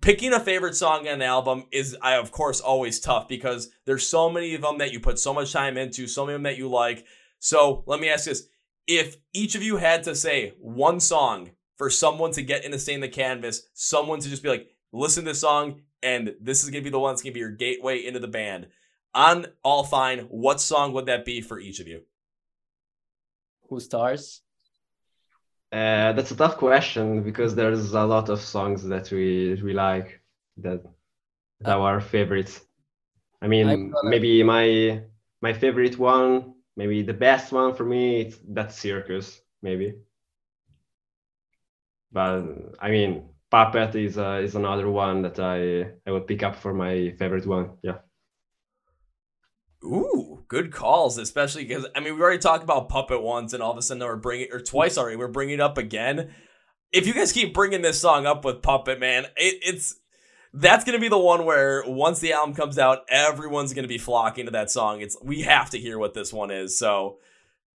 picking 0.00 0.32
a 0.32 0.40
favorite 0.40 0.74
song 0.74 1.06
on 1.06 1.14
an 1.14 1.22
album 1.22 1.64
is 1.70 1.96
I 2.00 2.14
of 2.14 2.32
course 2.32 2.60
always 2.60 3.00
tough 3.00 3.28
because 3.28 3.70
there's 3.84 4.06
so 4.06 4.30
many 4.30 4.54
of 4.54 4.62
them 4.62 4.78
that 4.78 4.92
you 4.92 5.00
put 5.00 5.18
so 5.18 5.34
much 5.34 5.52
time 5.52 5.76
into, 5.76 6.06
so 6.06 6.24
many 6.24 6.34
of 6.34 6.38
them 6.38 6.44
that 6.44 6.58
you 6.58 6.68
like. 6.68 7.04
So 7.38 7.84
let 7.86 8.00
me 8.00 8.08
ask 8.08 8.24
this. 8.24 8.46
If 8.86 9.16
each 9.32 9.54
of 9.54 9.62
you 9.62 9.76
had 9.76 10.02
to 10.04 10.14
say 10.14 10.54
one 10.58 10.98
song 10.98 11.50
for 11.82 11.90
someone 11.90 12.30
to 12.30 12.42
get 12.42 12.64
in 12.64 12.70
the 12.70 12.78
stain 12.78 13.00
the 13.00 13.08
canvas, 13.08 13.68
someone 13.74 14.20
to 14.20 14.28
just 14.28 14.40
be 14.40 14.48
like, 14.48 14.68
listen 14.92 15.24
to 15.24 15.30
this 15.30 15.40
song, 15.40 15.80
and 16.00 16.32
this 16.40 16.62
is 16.62 16.70
gonna 16.70 16.80
be 16.84 16.90
the 16.90 17.00
one 17.00 17.12
that's 17.12 17.22
gonna 17.22 17.32
be 17.32 17.40
your 17.40 17.50
gateway 17.50 18.06
into 18.06 18.20
the 18.20 18.28
band. 18.28 18.68
On 19.14 19.46
All 19.64 19.82
Fine, 19.82 20.20
what 20.30 20.60
song 20.60 20.92
would 20.92 21.06
that 21.06 21.24
be 21.24 21.40
for 21.40 21.58
each 21.58 21.80
of 21.80 21.88
you? 21.88 22.02
Who 23.68 23.80
stars? 23.80 24.42
Uh, 25.72 26.12
that's 26.12 26.30
a 26.30 26.36
tough 26.36 26.56
question 26.56 27.24
because 27.24 27.56
there's 27.56 27.94
a 27.94 28.04
lot 28.04 28.28
of 28.28 28.40
songs 28.40 28.84
that 28.84 29.10
we 29.10 29.60
we 29.60 29.72
like 29.72 30.20
that 30.58 30.84
that 31.62 31.76
are 31.76 31.94
our 31.94 32.00
favorites. 32.00 32.60
I 33.40 33.48
mean, 33.48 33.66
gonna- 33.66 34.08
maybe 34.08 34.44
my 34.44 35.02
my 35.40 35.52
favorite 35.52 35.98
one, 35.98 36.54
maybe 36.76 37.02
the 37.02 37.18
best 37.28 37.50
one 37.50 37.74
for 37.74 37.84
me, 37.84 38.20
it's 38.20 38.38
that 38.50 38.72
Circus, 38.72 39.40
maybe. 39.62 39.94
But 42.12 42.42
I 42.80 42.90
mean, 42.90 43.24
Puppet 43.50 43.94
is 43.94 44.18
uh, 44.18 44.40
is 44.42 44.54
another 44.54 44.88
one 44.88 45.22
that 45.22 45.38
I 45.38 45.90
I 46.06 46.12
would 46.12 46.26
pick 46.26 46.42
up 46.42 46.56
for 46.56 46.72
my 46.72 47.14
favorite 47.18 47.46
one. 47.46 47.72
Yeah. 47.82 47.98
Ooh, 49.84 50.44
good 50.48 50.72
calls, 50.72 51.18
especially 51.18 51.64
because 51.64 51.86
I 51.94 52.00
mean 52.00 52.14
we 52.14 52.22
already 52.22 52.38
talked 52.38 52.64
about 52.64 52.88
Puppet 52.88 53.22
once, 53.22 53.52
and 53.52 53.62
all 53.62 53.72
of 53.72 53.78
a 53.78 53.82
sudden 53.82 54.02
we're 54.02 54.16
bringing 54.16 54.48
or 54.52 54.60
twice 54.60 54.96
already 54.96 55.16
we're 55.16 55.28
bringing 55.28 55.54
it 55.54 55.60
up 55.60 55.76
again. 55.76 56.30
If 56.92 57.06
you 57.06 57.14
guys 57.14 57.32
keep 57.32 57.52
bringing 57.54 57.82
this 57.82 58.00
song 58.00 58.26
up 58.26 58.44
with 58.44 58.62
Puppet, 58.62 59.00
man, 59.00 59.24
it, 59.36 59.60
it's 59.62 59.96
that's 60.54 60.84
gonna 60.84 60.98
be 60.98 61.08
the 61.08 61.18
one 61.18 61.44
where 61.44 61.82
once 61.86 62.20
the 62.20 62.32
album 62.32 62.54
comes 62.54 62.78
out, 62.78 63.00
everyone's 63.08 63.74
gonna 63.74 63.88
be 63.88 63.98
flocking 63.98 64.46
to 64.46 64.52
that 64.52 64.70
song. 64.70 65.00
It's 65.00 65.16
we 65.22 65.42
have 65.42 65.70
to 65.70 65.78
hear 65.78 65.98
what 65.98 66.14
this 66.14 66.32
one 66.32 66.50
is. 66.50 66.78
So 66.78 67.18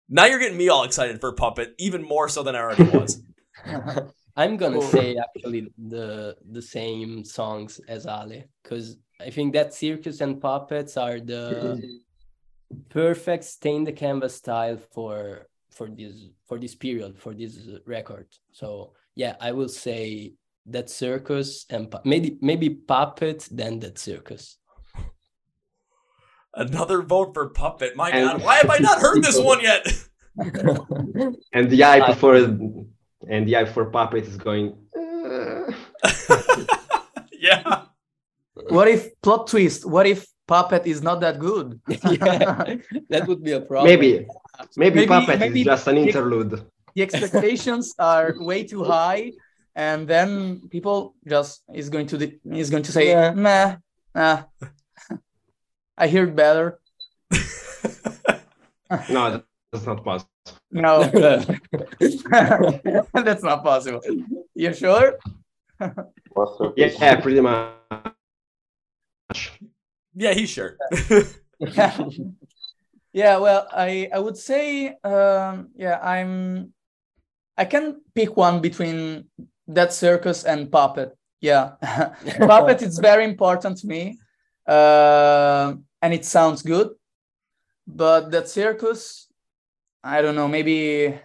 now 0.07 0.25
you're 0.25 0.39
getting 0.39 0.57
me 0.57 0.69
all 0.69 0.83
excited 0.83 1.19
for 1.19 1.33
Puppet, 1.33 1.73
even 1.79 2.03
more 2.03 2.29
so 2.29 2.43
than 2.43 2.55
I 2.55 2.59
already 2.59 2.83
was. 2.85 3.21
I'm 4.35 4.57
gonna 4.57 4.79
Cool. 4.79 4.91
say 4.91 5.15
actually 5.17 5.67
the 5.77 6.35
the 6.51 6.61
same 6.61 7.23
songs 7.23 7.79
as 7.87 8.05
Ale 8.05 8.43
because 8.61 8.97
I 9.21 9.29
think 9.29 9.53
that 9.53 9.73
circus 9.73 10.19
and 10.21 10.41
puppets 10.41 10.97
are 10.97 11.19
the 11.19 11.79
mm-hmm. 11.79 12.77
perfect 12.89 13.45
stain 13.45 13.83
the 13.85 13.93
canvas 13.93 14.35
style 14.35 14.77
for 14.93 15.47
for 15.71 15.87
this 15.87 16.27
for 16.47 16.59
this 16.59 16.75
period 16.75 17.17
for 17.17 17.33
this 17.33 17.57
record. 17.85 18.27
So 18.51 18.93
yeah, 19.15 19.35
I 19.39 19.51
will 19.53 19.69
say 19.69 20.33
that 20.67 20.89
circus 20.89 21.65
and 21.69 21.89
pu- 21.89 22.03
maybe 22.03 22.37
maybe 22.41 22.69
puppet 22.69 23.47
then 23.51 23.79
that 23.79 23.97
circus. 23.99 24.57
Another 26.57 27.01
vote 27.01 27.33
for 27.33 27.49
Puppet. 27.49 27.95
My 27.97 28.09
And- 28.09 28.31
God, 28.31 28.41
why 28.43 28.55
have 28.55 28.69
I 28.69 28.77
not 28.79 28.99
heard 29.01 29.21
this 29.21 29.37
one 29.51 29.59
yet? 29.61 29.85
And 31.51 31.69
the 31.69 31.83
eye 31.83 31.99
uh, 31.99 32.11
I- 32.11 32.15
for 32.15 32.39
and 33.29 33.47
the 33.47 33.55
eye 33.57 33.65
for 33.65 33.85
Puppet 33.85 34.25
is 34.25 34.37
going. 34.37 34.75
uh, 34.95 35.71
yeah. 37.39 37.83
what 38.69 38.87
if 38.87 39.09
plot 39.21 39.47
twist 39.47 39.85
what 39.85 40.05
if 40.07 40.25
puppet 40.47 40.85
is 40.85 41.01
not 41.01 41.19
that 41.19 41.39
good 41.39 41.79
yeah, 41.87 42.75
that 43.09 43.27
would 43.27 43.43
be 43.43 43.51
a 43.51 43.59
problem. 43.61 43.87
maybe, 43.91 44.25
maybe 44.77 44.95
Maybe- 45.01 45.07
Puppet 45.07 45.39
maybe 45.39 45.61
is 45.61 45.65
just 45.65 45.87
an 45.87 45.97
interlude. 45.97 46.63
the 46.95 47.01
expectations 47.01 47.93
are 47.99 48.33
way 48.37 48.63
too 48.63 48.83
high 48.83 49.31
and 49.75 50.07
then 50.07 50.61
people 50.69 51.15
just 51.27 51.63
is 51.73 51.89
going 51.89 52.07
to 52.07 52.17
the, 52.17 52.39
is 52.53 52.69
going 52.69 52.83
to 52.83 52.91
say 52.91 53.09
Yeah. 53.09 53.33
nah 53.35 53.75
nah 54.15 54.43
i 55.97 56.07
hear 56.07 56.23
it 56.25 56.35
better 56.35 56.79
No, 59.09 59.41
that's 59.73 59.85
not 59.85 60.03
possible. 60.05 60.29
No, 60.71 61.03
that's 63.13 63.43
not 63.43 63.63
possible. 63.63 64.01
You 64.53 64.73
sure? 64.73 65.17
Yeah, 65.79 66.91
yeah, 66.99 67.21
pretty 67.21 67.41
much. 67.41 67.73
Yeah, 70.13 70.33
he's 70.33 70.49
sure. 70.49 70.77
yeah. 71.59 71.97
yeah 73.15 73.37
well 73.37 73.65
i 73.71 74.09
i 74.13 74.19
would 74.19 74.35
say 74.35 74.89
um 75.05 75.69
yeah 75.77 75.97
i'm 76.03 76.73
i 77.57 77.63
can 77.63 78.01
pick 78.13 78.35
one 78.35 78.59
between 78.59 79.23
that 79.69 79.93
circus 79.93 80.43
and 80.43 80.69
puppet 80.69 81.17
yeah 81.39 81.75
puppet 82.39 82.81
is 82.81 82.99
very 82.99 83.23
important 83.23 83.77
to 83.77 83.87
me 83.87 84.19
uh, 84.67 85.73
and 86.01 86.13
it 86.13 86.25
sounds 86.25 86.61
good 86.61 86.89
but 87.87 88.31
that 88.31 88.49
circus 88.49 89.24
i 90.05 90.21
don't 90.21 90.35
know 90.35 90.47
maybe 90.47 91.19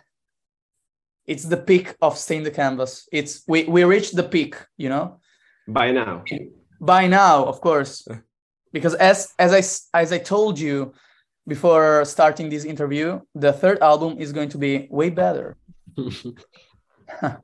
it's 1.30 1.44
the 1.44 1.56
peak 1.56 1.94
of 2.02 2.18
stain 2.18 2.42
the 2.42 2.50
canvas. 2.50 3.08
It's 3.12 3.44
we 3.46 3.62
we 3.64 3.84
reached 3.84 4.16
the 4.16 4.24
peak 4.24 4.56
you 4.76 4.88
know? 4.88 5.20
By 5.68 5.92
now. 5.92 6.24
by 6.80 7.06
now 7.06 7.44
of 7.44 7.60
course. 7.60 8.06
Because 8.72 8.94
as 8.94 9.32
as 9.38 9.52
I 9.60 9.62
as 10.02 10.12
i 10.12 10.18
told 10.18 10.58
you 10.58 10.92
before 11.46 12.04
starting 12.04 12.48
this 12.50 12.64
interview 12.64 13.20
the 13.34 13.52
third 13.52 13.78
album 13.80 14.18
is 14.18 14.32
going 14.32 14.50
to 14.50 14.58
be 14.58 14.88
way 14.90 15.10
better. 15.10 15.56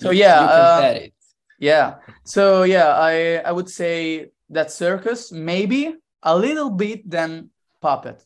So 0.00 0.10
yeah 0.10 0.40
you 0.42 0.48
uh, 0.48 0.92
it. 0.96 1.14
yeah. 1.58 1.88
So 2.24 2.64
yeah 2.64 2.88
i 3.10 3.14
i 3.48 3.52
would 3.52 3.70
say 3.70 4.32
that 4.50 4.72
circus 4.72 5.32
maybe 5.32 5.94
a 6.22 6.34
little 6.36 6.70
bit 6.70 7.08
than 7.08 7.50
puppet 7.80 8.18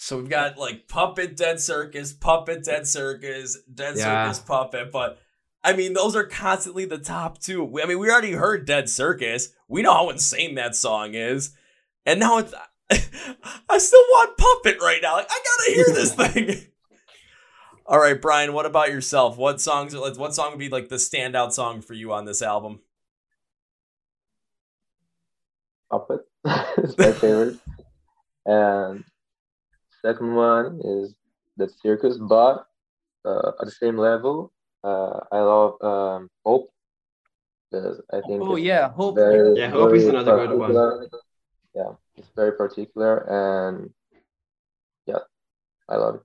So 0.00 0.16
we've 0.18 0.28
got 0.30 0.56
like 0.56 0.86
Puppet 0.86 1.36
Dead 1.36 1.58
Circus, 1.58 2.12
Puppet 2.12 2.62
Dead 2.62 2.86
Circus, 2.86 3.58
Dead 3.62 3.96
Yeah. 3.96 4.30
Circus 4.30 4.38
Puppet, 4.46 4.92
but 4.92 5.18
I 5.64 5.72
mean 5.72 5.92
those 5.92 6.14
are 6.14 6.22
constantly 6.22 6.84
the 6.84 6.98
top 6.98 7.38
two. 7.38 7.80
I 7.82 7.86
mean 7.86 7.98
we 7.98 8.08
already 8.08 8.30
heard 8.30 8.64
Dead 8.64 8.88
Circus. 8.88 9.48
We 9.66 9.82
know 9.82 9.92
how 9.92 10.08
insane 10.10 10.54
that 10.54 10.76
song 10.76 11.14
is. 11.14 11.52
And 12.06 12.20
now 12.20 12.38
it's 12.38 12.54
I 13.68 13.78
still 13.78 14.00
want 14.00 14.38
Puppet 14.38 14.80
right 14.80 15.00
now. 15.02 15.16
Like 15.16 15.26
I 15.30 15.40
gotta 15.44 15.74
hear 15.74 15.86
this 15.86 16.14
thing. 16.54 16.66
All 17.84 17.98
right, 17.98 18.22
Brian, 18.22 18.52
what 18.52 18.66
about 18.66 18.90
yourself? 18.90 19.36
What 19.36 19.60
songs 19.60 19.96
are 19.96 20.12
what 20.14 20.32
song 20.32 20.50
would 20.50 20.60
be 20.60 20.68
like 20.68 20.90
the 20.90 20.96
standout 20.96 21.52
song 21.52 21.80
for 21.82 21.94
you 21.94 22.12
on 22.12 22.24
this 22.24 22.40
album? 22.40 22.82
Puppet 25.90 26.20
is 26.84 26.96
my 26.96 27.10
favorite. 27.10 27.56
and 28.46 29.02
second 30.08 30.34
one 30.34 30.80
is 30.84 31.14
the 31.56 31.68
circus, 31.82 32.16
but 32.18 32.66
uh, 33.24 33.52
at 33.60 33.64
the 33.66 33.70
same 33.70 33.96
level, 33.98 34.52
uh, 34.84 35.20
I 35.32 35.40
love 35.40 35.82
um, 35.82 36.30
Hope 36.44 36.70
because 37.70 38.00
I 38.12 38.20
think 38.26 38.42
oh 38.42 38.56
yeah 38.56 38.88
hope 38.90 39.16
very, 39.16 39.58
Yeah, 39.58 39.70
Hope 39.70 39.94
is 39.94 40.04
very 40.06 40.16
another 40.16 40.46
good 40.46 40.58
one. 40.58 41.08
Yeah, 41.74 41.92
it's 42.16 42.30
very 42.34 42.52
particular, 42.52 43.12
and 43.28 43.90
yeah, 45.06 45.22
I 45.88 45.96
love 45.96 46.16
it. 46.16 46.22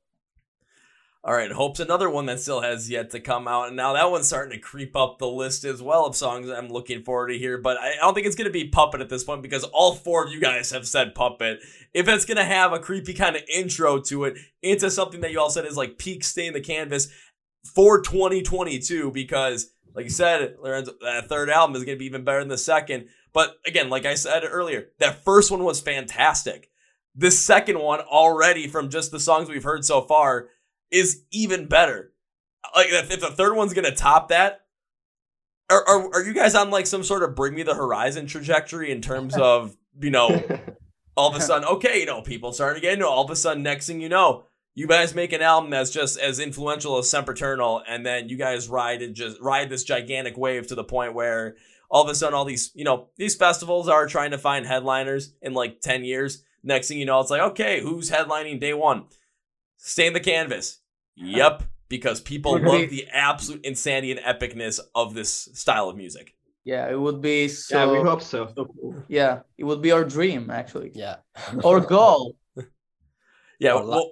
All 1.25 1.33
right, 1.33 1.53
Hope's 1.53 1.79
another 1.79 2.09
one 2.09 2.25
that 2.25 2.41
still 2.41 2.59
has 2.59 2.89
yet 2.89 3.12
to 3.12 3.19
come 3.21 3.47
out, 3.47 3.69
and 3.69 3.77
now 3.77 3.93
that 3.93 4.12
one's 4.12 4.27
starting 4.27 4.51
to 4.51 4.57
creep 4.57 4.93
up 4.93 5.19
the 5.19 5.27
list 5.27 5.63
as 5.63 5.81
well 5.81 6.05
of 6.05 6.17
songs 6.17 6.49
I'm 6.49 6.67
looking 6.67 7.01
forward 7.01 7.29
to 7.29 7.38
hear. 7.38 7.57
But 7.57 7.77
I 7.77 7.95
don't 8.01 8.13
think 8.13 8.27
it's 8.27 8.36
gonna 8.36 8.49
be 8.49 8.67
Puppet 8.67 8.99
at 8.99 9.07
this 9.07 9.23
point 9.23 9.41
because 9.41 9.63
all 9.63 9.95
four 9.95 10.25
of 10.25 10.33
you 10.33 10.41
guys 10.41 10.71
have 10.71 10.86
said 10.86 11.15
Puppet. 11.15 11.62
If 11.93 12.09
it's 12.09 12.25
gonna 12.25 12.43
have 12.43 12.73
a 12.73 12.79
creepy 12.79 13.13
kind 13.13 13.38
of 13.38 13.43
intro 13.47 14.01
to 14.01 14.25
it 14.25 14.38
into 14.62 14.91
something 14.91 15.21
that 15.21 15.31
you 15.31 15.39
all 15.39 15.49
said 15.49 15.65
is 15.65 15.77
like 15.77 15.97
peak 15.97 16.25
stain 16.25 16.51
the 16.51 16.59
canvas 16.59 17.07
for 17.73 18.01
2022, 18.01 19.09
because 19.12 19.71
like 19.95 20.03
you 20.03 20.12
said, 20.12 20.57
Lorenzo, 20.62 20.91
that 21.03 21.29
third 21.29 21.49
album 21.49 21.77
is 21.77 21.86
gonna 21.86 21.95
be 21.95 22.05
even 22.05 22.25
better 22.25 22.39
than 22.39 22.49
the 22.49 22.57
second. 22.57 23.07
But 23.31 23.55
again, 23.65 23.89
like 23.89 24.05
I 24.05 24.15
said 24.15 24.43
earlier, 24.45 24.89
that 24.99 25.23
first 25.23 25.51
one 25.51 25.63
was 25.63 25.79
fantastic. 25.79 26.69
This 27.15 27.39
second 27.39 27.79
one 27.79 28.01
already 28.01 28.67
from 28.67 28.89
just 28.89 29.12
the 29.12 29.21
songs 29.21 29.47
we've 29.47 29.63
heard 29.63 29.86
so 29.86 30.01
far 30.01 30.49
is 30.93 31.23
even 31.32 31.67
better. 31.67 32.13
Like 32.75 32.88
if, 32.89 33.12
if 33.12 33.19
the 33.19 33.32
third 33.32 33.56
one's 33.56 33.73
gonna 33.73 33.93
top 33.93 34.29
that, 34.29 34.62
are, 35.69 35.88
are 35.88 36.13
are 36.13 36.23
you 36.23 36.34
guys 36.34 36.56
on 36.56 36.69
like 36.69 36.88
some 36.88 37.03
sort 37.03 37.23
of 37.23 37.36
bring 37.36 37.56
me 37.56 37.63
the 37.63 37.75
horizon 37.75 38.27
trajectory 38.27 38.91
in 38.91 39.01
terms 39.01 39.36
of 39.39 39.75
you 39.99 40.12
know 40.12 40.41
all 41.17 41.29
of 41.29 41.36
a 41.36 41.41
sudden 41.41 41.67
okay 41.67 41.99
you 41.99 42.06
know 42.06 42.21
people 42.21 42.51
starting 42.51 42.82
to 42.82 42.86
get 42.86 42.93
into 42.93 43.06
it, 43.06 43.10
all 43.10 43.25
of 43.25 43.32
a 43.32 43.36
sudden 43.36 43.63
next 43.63 43.88
thing 43.88 44.01
you 44.01 44.10
know 44.10 44.45
you 44.75 44.88
guys 44.88 45.13
make 45.13 45.34
an 45.34 45.41
album 45.41 45.69
that's 45.69 45.91
just 45.91 46.19
as 46.19 46.39
influential 46.39 46.97
as 46.97 47.08
Sempiternal 47.08 47.84
and 47.88 48.06
then 48.06 48.29
you 48.29 48.38
guys 48.38 48.67
ride 48.67 49.01
and 49.01 49.15
just 49.15 49.39
ride 49.39 49.69
this 49.69 49.84
gigantic 49.84 50.38
wave 50.38 50.65
to 50.67 50.75
the 50.75 50.84
point 50.84 51.13
where 51.13 51.56
all 51.91 52.03
of 52.03 52.10
a 52.10 52.15
sudden 52.15 52.34
all 52.34 52.45
these 52.45 52.71
you 52.73 52.84
know 52.84 53.10
these 53.17 53.36
festivals 53.36 53.88
are 53.88 54.08
trying 54.08 54.32
to 54.32 54.38
find 54.38 54.65
headliners 54.65 55.34
in 55.41 55.53
like 55.53 55.82
10 55.82 56.03
years. 56.03 56.43
Next 56.63 56.88
thing 56.88 56.97
you 56.97 57.06
know 57.06 57.19
it's 57.19 57.29
like 57.29 57.41
okay 57.51 57.82
who's 57.82 58.10
headlining 58.10 58.60
day 58.60 58.73
one? 58.73 59.06
Stain 59.77 60.13
the 60.13 60.19
canvas 60.19 60.79
yep 61.15 61.63
because 61.89 62.21
people 62.21 62.54
love 62.60 62.89
the 62.89 63.08
absolute 63.12 63.63
insanity 63.65 64.12
and 64.12 64.19
epicness 64.21 64.80
of 64.95 65.13
this 65.13 65.32
style 65.54 65.89
of 65.89 65.95
music 65.97 66.34
yeah 66.65 66.89
it 66.89 66.99
would 66.99 67.21
be 67.21 67.47
so 67.47 67.78
yeah, 67.78 67.91
we 67.91 68.08
hope 68.10 68.21
so. 68.21 68.47
so 68.56 68.65
cool. 68.65 68.95
yeah 69.08 69.39
it 69.58 69.63
would 69.63 69.82
be 69.82 69.91
our 69.91 70.04
dream 70.04 70.49
actually 70.49 70.91
Yeah. 70.95 71.17
or 71.63 71.80
goal 71.82 72.36
yeah 73.60 73.73
Or 73.73 73.84
li- 73.84 73.89
we'll, 73.89 74.12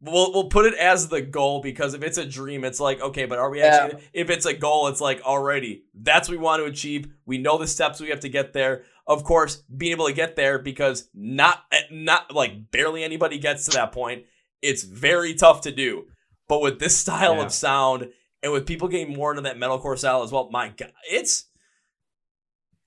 we'll 0.00 0.32
we'll 0.32 0.48
put 0.48 0.66
it 0.66 0.74
as 0.74 1.08
the 1.08 1.20
goal 1.22 1.60
because 1.60 1.94
if 1.94 2.02
it's 2.02 2.18
a 2.18 2.26
dream 2.26 2.62
it's 2.64 2.78
like 2.80 3.00
okay 3.00 3.24
but 3.26 3.38
are 3.38 3.50
we 3.50 3.58
Yeah. 3.58 3.66
actually 3.84 4.02
if 4.12 4.30
it's 4.30 4.46
a 4.46 4.54
goal 4.54 4.88
it's 4.88 5.00
like 5.00 5.20
already 5.22 5.84
that's 5.94 6.28
what 6.28 6.36
we 6.38 6.42
want 6.42 6.60
to 6.62 6.66
achieve 6.66 7.08
we 7.26 7.38
know 7.38 7.58
the 7.58 7.66
steps 7.66 8.00
we 8.00 8.10
have 8.10 8.20
to 8.20 8.28
get 8.28 8.52
there 8.52 8.84
of 9.06 9.24
course 9.24 9.56
being 9.76 9.92
able 9.92 10.06
to 10.06 10.12
get 10.12 10.36
there 10.36 10.58
because 10.58 11.08
not 11.14 11.64
eh, 11.72 11.80
not 11.90 12.32
like 12.34 12.70
barely 12.70 13.02
anybody 13.02 13.38
gets 13.38 13.64
to 13.64 13.70
that 13.72 13.90
point 13.92 14.24
it's 14.62 14.82
very 14.84 15.34
tough 15.34 15.62
to 15.62 15.72
do 15.72 16.04
but 16.48 16.60
with 16.60 16.78
this 16.78 16.96
style 16.96 17.36
Yeah. 17.36 17.44
of 17.44 17.52
sound 17.52 18.08
and 18.42 18.52
with 18.52 18.66
people 18.66 18.88
getting 18.88 19.14
more 19.16 19.30
into 19.30 19.42
that 19.42 19.56
metalcore 19.58 19.98
style 19.98 20.22
as 20.22 20.32
well 20.32 20.48
my 20.50 20.68
god 20.70 20.92
it's 21.10 21.44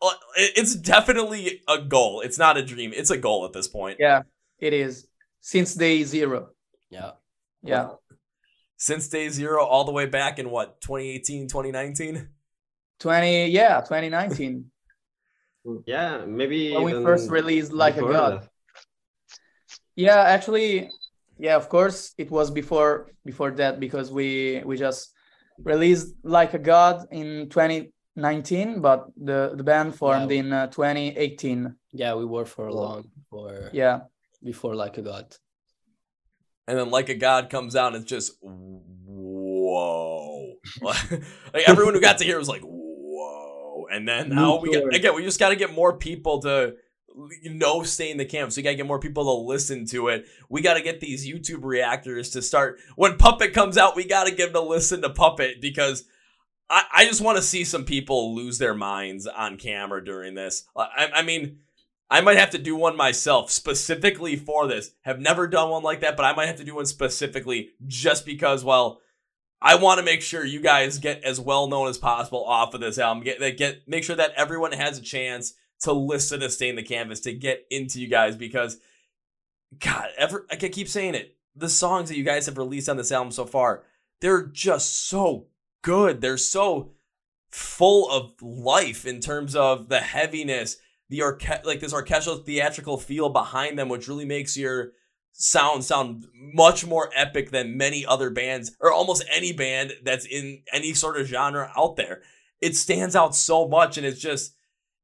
uh, 0.03 0.09
it's 0.35 0.73
definitely 0.73 1.61
a 1.67 1.77
goal. 1.79 2.21
It's 2.21 2.39
not 2.39 2.57
a 2.57 2.65
dream. 2.65 2.91
It's 2.91 3.11
a 3.11 3.17
goal 3.17 3.45
at 3.45 3.53
this 3.53 3.67
point. 3.67 3.97
Yeah 3.99 4.23
it 4.57 4.73
is. 4.73 5.05
Since 5.41 5.75
day 5.75 6.03
zero. 6.03 6.49
Yeah. 6.89 7.11
yeah. 7.61 7.89
Since 8.77 9.09
day 9.09 9.29
zero 9.29 9.63
all 9.63 9.83
the 9.83 9.91
way 9.91 10.07
back 10.07 10.39
in 10.39 10.49
what 10.49 10.81
2018 10.81 11.47
2019 11.47 12.29
20 12.99 13.47
yeah 13.47 13.81
2019 13.81 14.71
Yeah, 15.85 16.25
maybe 16.25 16.73
when 16.73 16.83
we 16.83 16.91
first 17.03 17.29
released 17.29 17.71
like 17.71 17.97
a 17.97 18.01
god. 18.01 18.41
that. 18.41 18.49
yeah 19.95 20.21
actually 20.21 20.89
yeah 21.45 21.55
of 21.61 21.67
course 21.75 21.99
it 22.23 22.29
was 22.37 22.47
before 22.51 22.91
before 23.25 23.51
that 23.61 23.73
because 23.85 24.07
we 24.19 24.27
we 24.69 24.75
just 24.87 25.01
released 25.71 26.07
like 26.23 26.53
a 26.53 26.59
god 26.73 26.95
in 27.11 27.49
2019 27.49 28.81
but 28.87 28.99
the 29.29 29.39
the 29.59 29.63
band 29.63 29.89
formed 30.01 30.29
Yeah. 30.31 30.39
in 30.39 30.53
uh, 30.53 30.67
2018 30.67 31.75
Yeah, 32.01 32.13
we 32.15 32.25
were 32.33 32.45
for 32.45 32.67
a 32.67 32.73
long 32.81 33.01
for 33.29 33.69
yeah 33.73 33.97
before 34.51 34.75
like 34.83 34.97
a 35.01 35.03
god. 35.11 35.25
and 36.67 36.77
then 36.77 36.89
like 36.97 37.09
a 37.09 37.15
god 37.27 37.49
comes 37.49 37.75
out 37.75 37.93
and 37.95 38.01
it's 38.03 38.11
just 38.17 38.29
whoa 38.41 40.53
like 41.53 41.65
everyone 41.71 41.93
who 41.95 42.01
got 42.01 42.17
to 42.19 42.23
hear 42.29 42.37
was 42.37 42.49
like 42.55 42.61
whoa 42.63 43.85
and 43.93 44.07
then 44.07 44.29
now 44.29 44.59
we 44.59 44.69
got, 44.71 44.79
forward. 44.79 44.95
again 44.95 45.15
we 45.15 45.23
just 45.23 45.39
got 45.39 45.49
to 45.49 45.55
get 45.63 45.73
more 45.73 45.97
people 45.97 46.39
to 46.41 46.75
know 47.43 47.83
stay 47.83 48.11
in 48.11 48.17
the 48.17 48.25
camp 48.25 48.51
so 48.51 48.59
you 48.59 48.63
got 48.63 48.71
to 48.71 48.75
get 48.75 48.85
more 48.85 48.99
people 48.99 49.23
to 49.23 49.47
listen 49.47 49.85
to 49.85 50.07
it 50.07 50.25
we 50.49 50.61
got 50.61 50.75
to 50.75 50.81
get 50.81 50.99
these 50.99 51.27
youtube 51.27 51.63
reactors 51.63 52.29
to 52.29 52.41
start 52.41 52.79
when 52.95 53.17
puppet 53.17 53.53
comes 53.53 53.77
out 53.77 53.95
we 53.95 54.05
got 54.05 54.25
to 54.25 54.31
give 54.31 54.53
them 54.53 54.63
to 54.63 54.69
listen 54.69 55.01
to 55.01 55.09
puppet 55.09 55.61
because 55.61 56.05
I, 56.71 56.83
I 56.95 57.05
just 57.05 57.21
want 57.21 57.37
to 57.37 57.43
see 57.43 57.65
some 57.65 57.83
people 57.83 58.33
lose 58.33 58.57
their 58.57 58.73
minds 58.73 59.27
on 59.27 59.57
camera 59.57 60.03
during 60.03 60.35
this. 60.35 60.63
I, 60.75 61.09
I 61.15 61.21
mean, 61.21 61.59
I 62.09 62.21
might 62.21 62.37
have 62.37 62.51
to 62.51 62.57
do 62.57 62.75
one 62.75 62.95
myself 62.95 63.51
specifically 63.51 64.37
for 64.37 64.67
this. 64.67 64.91
Have 65.01 65.19
never 65.19 65.47
done 65.47 65.69
one 65.69 65.83
like 65.83 65.99
that, 65.99 66.15
but 66.15 66.25
I 66.25 66.33
might 66.33 66.47
have 66.47 66.57
to 66.57 66.63
do 66.63 66.75
one 66.75 66.85
specifically 66.85 67.69
just 67.85 68.25
because, 68.25 68.63
well, 68.63 69.01
I 69.61 69.75
want 69.75 69.99
to 69.99 70.05
make 70.05 70.21
sure 70.21 70.43
you 70.43 70.61
guys 70.61 70.97
get 70.97 71.23
as 71.23 71.39
well 71.39 71.67
known 71.67 71.87
as 71.87 71.97
possible 71.97 72.43
off 72.45 72.73
of 72.73 72.81
this 72.81 72.97
album. 72.97 73.23
Get 73.23 73.57
get 73.57 73.87
make 73.87 74.03
sure 74.03 74.15
that 74.15 74.33
everyone 74.35 74.71
has 74.71 74.97
a 74.97 75.01
chance 75.01 75.53
to 75.81 75.93
listen 75.93 76.39
to 76.39 76.49
Stain 76.49 76.75
the 76.75 76.83
Canvas 76.83 77.19
to 77.21 77.33
get 77.33 77.65
into 77.69 77.99
you 77.99 78.07
guys 78.07 78.35
because, 78.35 78.77
God, 79.79 80.09
ever 80.17 80.45
I 80.51 80.55
keep 80.55 80.87
saying 80.87 81.15
it. 81.15 81.35
The 81.55 81.69
songs 81.69 82.09
that 82.09 82.17
you 82.17 82.23
guys 82.23 82.45
have 82.45 82.57
released 82.57 82.87
on 82.87 82.97
this 82.97 83.11
album 83.11 83.31
so 83.31 83.45
far, 83.45 83.83
they're 84.21 84.45
just 84.45 85.07
so 85.07 85.47
good. 85.81 86.21
They're 86.21 86.37
so 86.37 86.91
full 87.49 88.09
of 88.09 88.41
life 88.41 89.05
in 89.05 89.19
terms 89.19 89.55
of 89.55 89.89
the 89.89 89.99
heaviness, 89.99 90.77
the 91.09 91.19
orche- 91.19 91.65
like 91.65 91.81
this 91.81 91.93
orchestral 91.93 92.37
theatrical 92.37 92.97
feel 92.97 93.29
behind 93.29 93.77
them, 93.77 93.89
which 93.89 94.07
really 94.07 94.25
makes 94.25 94.55
your 94.55 94.93
sound 95.33 95.83
sound 95.83 96.27
much 96.33 96.85
more 96.85 97.09
epic 97.15 97.51
than 97.51 97.77
many 97.77 98.05
other 98.05 98.29
bands 98.29 98.71
or 98.79 98.91
almost 98.91 99.23
any 99.31 99.53
band 99.53 99.93
that's 100.03 100.25
in 100.25 100.61
any 100.73 100.93
sort 100.93 101.19
of 101.19 101.27
genre 101.27 101.71
out 101.75 101.95
there. 101.95 102.21
It 102.59 102.75
stands 102.75 103.15
out 103.15 103.35
so 103.35 103.67
much 103.67 103.97
and 103.97 104.05
it's 104.05 104.19
just 104.19 104.53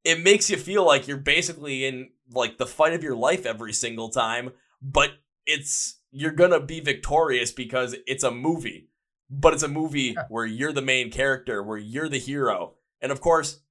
it 0.07 0.23
makes 0.23 0.49
you 0.49 0.57
feel 0.57 0.85
like 0.85 1.07
you're 1.07 1.17
basically 1.17 1.85
in 1.85 2.09
like 2.33 2.57
the 2.57 2.65
fight 2.65 2.93
of 2.93 3.03
your 3.03 3.15
life 3.15 3.45
every 3.45 3.73
single 3.73 4.09
time, 4.09 4.51
but 4.81 5.11
it's 5.45 5.99
you're 6.11 6.31
going 6.31 6.51
to 6.51 6.59
be 6.61 6.79
victorious 6.79 7.51
because 7.51 7.95
it's 8.07 8.23
a 8.23 8.31
movie. 8.31 8.89
But 9.29 9.53
it's 9.53 9.63
a 9.63 9.67
movie 9.67 10.15
where 10.29 10.45
you're 10.45 10.71
the 10.73 10.81
main 10.81 11.11
character, 11.11 11.61
where 11.61 11.77
you're 11.77 12.09
the 12.09 12.19
hero. 12.19 12.75
And 13.01 13.11
of 13.11 13.19
course, 13.21 13.61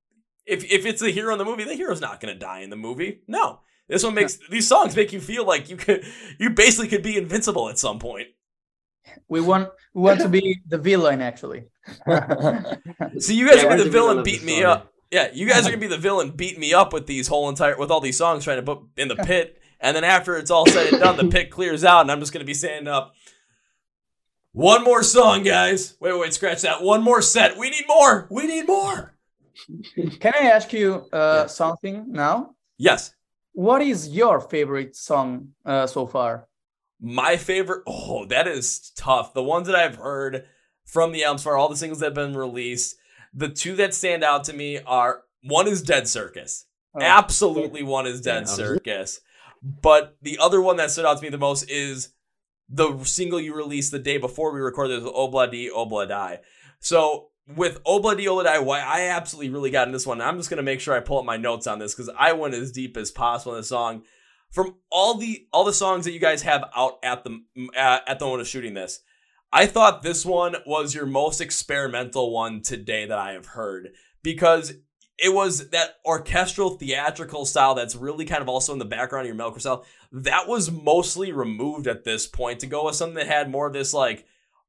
if 0.47 0.65
if 0.71 0.85
it's 0.87 1.01
the 1.01 1.11
hero 1.11 1.33
in 1.33 1.39
the 1.39 1.45
movie, 1.47 1.65
the 1.65 1.75
hero's 1.75 2.01
not 2.01 2.21
going 2.21 2.35
to 2.35 2.39
die 2.39 2.61
in 2.61 2.71
the 2.71 2.77
movie. 2.77 3.23
No. 3.27 3.61
This 3.89 4.05
one 4.05 4.15
makes 4.15 4.39
these 4.51 4.69
songs 4.69 4.97
make 4.97 5.13
you 5.13 5.21
feel 5.21 5.47
like 5.47 5.71
you 5.71 5.77
could 5.77 6.05
you 6.39 6.51
basically 6.51 6.89
could 6.89 7.03
be 7.03 7.17
invincible 7.17 7.69
at 7.71 7.79
some 7.79 7.99
point. 7.99 8.29
We 9.29 9.41
want 9.41 9.71
we 9.95 10.03
want 10.03 10.21
to 10.21 10.29
be 10.29 10.61
the 10.69 10.79
villain 10.79 11.21
actually. 11.23 11.65
So 13.19 13.33
you 13.33 13.49
guys 13.49 13.63
Yeah, 13.63 13.69
are 13.69 13.77
the 13.77 13.85
the 13.85 13.91
villain 13.91 14.23
villain 14.23 14.23
beat 14.23 14.43
me 14.43 14.61
story. 14.61 14.65
up. 14.65 14.93
Yeah, 15.11 15.31
you 15.33 15.49
guys 15.49 15.67
are 15.67 15.71
gonna 15.71 15.77
be 15.81 15.87
the 15.87 15.99
villain 15.99 16.31
beating 16.31 16.61
me 16.61 16.75
up 16.75 16.93
with 16.93 17.07
these 17.07 17.29
whole 17.29 17.49
entire 17.49 17.79
with 17.79 17.91
all 17.91 18.01
these 18.01 18.17
songs 18.19 18.45
trying 18.45 18.57
to 18.59 18.63
put 18.63 18.81
in 18.97 19.09
the 19.09 19.17
pit, 19.25 19.61
and 19.81 19.97
then 19.97 20.05
after 20.05 20.37
it's 20.37 20.51
all 20.51 20.67
said 20.67 20.93
and 20.93 21.03
done, 21.03 21.17
the 21.17 21.29
pit 21.29 21.51
clears 21.51 21.85
out, 21.85 22.01
and 22.03 22.11
I'm 22.11 22.21
just 22.21 22.33
gonna 22.33 22.45
be 22.45 22.55
standing 22.55 22.89
up. 22.89 23.15
One 24.53 24.85
more 24.85 25.03
song, 25.03 25.43
guys. 25.43 25.97
Wait, 26.01 26.19
wait, 26.19 26.33
scratch 26.33 26.63
that. 26.63 26.83
One 26.83 27.03
more 27.03 27.21
set. 27.21 27.59
We 27.59 27.69
need 27.71 27.85
more. 27.87 28.27
We 28.31 28.47
need 28.47 28.67
more. 28.67 29.15
Can 30.21 30.33
I 30.35 30.47
ask 30.47 30.73
you 30.73 31.07
uh, 31.13 31.41
Yeah. 31.43 31.47
something 31.47 32.07
now? 32.11 32.55
Yes. 32.79 33.15
What 33.53 33.83
is 33.83 34.09
your 34.09 34.41
favorite 34.41 34.97
song 34.97 35.49
uh, 35.65 35.87
so 35.87 36.07
far? 36.07 36.49
My 37.01 37.37
favorite. 37.37 37.83
Oh, 37.87 38.25
that 38.27 38.49
is 38.49 38.93
tough. 38.97 39.35
The 39.35 39.43
ones 39.43 39.67
that 39.67 39.77
I've 39.77 39.97
heard 39.97 40.47
from 40.87 41.13
the 41.13 41.25
albums 41.25 41.43
for 41.43 41.57
all 41.57 41.69
the 41.69 41.77
singles 41.77 42.01
that 42.01 42.07
have 42.07 42.15
been 42.15 42.35
released, 42.37 42.97
the 43.37 43.49
two 43.49 43.77
that 43.77 43.95
stand 43.95 44.25
out 44.25 44.45
to 44.45 44.53
me 44.53 44.81
are 44.81 45.23
one 45.43 45.69
is 45.69 45.83
Dead 45.83 46.09
Circus. 46.09 46.67
Oh, 46.95 47.01
Absolutely, 47.03 47.83
one 47.83 48.07
is 48.07 48.21
Dead 48.23 48.45
Yeah. 48.47 48.55
Circus. 48.55 49.21
But 49.63 50.17
the 50.23 50.39
other 50.41 50.61
one 50.61 50.77
that 50.79 50.91
stood 50.91 51.05
out 51.05 51.19
to 51.19 51.23
me 51.23 51.29
the 51.29 51.39
most 51.39 51.71
is 51.71 52.13
the 52.69 52.99
single 53.05 53.41
you 53.41 53.55
released 53.55 53.93
the 53.93 53.99
day 53.99 54.17
before 54.19 54.53
we 54.53 54.61
recorded 54.61 55.03
this, 55.03 55.11
Obla 55.11 55.51
Di 55.51 55.71
Obla 55.71 56.09
Die. 56.09 56.41
So 56.81 57.29
with 57.55 57.83
Obla 57.85 58.17
Di 58.17 58.25
Obla 58.27 58.45
Die, 58.45 58.59
why 58.59 58.81
I 58.81 59.09
absolutely 59.09 59.51
really 59.51 59.71
got 59.71 59.87
in 59.87 59.93
this 59.93 60.07
one. 60.07 60.21
I'm 60.21 60.37
just 60.37 60.51
gonna 60.51 60.63
make 60.63 60.81
sure 60.81 60.95
I 60.97 61.01
pull 61.01 61.19
up 61.19 61.25
my 61.25 61.37
notes 61.37 61.67
on 61.67 61.79
this 61.79 61.95
because 61.95 62.11
I 62.19 62.33
went 62.33 62.55
as 62.55 62.73
deep 62.73 62.97
as 62.97 63.11
possible 63.11 63.53
in 63.55 63.61
the 63.61 63.65
song. 63.65 64.03
From 64.51 64.77
all 64.91 65.15
the 65.15 65.47
all 65.53 65.65
the 65.65 65.73
songs 65.73 66.05
that 66.07 66.13
you 66.13 66.21
guys 66.21 66.43
have 66.43 66.65
out 66.75 66.99
at 67.03 67.25
the 67.25 67.41
at, 67.77 68.09
at 68.09 68.19
the 68.19 68.25
moment 68.25 68.43
of 68.43 68.49
shooting 68.49 68.75
this, 68.75 69.01
I 69.53 69.67
thought 69.67 70.03
this 70.03 70.25
one 70.25 70.57
was 70.67 70.95
your 70.95 71.07
most 71.07 71.41
experimental 71.41 72.33
one 72.33 72.63
today 72.63 73.07
that 73.07 73.19
I 73.19 73.33
have 73.33 73.47
heard 73.47 73.93
because 74.23 74.75
it 75.19 75.33
was 75.33 75.71
that 75.71 75.97
orchestral 76.05 76.71
theatrical 76.71 77.47
style 77.47 77.75
that's 77.75 77.97
really 77.97 78.27
kind 78.27 78.43
of 78.43 78.49
also 78.49 78.73
in 78.73 78.79
the 78.79 78.85
background 78.85 79.27
of 79.27 79.35
your 79.35 79.45
metalcore 79.45 79.61
style. 79.61 79.87
That 80.13 80.47
was 80.47 80.71
mostly 80.71 81.33
removed 81.33 81.87
at 81.87 82.05
this 82.05 82.27
point 82.27 82.61
to 82.61 82.67
go 82.67 82.85
with 82.85 82.97
something 82.97 83.17
that 83.17 83.27
had 83.27 83.51
more 83.51 83.67
of 83.67 83.73
this 83.73 83.95
like 83.95 84.27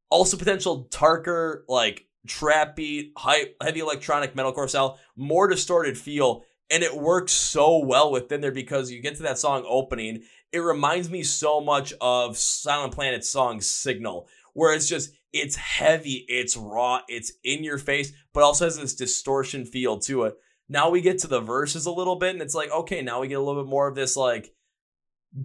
also 0.10 0.38
potential 0.38 0.88
darker 0.90 1.66
like 1.68 2.08
trap 2.28 2.76
beat, 2.76 3.14
high, 3.18 3.48
heavy 3.62 3.80
electronic 3.80 4.36
metalcore 4.36 4.70
style, 4.70 5.00
more 5.16 5.48
distorted 5.48 5.98
feel, 5.98 6.44
and 6.70 6.84
it 6.84 6.96
works 6.96 7.32
so 7.32 7.84
well 7.84 8.12
within 8.12 8.42
there 8.42 8.52
because 8.52 8.92
you 8.92 9.02
get 9.02 9.16
to 9.18 9.24
that 9.24 9.40
song 9.40 9.66
opening. 9.68 10.24
It 10.52 10.60
reminds 10.60 11.10
me 11.10 11.24
so 11.24 11.60
much 11.60 11.94
of 12.00 12.38
Silent 12.38 12.94
Planet's 12.94 13.30
song 13.30 13.60
Signal, 13.62 14.28
where 14.58 14.74
it's 14.74 14.90
just 14.90 15.12
it's 15.34 15.56
heavy, 15.56 16.26
it's 16.28 16.58
raw, 16.58 17.02
it's 17.08 17.32
in 17.44 17.64
your 17.64 17.78
face, 17.78 18.12
but 18.34 18.42
also 18.42 18.66
has 18.66 18.80
this 18.80 18.96
distortion 18.96 19.66
feel 19.66 20.00
to 20.00 20.24
it. 20.24 20.34
Now 20.68 20.90
we 20.90 21.02
get 21.02 21.20
to 21.20 21.28
the 21.28 21.40
verses 21.40 21.86
a 21.86 21.92
little 21.92 22.16
bit, 22.16 22.32
and 22.32 22.42
it's 22.42 22.56
like, 22.56 22.72
okay, 22.72 23.04
now 23.04 23.22
we 23.22 23.28
get 23.28 23.36
a 23.36 23.42
little 23.42 23.64
bit 23.64 23.70
more 23.70 23.88
of 23.88 23.94
this 23.94 24.18
like 24.18 24.52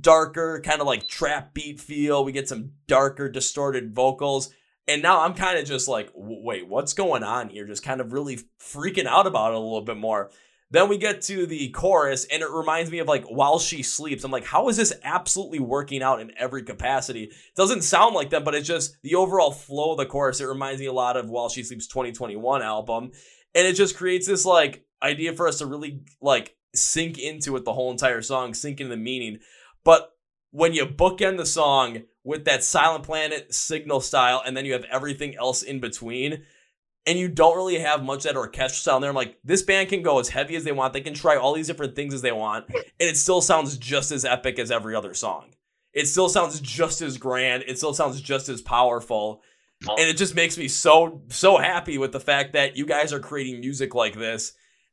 darker, 0.01 0.63
kind 0.65 0.81
of 0.81 0.87
like 0.87 1.09
trap 1.09 1.53
beat 1.53 1.79
feel. 1.79 2.25
We 2.25 2.33
get 2.33 2.49
some 2.49 2.71
darker, 2.87 3.29
distorted 3.29 3.95
vocals. 3.95 4.49
And 4.89 5.03
now 5.03 5.21
I'm 5.21 5.35
kind 5.35 5.59
of 5.59 5.67
just 5.67 5.89
like, 5.89 6.11
wait, 6.15 6.67
what's 6.67 6.95
going 6.95 7.23
on 7.23 7.51
here? 7.51 7.67
Just 7.67 7.85
kind 7.85 8.01
of 8.01 8.15
really 8.15 8.39
freaking 8.59 9.07
out 9.07 9.27
about 9.27 9.53
it 9.53 9.57
a 9.57 9.59
little 9.59 9.83
bit 9.83 9.99
more. 9.99 10.31
Then 10.73 10.89
we 10.89 10.97
get 10.97 11.21
to 11.23 11.45
the 11.45 11.69
chorus, 11.69 12.25
and 12.25 12.43
it 12.43 12.51
reminds 12.51 12.91
me 12.91 12.99
of 12.99 13.07
like 13.07 13.27
while 13.27 13.59
she 13.59 13.83
sleeps. 13.83 14.25
I'm 14.25 14.31
like, 14.31 14.47
how 14.47 14.71
is 14.71 14.79
this 14.79 14.95
absolutely 15.05 15.61
working 15.61 16.03
out 16.03 16.21
in 16.21 16.33
every 16.39 16.63
capacity? 16.63 17.25
It 17.25 17.35
Doesn't 17.55 17.83
sound 17.83 18.15
like 18.15 18.31
them, 18.31 18.43
but 18.43 18.55
it's 18.55 18.67
just 18.67 18.97
the 19.03 19.15
overall 19.15 19.53
flow 19.53 19.93
of 19.93 19.99
the 19.99 20.07
chorus. 20.07 20.41
It 20.41 20.47
reminds 20.47 20.81
me 20.81 20.87
a 20.87 20.93
lot 20.93 21.19
of 21.19 21.29
While 21.29 21.51
She 21.51 21.63
Sleeps 21.63 21.87
2021 21.89 22.63
album, 22.63 23.11
and 23.55 23.67
it 23.67 23.75
just 23.75 23.99
creates 23.99 24.27
this 24.27 24.47
like 24.47 24.87
idea 25.03 25.35
for 25.35 25.47
us 25.47 25.59
to 25.59 25.67
really 25.67 26.01
like 26.23 26.57
sink 26.75 27.19
into 27.19 27.55
it 27.57 27.67
the 27.67 27.75
whole 27.75 27.91
entire 27.91 28.23
song, 28.23 28.55
sink 28.55 28.81
into 28.81 28.91
the 28.91 28.97
meaning. 28.97 29.41
But 29.85 30.11
when 30.53 30.73
you 30.73 30.87
bookend 30.87 31.37
the 31.37 31.45
song 31.45 32.05
with 32.25 32.47
that 32.47 32.65
Silent 32.65 33.05
Planet 33.05 33.53
signal 33.53 34.01
style, 34.01 34.43
and 34.45 34.57
then 34.57 34.65
you 34.65 34.73
have 34.73 34.85
everything 34.91 35.37
else 35.37 35.63
in 35.63 35.81
between, 35.81 36.45
and 37.07 37.19
you 37.19 37.29
don't 37.29 37.57
really 37.57 37.79
have 37.79 38.05
much 38.05 38.19
of 38.19 38.33
that 38.33 38.37
orchestral 38.37 38.69
style 38.69 38.97
in 38.97 39.03
there, 39.03 39.11
I'm 39.11 39.17
like, 39.17 39.39
this 39.45 39.63
band 39.63 39.89
can 39.89 40.03
go 40.03 40.19
as 40.21 40.29
heavy 40.29 40.57
as 40.57 40.65
they 40.65 40.73
want. 40.73 40.93
They 40.93 41.01
can 41.01 41.15
try 41.15 41.37
all 41.37 41.55
these 41.55 41.67
different 41.67 41.97
things 41.97 42.15
as 42.15 42.23
they 42.23 42.33
want, 42.33 42.67
and 42.69 42.85
it 42.99 43.17
still 43.17 43.41
sounds 43.41 43.77
just 43.79 44.13
as 44.13 44.25
epic 44.25 44.59
as 44.59 44.71
every 44.71 44.95
other 44.95 45.15
song. 45.15 45.55
It 45.93 46.07
still 46.07 46.29
sounds 46.29 46.61
just 46.61 47.03
as 47.03 47.19
grand. 47.19 47.65
It 47.67 47.77
still 47.77 47.95
sounds 47.95 48.21
just 48.21 48.49
as 48.49 48.63
powerful. 48.63 49.43
And 49.87 50.09
it 50.09 50.17
just 50.17 50.37
makes 50.37 50.57
me 50.57 50.69
so 50.69 51.23
so 51.29 51.59
happy 51.59 51.99
with 51.99 52.13
the 52.13 52.21
fact 52.21 52.53
that 52.53 52.77
you 52.77 52.87
guys 52.87 53.13
are 53.13 53.19
creating 53.19 53.61
music 53.61 53.95
like 53.95 54.15
this 54.15 54.53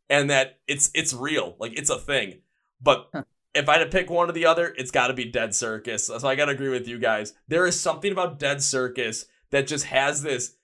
and 0.09 0.29
that 0.29 0.59
it's 0.67 0.89
it's 0.95 1.13
real. 1.13 1.55
Like 1.59 1.77
it's 1.77 1.91
a 1.91 1.99
thing. 1.99 2.41
But 2.81 3.09
if 3.53 3.69
I 3.69 3.77
had 3.77 3.83
to 3.83 3.97
pick 3.97 4.09
one 4.09 4.29
or 4.29 4.33
the 4.33 4.45
other, 4.45 4.73
it's 4.77 4.91
got 4.91 5.07
to 5.07 5.13
be 5.13 5.25
Dead 5.25 5.53
Circus. 5.53 6.07
So 6.07 6.27
I 6.27 6.35
got 6.35 6.45
to 6.45 6.51
agree 6.51 6.69
with 6.69 6.87
you 6.87 6.97
guys. 6.97 7.33
There 7.47 7.65
is 7.65 7.79
something 7.79 8.11
about 8.11 8.39
Dead 8.39 8.61
Circus 8.63 9.25
that 9.51 9.67
just 9.67 9.85
has 9.85 10.21
this. 10.23 10.55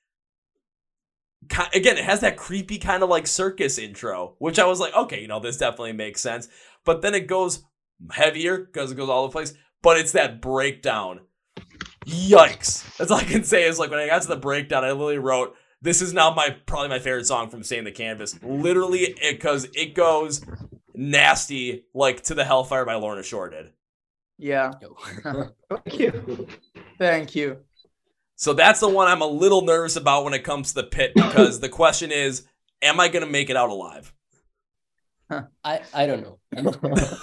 Ki- 1.49 1.63
Again, 1.79 1.97
it 1.97 2.03
has 2.05 2.21
that 2.21 2.37
creepy 2.37 2.77
kind 2.77 3.03
of 3.03 3.09
like 3.09 3.27
circus 3.27 3.77
intro, 3.77 4.35
which 4.39 4.59
I 4.59 4.65
was 4.65 4.79
like, 4.79 4.93
okay, 4.95 5.21
you 5.21 5.27
know, 5.27 5.39
this 5.39 5.57
definitely 5.57 5.93
makes 5.93 6.21
sense. 6.21 6.47
But 6.83 7.01
then 7.01 7.15
it 7.15 7.27
goes 7.27 7.63
heavier 8.11 8.57
because 8.59 8.91
it 8.91 8.95
goes 8.95 9.09
all 9.09 9.27
the 9.27 9.31
place. 9.31 9.53
But 9.81 9.97
it's 9.97 10.13
that 10.13 10.41
breakdown. 10.41 11.21
Yikes! 12.05 12.97
That's 12.97 13.11
all 13.11 13.17
I 13.17 13.23
can 13.23 13.43
say 13.43 13.63
is 13.63 13.79
like 13.79 13.89
when 13.89 13.99
I 13.99 14.07
got 14.07 14.21
to 14.23 14.27
the 14.27 14.35
breakdown, 14.35 14.83
I 14.83 14.91
literally 14.91 15.17
wrote, 15.17 15.55
"This 15.81 16.01
is 16.01 16.13
now 16.13 16.33
my 16.33 16.55
probably 16.65 16.89
my 16.89 16.99
favorite 16.99 17.25
song 17.25 17.49
from 17.49 17.63
Stain 17.63 17.83
the 17.83 17.91
Canvas." 17.91 18.41
Literally, 18.43 19.15
because 19.31 19.65
it 19.73 19.95
goes 19.95 20.41
nasty 20.93 21.85
like 21.93 22.21
to 22.23 22.35
the 22.35 22.45
Hellfire 22.45 22.85
by 22.85 22.95
Lorna 22.95 23.23
Shore 23.23 23.49
did. 23.49 23.71
Yeah, 24.37 24.71
Thank 25.23 25.99
you. 25.99 26.47
thank 26.99 27.35
you. 27.35 27.57
So 28.35 28.53
that's 28.53 28.79
the 28.79 28.89
one 28.89 29.07
I'm 29.07 29.21
a 29.21 29.27
little 29.27 29.61
nervous 29.61 29.95
about 29.95 30.23
when 30.23 30.33
it 30.33 30.43
comes 30.43 30.69
to 30.69 30.81
the 30.81 30.87
pit 30.87 31.13
because 31.15 31.59
the 31.59 31.69
question 31.69 32.11
is, 32.11 32.47
am 32.81 32.99
I 32.99 33.07
gonna 33.07 33.25
make 33.25 33.49
it 33.49 33.55
out 33.55 33.69
alive? 33.69 34.13
I 35.63 35.81
I 35.93 36.05
don't 36.05 36.21
know. 36.21 36.39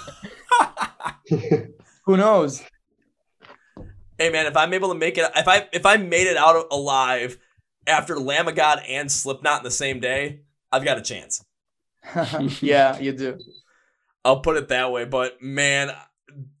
Who 2.05 2.17
knows? 2.17 2.61
Hey 4.17 4.29
man, 4.29 4.45
if 4.45 4.57
I'm 4.57 4.73
able 4.73 4.89
to 4.89 4.95
make 4.95 5.17
it, 5.17 5.29
if 5.35 5.47
I 5.47 5.67
if 5.71 5.85
I 5.85 5.97
made 5.97 6.27
it 6.27 6.37
out 6.37 6.67
alive 6.71 7.37
after 7.87 8.19
Lamb 8.19 8.47
of 8.47 8.55
God 8.55 8.81
and 8.87 9.11
Slipknot 9.11 9.59
in 9.59 9.63
the 9.63 9.71
same 9.71 9.99
day, 9.99 10.41
I've 10.71 10.83
got 10.83 10.97
a 10.97 11.01
chance. 11.01 11.43
yeah, 12.61 12.99
you 12.99 13.13
do. 13.13 13.37
I'll 14.25 14.41
put 14.41 14.57
it 14.57 14.69
that 14.69 14.91
way. 14.91 15.05
But 15.05 15.41
man, 15.41 15.91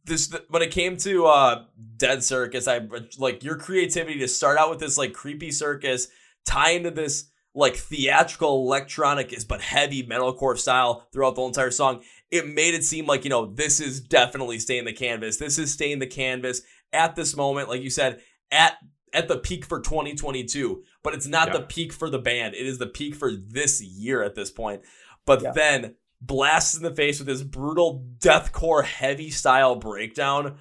this 0.05 0.33
when 0.49 0.61
it 0.61 0.71
came 0.71 0.97
to 0.97 1.25
uh 1.27 1.63
Dead 1.97 2.23
Circus, 2.23 2.67
I 2.67 2.81
like 3.17 3.43
your 3.43 3.57
creativity 3.57 4.19
to 4.19 4.27
start 4.27 4.57
out 4.57 4.69
with 4.69 4.79
this 4.79 4.97
like 4.97 5.13
creepy 5.13 5.51
circus, 5.51 6.07
tie 6.45 6.71
into 6.71 6.91
this 6.91 7.29
like 7.55 7.75
theatrical 7.75 8.65
electronic 8.65 9.31
is 9.31 9.45
but 9.45 9.61
heavy 9.61 10.03
metalcore 10.05 10.57
style 10.57 11.07
throughout 11.13 11.35
the 11.35 11.41
whole 11.41 11.47
entire 11.47 11.71
song. 11.71 12.01
It 12.31 12.47
made 12.47 12.73
it 12.73 12.83
seem 12.83 13.05
like 13.05 13.23
you 13.23 13.29
know 13.29 13.45
this 13.45 13.79
is 13.79 14.01
definitely 14.01 14.59
Stain 14.59 14.85
the 14.85 14.93
Canvas. 14.93 15.37
This 15.37 15.57
is 15.59 15.71
Stain 15.71 15.99
the 15.99 16.07
Canvas 16.07 16.61
at 16.91 17.15
this 17.15 17.35
moment, 17.35 17.69
like 17.69 17.81
you 17.81 17.89
said, 17.89 18.21
at 18.51 18.77
at 19.13 19.27
the 19.27 19.37
peak 19.37 19.63
for 19.65 19.79
2022. 19.79 20.83
But 21.03 21.13
it's 21.13 21.27
not 21.27 21.49
Yeah. 21.49 21.57
the 21.59 21.63
peak 21.63 21.93
for 21.93 22.09
the 22.09 22.19
band. 22.19 22.55
It 22.55 22.65
is 22.65 22.79
the 22.79 22.87
peak 22.87 23.15
for 23.15 23.31
this 23.31 23.81
year 23.81 24.23
at 24.23 24.35
this 24.35 24.49
point. 24.51 24.81
But 25.25 25.41
Yeah. 25.43 25.51
then 25.51 25.95
blasts 26.25 26.75
in 26.77 26.83
the 26.83 26.93
face 26.95 27.19
with 27.19 27.27
this 27.27 27.43
brutal 27.43 28.05
deathcore 28.19 28.83
heavy 28.83 29.29
style 29.29 29.75
breakdown. 29.75 30.57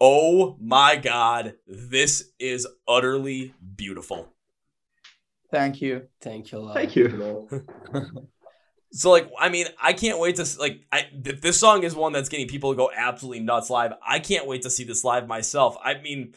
Oh 0.00 0.56
my 0.60 0.96
god, 0.96 1.54
this 1.66 2.30
is 2.38 2.66
utterly 2.88 3.54
beautiful. 3.76 4.28
Thank 5.50 5.80
you. 5.80 6.08
Thank 6.20 6.50
you 6.50 6.58
a 6.58 6.60
lot. 6.60 6.74
Thank 6.74 6.96
you. 6.96 7.48
So 8.96 9.10
like, 9.10 9.28
I 9.36 9.48
mean, 9.48 9.66
I 9.82 9.92
can't 9.92 10.20
wait 10.20 10.36
to 10.36 10.46
like. 10.60 10.82
I 10.92 11.02
th- 11.02 11.40
this 11.40 11.58
song 11.58 11.82
is 11.82 11.96
one 11.96 12.12
that's 12.12 12.28
getting 12.28 12.46
people 12.46 12.70
to 12.72 12.76
go 12.76 12.92
absolutely 12.96 13.40
nuts 13.40 13.68
live. 13.68 13.92
I 14.06 14.20
can't 14.20 14.46
wait 14.46 14.62
to 14.62 14.70
see 14.70 14.84
this 14.84 15.02
live 15.02 15.26
myself. 15.26 15.76
I 15.82 15.94
mean, 16.00 16.36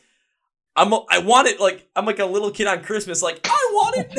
I'm 0.75 0.91
a- 0.91 1.05
I 1.07 1.19
want 1.19 1.47
it 1.47 1.59
like 1.59 1.87
I'm 1.95 2.07
like 2.07 2.17
a 2.17 2.25
little 2.25 2.49
kid 2.49 2.65
on 2.65 2.81
Christmas. 2.83 3.21
Like 3.21 3.41
I 3.45 3.69
want 3.73 3.97
it 3.97 4.11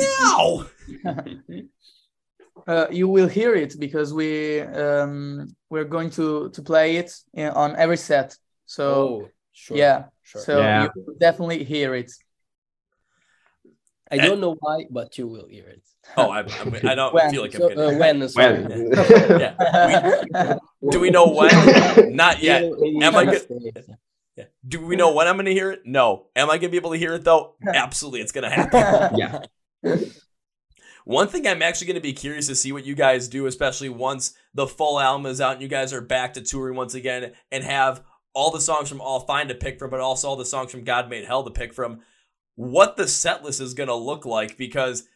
now. 1.03 1.63
Uh, 2.69 2.85
you 2.99 3.07
will 3.15 3.27
hear 3.39 3.51
it 3.63 3.71
because 3.79 4.09
we 4.13 4.61
um, 4.61 5.47
we're 5.71 5.89
going 5.95 6.09
to 6.19 6.49
to 6.55 6.61
play 6.61 6.97
it 7.01 7.09
in, 7.33 7.49
on 7.63 7.69
every 7.83 7.97
set. 7.97 8.29
So 8.65 8.83
oh, 8.85 9.29
sure. 9.53 9.77
yeah, 9.77 9.97
sure. 10.29 10.41
so 10.47 10.59
Yeah. 10.59 10.83
you 10.83 10.89
will 11.05 11.15
definitely 11.19 11.63
hear 11.73 11.95
it. 12.01 12.11
I 14.11 14.17
don't 14.17 14.39
know 14.39 14.55
why, 14.59 14.85
but 14.89 15.17
you 15.17 15.27
will 15.33 15.47
hear 15.47 15.67
it. 15.67 15.83
Oh, 16.17 16.29
I, 16.37 16.39
I, 16.41 16.91
I 16.91 16.95
don't 16.95 17.13
When? 17.13 17.29
feel 17.31 17.41
like 17.43 17.53
I'm 17.55 17.61
So, 17.61 17.69
gonna. 17.69 17.87
uh, 17.87 17.97
when? 18.01 18.29
Sorry. 18.29 18.63
Well, 18.63 19.39
Yeah. 19.43 20.55
Do 20.93 20.99
we 20.99 21.09
know 21.09 21.27
when? 21.39 22.15
Not 22.15 22.41
yet. 22.49 22.63
Am 22.63 23.15
I 23.15 23.25
good? 23.25 23.45
Yeah. 24.35 24.45
Do 24.67 24.85
we 24.85 24.95
know 24.95 25.13
when 25.13 25.27
I'm 25.27 25.37
gonna 25.37 25.51
hear 25.51 25.71
it? 25.71 25.81
No. 25.85 26.27
Am 26.35 26.49
I 26.49 26.57
gonna 26.57 26.69
be 26.69 26.77
able 26.77 26.91
to 26.91 26.97
hear 26.97 27.13
it 27.13 27.23
though? 27.23 27.55
Absolutely, 27.85 28.21
it's 28.21 28.31
gonna 28.31 28.49
happen. 28.49 29.17
yeah. 29.17 29.41
One 31.05 31.27
thing 31.27 31.47
I'm 31.47 31.61
actually 31.61 31.87
going 31.87 31.95
to 31.95 32.01
be 32.01 32.13
curious 32.13 32.47
to 32.47 32.55
see 32.55 32.71
what 32.71 32.85
you 32.85 32.95
guys 32.95 33.27
do, 33.27 33.45
especially 33.45 33.89
once 33.89 34.33
the 34.53 34.67
full 34.67 34.99
album 34.99 35.25
is 35.25 35.41
out 35.41 35.53
and 35.53 35.61
you 35.61 35.67
guys 35.67 35.93
are 35.93 36.01
back 36.01 36.33
to 36.33 36.41
touring 36.41 36.75
once 36.75 36.93
again 36.93 37.33
and 37.51 37.63
have 37.63 38.03
all 38.33 38.51
the 38.51 38.61
songs 38.61 38.89
from 38.89 39.01
All 39.01 39.21
Fine 39.21 39.47
to 39.47 39.55
pick 39.55 39.79
from, 39.79 39.89
but 39.89 39.99
also 39.99 40.27
all 40.27 40.35
the 40.35 40.45
songs 40.45 40.71
from 40.71 40.83
God 40.83 41.09
Made 41.09 41.25
Hell 41.25 41.43
to 41.43 41.51
pick 41.51 41.73
from. 41.73 42.01
What 42.55 42.97
the 42.97 43.07
set 43.07 43.43
list 43.43 43.61
is 43.61 43.73
going 43.73 43.87
to 43.87 43.95
look 43.95 44.25
like 44.25 44.57
because 44.57 45.07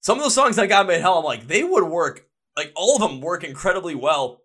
some 0.00 0.18
of 0.18 0.24
the 0.24 0.30
songs 0.30 0.56
that 0.56 0.68
God 0.68 0.86
Made 0.86 1.00
Hell, 1.00 1.18
I'm 1.18 1.24
like, 1.24 1.46
they 1.46 1.62
would 1.62 1.84
work, 1.84 2.26
like 2.56 2.72
all 2.74 2.96
of 2.96 3.02
them 3.02 3.20
work 3.20 3.44
incredibly 3.44 3.94
well 3.94 4.42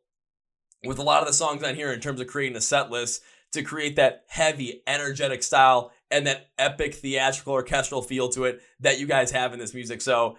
with 0.84 1.00
a 1.00 1.04
lot 1.04 1.22
of 1.22 1.28
the 1.28 1.34
songs 1.34 1.64
on 1.64 1.76
here 1.76 1.92
in 1.92 2.02
terms 2.02 2.20
of 2.20 2.28
creating 2.28 2.58
a 2.58 2.62
set 2.62 2.92
list 2.92 3.24
to 3.54 3.64
create 3.64 3.96
that 3.96 4.24
heavy, 4.28 4.82
energetic 4.88 5.44
style 5.44 5.92
and 6.12 6.28
that 6.28 6.50
epic 6.58 6.96
theatrical 6.96 7.54
orchestral 7.54 8.02
feel 8.02 8.30
to 8.30 8.46
it 8.46 8.62
that 8.80 9.00
you 9.00 9.08
guys 9.08 9.32
have 9.32 9.54
in 9.54 9.60
this 9.60 9.74
music. 9.74 10.02
So, 10.02 10.38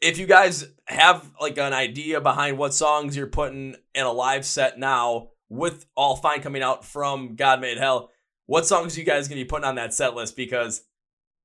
if 0.00 0.18
you 0.18 0.26
guys 0.26 0.66
have 0.86 1.30
like 1.40 1.58
an 1.58 1.72
idea 1.72 2.20
behind 2.20 2.58
what 2.58 2.74
songs 2.74 3.16
you're 3.16 3.26
putting 3.26 3.76
in 3.94 4.04
a 4.04 4.12
live 4.12 4.44
set 4.44 4.78
now 4.78 5.28
with 5.48 5.86
All 5.96 6.16
Fine 6.16 6.42
coming 6.42 6.62
out 6.62 6.84
from 6.84 7.34
God 7.36 7.60
Made 7.60 7.78
Hell, 7.78 8.10
what 8.46 8.66
songs 8.66 8.96
you 8.96 9.04
guys 9.04 9.28
gonna 9.28 9.40
be 9.40 9.44
putting 9.44 9.64
on 9.64 9.74
that 9.76 9.92
set 9.94 10.14
list? 10.14 10.36
Because 10.36 10.82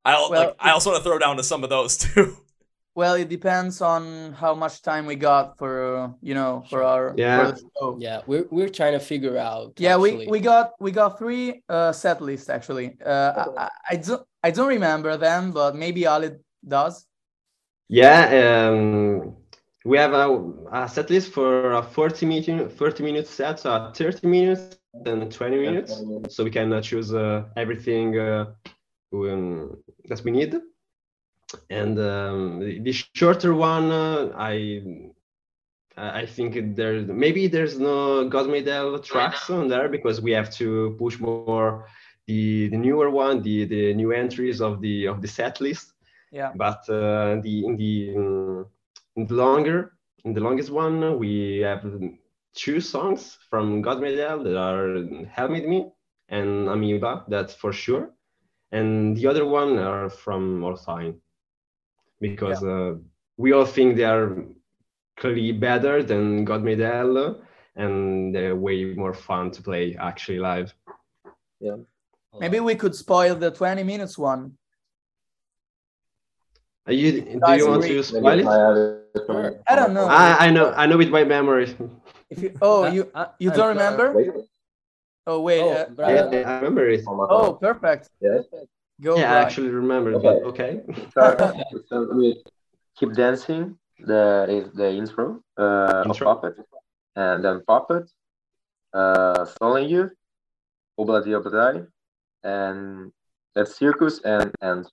I 0.03 0.13
al- 0.13 0.29
Well, 0.29 0.45
like 0.47 0.55
I 0.59 0.71
also 0.71 0.91
want 0.91 1.03
to 1.03 1.09
throw 1.09 1.19
down 1.19 1.37
to 1.37 1.43
some 1.43 1.63
of 1.63 1.69
those 1.69 1.97
too. 2.05 2.37
Well, 2.93 3.15
it 3.15 3.27
depends 3.27 3.81
on 3.81 4.31
how 4.31 4.53
much 4.55 4.81
time 4.81 5.05
we 5.05 5.15
got 5.15 5.57
for 5.57 5.97
uh, 5.97 6.09
you 6.21 6.33
know 6.33 6.63
for 6.69 6.81
our 6.83 7.13
Yeah. 7.17 7.39
for 7.39 7.51
the 7.51 7.61
show. 7.79 7.97
Yeah, 7.99 8.21
we're 8.25 8.45
we're 8.51 8.69
trying 8.69 8.93
to 8.93 8.99
figure 9.01 9.37
out. 9.37 9.73
Yeah, 9.77 9.97
we, 9.97 10.11
actually. 10.11 10.27
we 10.27 10.39
got 10.39 10.71
we 10.79 10.91
got 10.91 11.19
three 11.19 11.61
uh, 11.67 11.91
set 11.91 12.21
lists 12.21 12.47
actually. 12.49 12.95
Uh, 13.05 13.33
I, 13.57 13.63
I, 13.63 13.69
I 13.91 13.95
don't 13.97 14.23
I 14.43 14.51
don't 14.51 14.69
remember 14.69 15.17
them, 15.17 15.51
but 15.51 15.75
maybe 15.75 16.05
Ali 16.07 16.31
does. 16.65 17.05
Yeah, 17.87 18.69
um, 18.69 19.35
we 19.85 19.97
have 19.97 20.13
a, 20.13 20.53
a 20.71 20.89
set 20.89 21.09
list 21.09 21.31
for 21.31 21.73
a 21.73 21.83
40 21.83 22.25
minute, 22.25 22.71
30 22.71 23.03
minute 23.03 23.27
set, 23.27 23.59
so 23.59 23.91
30 23.95 24.27
minutes 24.27 24.77
and 25.05 25.31
20 25.31 25.57
minutes. 25.57 26.03
So 26.29 26.43
we 26.43 26.49
can 26.49 26.73
uh, 26.73 26.81
choose 26.81 27.13
uh, 27.13 27.43
everything 27.55 28.17
uh, 28.17 28.45
um, 29.13 29.77
that 30.05 30.23
we 30.23 30.31
need. 30.31 30.55
And 31.69 31.99
um, 31.99 32.59
the, 32.59 32.79
the 32.79 32.91
shorter 32.91 33.53
one, 33.53 33.91
uh, 33.91 34.33
I 34.35 34.81
I 35.95 36.21
I 36.21 36.25
think 36.25 36.75
there 36.75 37.01
maybe 37.01 37.47
there's 37.47 37.79
no 37.79 38.27
God 38.27 38.49
Made 38.49 38.67
Hell 38.67 38.97
tracks 38.99 39.49
on 39.49 39.67
there 39.67 39.87
because 39.89 40.21
we 40.21 40.31
have 40.31 40.49
to 40.55 40.95
push 40.97 41.19
more 41.19 41.87
the 42.25 42.67
the 42.69 42.77
newer 42.77 43.11
one, 43.11 43.43
the 43.43 43.65
the 43.65 43.93
new 43.93 44.11
entries 44.11 44.59
of 44.59 44.81
the 44.81 45.05
of 45.05 45.21
the 45.21 45.27
set 45.27 45.61
list 45.61 45.94
Yeah. 46.31 46.51
but 46.55 46.87
uh, 46.89 47.39
the 47.41 47.65
in 47.65 47.77
the 47.77 48.13
um, 48.15 48.65
in 49.15 49.27
the 49.27 49.33
longer 49.33 49.93
in 50.25 50.33
the 50.33 50.41
longest 50.41 50.69
one 50.69 51.17
we 51.19 51.59
have 51.59 51.85
two 52.53 52.81
songs 52.81 53.37
from 53.49 53.81
God 53.81 54.01
Made 54.01 54.17
Hell 54.17 54.43
that 54.43 54.57
are 54.57 55.25
Hell 55.27 55.49
Made 55.49 55.67
Me 55.67 55.91
and 56.29 56.67
Amoeba 56.67 57.25
that's 57.27 57.53
for 57.53 57.71
sure 57.71 58.11
and 58.71 59.15
the 59.15 59.27
other 59.27 59.45
one 59.45 59.77
are 59.77 60.09
from 60.09 60.63
All 60.63 60.75
Fine 60.75 61.15
because 62.19 62.63
uh, 62.63 62.95
we 63.37 63.51
all 63.51 63.65
think 63.65 63.95
they 63.95 64.05
are 64.05 64.45
clearly 65.17 65.51
better 65.51 66.03
than 66.03 66.45
God 66.45 66.63
Made 66.63 66.79
Hell 66.79 67.41
and 67.75 68.33
they're 68.33 68.55
way 68.55 68.93
more 68.93 69.13
fun 69.13 69.51
to 69.51 69.61
play 69.61 69.95
actually 69.99 70.39
live 70.39 70.73
Yeah. 71.59 71.77
Maybe 72.39 72.59
we 72.59 72.75
could 72.75 72.95
spoil 72.95 73.35
the 73.35 73.51
20 73.51 73.83
minutes 73.83 74.17
one. 74.17 74.57
Are 76.87 76.93
you, 76.93 77.21
do 77.21 77.53
you 77.55 77.67
want 77.67 77.83
to 77.83 78.03
spoil 78.03 78.39
it? 78.39 79.61
I 79.67 79.75
don't 79.75 79.93
know. 79.93 80.05
I, 80.05 80.47
I 80.47 80.51
know 80.51 80.71
I 80.73 80.85
know 80.85 80.97
with 80.97 81.09
my 81.09 81.23
memory 81.23 81.75
If 82.29 82.41
you 82.41 82.53
oh 82.61 82.83
Uh, 82.83 82.91
you 82.91 83.11
uh, 83.13 83.27
you 83.39 83.49
don't 83.51 83.69
remember? 83.69 84.13
Oh 85.27 85.41
wait. 85.41 85.61
Oh, 85.61 85.71
uh, 85.71 85.87
yeah, 85.99 86.29
I 86.45 86.59
remember 86.59 86.87
it 86.89 87.01
oh 87.07 87.53
perfect. 87.53 88.09
Yes. 88.21 88.45
Go. 89.01 89.17
yeah, 89.17 89.33
I 89.33 89.41
actually 89.41 89.69
remember. 89.69 90.13
Okay. 90.15 90.23
But 90.23 90.43
okay. 90.51 90.81
So 91.89 92.07
with 92.15 92.37
Keep 92.97 93.13
Dancing, 93.13 93.77
that 94.07 94.49
is 94.49 94.71
the 94.73 94.89
intro, 94.93 95.41
uh, 95.57 96.03
Intro. 96.05 96.29
of 96.29 96.41
Puppet. 96.41 96.65
And 97.15 97.43
then 97.43 97.61
Puppet, 97.67 98.09
uh, 98.93 99.45
Fallen 99.59 99.89
You, 99.89 100.11
Obladi 100.99 101.33
Obladai, 101.35 101.87
and 102.43 103.11
that's 103.53 103.75
Circus 103.75 104.21
and 104.23 104.51
and 104.61 104.87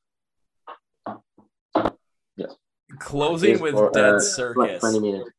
Closing 2.99 3.61
with 3.61 3.75
for, 3.75 3.91
Dead 3.91 4.15
uh, 4.15 4.21
Circus. 4.21 4.81
20 4.81 5.01
minutes. 5.01 5.31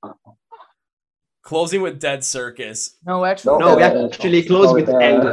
Closing 1.44 1.82
with 1.82 2.00
Dead 2.00 2.24
Circus. 2.24 2.96
No, 3.06 3.26
actually. 3.26 3.60
No, 3.60 3.76
we 3.76 3.84
uh, 3.84 4.06
actually 4.08 4.44
close 4.44 4.74
with 4.74 4.88
uh, 4.90 4.98
end 4.98 5.24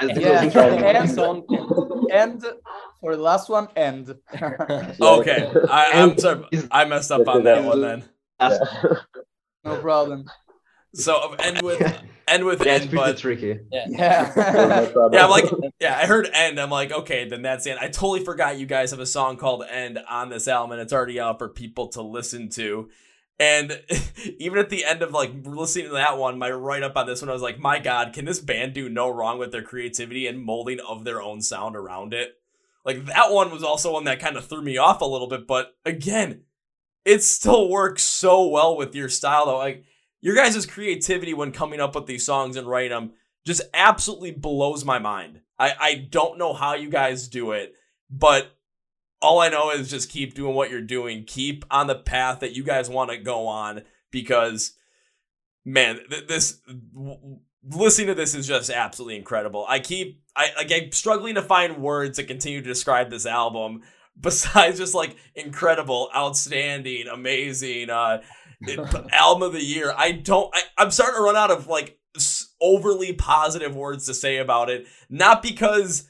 as 0.00 0.08
the 0.16 0.20
Yeah. 0.20 0.28
closing 0.30 0.50
track. 0.52 0.96
And- 0.96 1.10
Song. 1.10 2.06
end 2.10 2.44
for 3.00 3.14
the 3.16 3.22
last 3.22 3.48
one. 3.48 3.68
End. 3.76 4.14
Okay, 5.00 5.50
I, 5.70 5.90
I'm 5.94 6.18
sorry, 6.18 6.44
I 6.70 6.84
messed 6.86 7.12
up 7.12 7.26
on 7.28 7.44
that 7.44 7.64
one 7.64 7.80
then. 7.80 8.04
Last- 8.40 8.62
no 9.64 9.76
problem. 9.80 10.24
So 10.94 11.34
end 11.38 11.62
with 11.62 11.80
end 12.28 12.44
with 12.44 12.64
Yeah, 12.64 12.72
end, 12.72 12.90
pretty 12.90 12.96
but 12.96 13.18
tricky. 13.18 13.58
Yeah. 13.72 13.84
yeah, 13.88 14.92
I'm 14.96 15.30
like, 15.30 15.50
yeah, 15.80 15.96
I 15.96 16.06
heard 16.06 16.28
end. 16.32 16.58
I'm 16.58 16.70
like, 16.70 16.92
okay, 16.92 17.28
then 17.28 17.42
that's 17.42 17.66
it. 17.66 17.78
I 17.80 17.88
totally 17.88 18.24
forgot 18.24 18.58
you 18.58 18.66
guys 18.66 18.90
have 18.90 19.00
a 19.00 19.06
song 19.06 19.36
called 19.36 19.64
End 19.68 19.98
on 20.08 20.28
this 20.28 20.48
album, 20.48 20.72
and 20.72 20.80
it's 20.80 20.92
already 20.92 21.20
out 21.20 21.38
for 21.38 21.48
people 21.48 21.88
to 21.88 22.02
listen 22.02 22.48
to. 22.50 22.88
And 23.38 23.80
even 24.38 24.58
at 24.58 24.68
the 24.68 24.84
end 24.84 25.02
of 25.02 25.12
like 25.12 25.32
listening 25.44 25.86
to 25.86 25.92
that 25.92 26.18
one, 26.18 26.38
my 26.38 26.50
write 26.50 26.82
up 26.82 26.96
on 26.96 27.06
this 27.06 27.22
one, 27.22 27.30
I 27.30 27.32
was 27.32 27.42
like, 27.42 27.58
my 27.58 27.78
God, 27.78 28.12
can 28.12 28.26
this 28.26 28.38
band 28.38 28.74
do 28.74 28.88
no 28.88 29.08
wrong 29.08 29.38
with 29.38 29.50
their 29.50 29.62
creativity 29.62 30.26
and 30.26 30.42
molding 30.42 30.78
of 30.80 31.04
their 31.04 31.22
own 31.22 31.40
sound 31.40 31.74
around 31.74 32.12
it? 32.12 32.34
Like 32.84 33.06
that 33.06 33.32
one 33.32 33.50
was 33.50 33.62
also 33.62 33.92
one 33.92 34.04
that 34.04 34.20
kind 34.20 34.36
of 34.36 34.44
threw 34.46 34.62
me 34.62 34.76
off 34.76 35.00
a 35.00 35.06
little 35.06 35.26
bit, 35.28 35.46
but 35.46 35.74
again, 35.84 36.42
it 37.04 37.22
still 37.22 37.68
works 37.68 38.02
so 38.02 38.46
well 38.46 38.76
with 38.76 38.94
your 38.94 39.08
style 39.08 39.46
though. 39.46 39.58
Like 39.58 39.84
your 40.20 40.34
guys' 40.34 40.66
creativity 40.66 41.34
when 41.34 41.52
coming 41.52 41.80
up 41.80 41.94
with 41.94 42.06
these 42.06 42.26
songs 42.26 42.56
and 42.56 42.68
writing 42.68 42.90
them 42.90 43.12
just 43.46 43.62
absolutely 43.72 44.32
blows 44.32 44.84
my 44.84 44.98
mind. 44.98 45.40
I, 45.58 45.74
I 45.80 45.94
don't 46.10 46.38
know 46.38 46.52
how 46.52 46.74
you 46.74 46.90
guys 46.90 47.28
do 47.28 47.52
it, 47.52 47.74
but 48.10 48.52
all 49.22 49.40
I 49.40 49.48
know 49.48 49.70
is 49.70 49.90
just 49.90 50.10
keep 50.10 50.34
doing 50.34 50.54
what 50.54 50.70
you're 50.70 50.80
doing. 50.80 51.24
Keep 51.26 51.64
on 51.70 51.86
the 51.86 51.94
path 51.94 52.40
that 52.40 52.56
you 52.56 52.64
guys 52.64 52.88
want 52.88 53.10
to 53.10 53.18
go 53.18 53.46
on 53.46 53.82
because, 54.10 54.72
man, 55.64 56.00
th- 56.08 56.26
this 56.26 56.60
w- 56.94 57.38
listening 57.62 58.08
to 58.08 58.14
this 58.14 58.34
is 58.34 58.46
just 58.46 58.70
absolutely 58.70 59.16
incredible. 59.16 59.66
I 59.68 59.80
keep 59.80 60.22
I 60.34 60.48
like 60.56 60.72
I'm 60.72 60.92
struggling 60.92 61.34
to 61.34 61.42
find 61.42 61.82
words 61.82 62.16
to 62.16 62.24
continue 62.24 62.62
to 62.62 62.68
describe 62.68 63.10
this 63.10 63.26
album 63.26 63.82
besides 64.20 64.78
just 64.78 64.94
like 64.94 65.16
incredible, 65.34 66.10
outstanding, 66.14 67.06
amazing, 67.08 67.90
uh, 67.90 68.22
album 69.12 69.42
of 69.42 69.52
the 69.52 69.64
year. 69.64 69.94
I 69.96 70.12
don't. 70.12 70.54
I, 70.54 70.62
I'm 70.78 70.90
starting 70.90 71.16
to 71.16 71.22
run 71.22 71.36
out 71.36 71.50
of 71.50 71.66
like 71.66 71.98
s- 72.16 72.52
overly 72.60 73.12
positive 73.12 73.74
words 73.74 74.06
to 74.06 74.14
say 74.14 74.38
about 74.38 74.70
it. 74.70 74.86
Not 75.08 75.42
because 75.42 76.08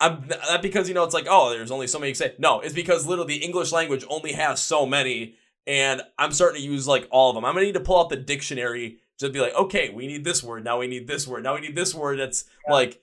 I'm 0.00 0.28
not 0.28 0.62
because 0.62 0.88
you 0.88 0.94
know 0.94 1.04
it's 1.04 1.14
like 1.14 1.26
oh 1.28 1.50
there's 1.50 1.70
only 1.70 1.86
so 1.86 1.98
many 1.98 2.10
you 2.10 2.14
can 2.14 2.30
say. 2.30 2.34
No, 2.38 2.60
it's 2.60 2.74
because 2.74 3.06
literally 3.06 3.38
the 3.38 3.44
English 3.44 3.72
language 3.72 4.04
only 4.08 4.32
has 4.32 4.60
so 4.60 4.86
many, 4.86 5.34
and 5.66 6.02
I'm 6.18 6.32
starting 6.32 6.60
to 6.60 6.66
use 6.66 6.86
like 6.86 7.08
all 7.10 7.30
of 7.30 7.34
them. 7.34 7.44
I'm 7.44 7.54
gonna 7.54 7.66
need 7.66 7.74
to 7.74 7.80
pull 7.80 8.00
out 8.00 8.10
the 8.10 8.16
dictionary 8.16 8.98
to 9.20 9.28
be 9.28 9.40
like 9.40 9.54
okay 9.54 9.90
we 9.90 10.06
need 10.06 10.24
this 10.24 10.42
word 10.42 10.64
now 10.64 10.78
we 10.78 10.86
need 10.86 11.06
this 11.06 11.28
word 11.28 11.44
now 11.44 11.54
we 11.54 11.60
need 11.60 11.76
this 11.76 11.94
word 11.94 12.18
that's 12.18 12.46
like 12.68 13.02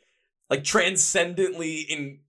like 0.50 0.64
transcendently 0.64 1.82
in 1.82 2.20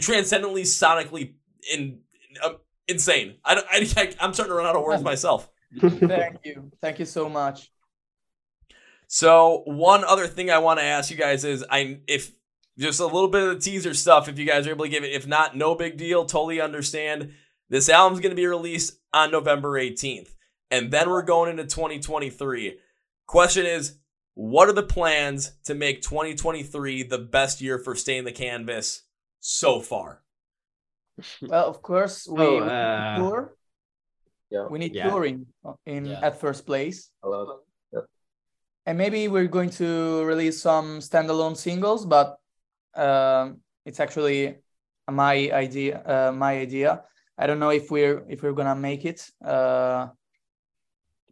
transcendently 0.00 0.62
sonically 0.62 1.34
in 1.72 2.00
uh, 2.42 2.54
insane. 2.88 3.36
I, 3.44 3.62
I 3.70 4.14
I'm 4.20 4.34
starting 4.34 4.50
to 4.50 4.54
run 4.54 4.66
out 4.66 4.76
of 4.76 4.82
words 4.82 5.02
myself. 5.02 5.48
Thank 5.80 6.38
you. 6.44 6.70
Thank 6.80 6.98
you 6.98 7.04
so 7.04 7.28
much. 7.28 7.70
So 9.06 9.62
one 9.66 10.04
other 10.04 10.26
thing 10.26 10.50
I 10.50 10.58
want 10.58 10.80
to 10.80 10.84
ask 10.84 11.10
you 11.10 11.16
guys 11.16 11.44
is 11.44 11.64
I 11.70 12.00
if 12.06 12.32
just 12.78 13.00
a 13.00 13.06
little 13.06 13.28
bit 13.28 13.42
of 13.42 13.54
the 13.54 13.60
teaser 13.60 13.94
stuff 13.94 14.28
if 14.28 14.38
you 14.38 14.46
guys 14.46 14.66
are 14.66 14.70
able 14.70 14.84
to 14.84 14.90
give 14.90 15.04
it 15.04 15.12
if 15.12 15.26
not 15.26 15.56
no 15.56 15.74
big 15.74 15.96
deal 15.96 16.24
totally 16.24 16.60
understand 16.60 17.32
this 17.68 17.88
album's 17.88 18.20
going 18.20 18.30
to 18.30 18.36
be 18.36 18.46
released 18.46 18.98
on 19.12 19.30
November 19.30 19.72
18th 19.72 20.30
and 20.70 20.90
then 20.90 21.10
we're 21.10 21.22
going 21.22 21.50
into 21.50 21.64
2023 21.64 22.78
question 23.26 23.66
is 23.66 23.98
what 24.34 24.68
are 24.68 24.72
the 24.72 24.82
plans 24.82 25.52
to 25.64 25.74
make 25.74 26.00
2023 26.00 27.02
the 27.02 27.18
best 27.18 27.60
year 27.60 27.78
for 27.78 27.94
Stain 27.94 28.24
the 28.24 28.32
Canvas 28.32 29.02
so 29.40 29.80
far 29.80 30.22
Well, 31.42 31.66
of 31.68 31.82
course, 31.82 32.26
we, 32.30 32.42
Oh, 32.44 32.54
we 32.64 32.70
uh, 32.70 33.16
tour. 33.18 33.56
Yeah. 34.50 34.66
We 34.70 34.78
need 34.78 34.94
Yeah. 34.94 35.08
touring 35.10 35.46
in 35.86 36.06
Yeah. 36.06 36.20
at 36.26 36.38
first 36.40 36.66
place, 36.66 37.10
A 37.22 37.28
lot. 37.28 37.60
and 38.86 38.98
maybe 38.98 39.28
we're 39.28 39.46
going 39.48 39.70
to 39.78 40.24
release 40.24 40.60
some 40.60 40.98
standalone 41.00 41.56
singles, 41.56 42.04
but 42.04 42.36
um, 42.94 43.60
it's 43.86 44.00
actually 44.00 44.58
my 45.10 45.50
idea. 45.52 46.02
Uh, 46.04 46.32
my 46.32 46.58
idea. 46.58 47.02
I 47.38 47.46
don't 47.46 47.58
know 47.58 47.70
if 47.70 47.90
we're 47.90 48.24
if 48.28 48.42
we're 48.42 48.52
gonna 48.60 48.74
make 48.76 49.04
it. 49.04 49.20
Uh, 49.44 50.08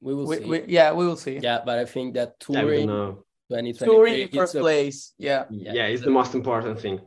We 0.02 0.14
will 0.14 0.26
we, 0.26 0.36
see. 0.36 0.44
we, 0.48 0.56
yeah, 0.66 0.92
we 0.96 1.04
will 1.06 1.16
see. 1.26 1.36
yeah, 1.42 1.60
but 1.64 1.76
I 1.78 1.84
think 1.84 2.14
that 2.14 2.32
Yeah, 2.48 2.64
we 2.64 2.86
don't 2.86 3.20
touring 3.50 3.74
touring 3.76 4.14
in 4.14 4.20
it's 4.28 4.36
first 4.36 4.54
a- 4.54 4.60
place. 4.60 5.12
Yeah, 5.18 5.44
Yeah, 5.50 5.72
Yeah, 5.76 5.86
it's 5.92 6.02
the 6.02 6.10
most 6.10 6.32
important 6.34 6.80
thing. 6.80 7.00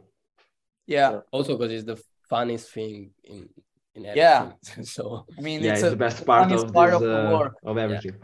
yeah. 0.85 1.21
also 1.31 1.57
because 1.57 1.71
it's 1.73 1.85
the 1.91 1.97
funniest 2.35 2.71
thing 2.71 3.11
in 3.23 3.49
in 3.95 4.05
everything. 4.05 4.17
Yeah. 4.17 4.83
so 4.83 5.25
I 5.37 5.41
mean, 5.41 5.63
Yeah, 5.63 5.71
it's 5.73 5.81
it's, 5.81 5.87
a 5.87 5.89
the 5.91 5.95
best 5.95 6.25
part 6.25 6.43
funniest 6.43 6.65
of 6.65 6.73
part 6.73 6.91
this 6.91 7.01
of 7.01 7.07
the 7.07 7.27
uh, 7.27 7.39
work. 7.39 7.55
of 7.63 7.77
everything. 7.77 8.15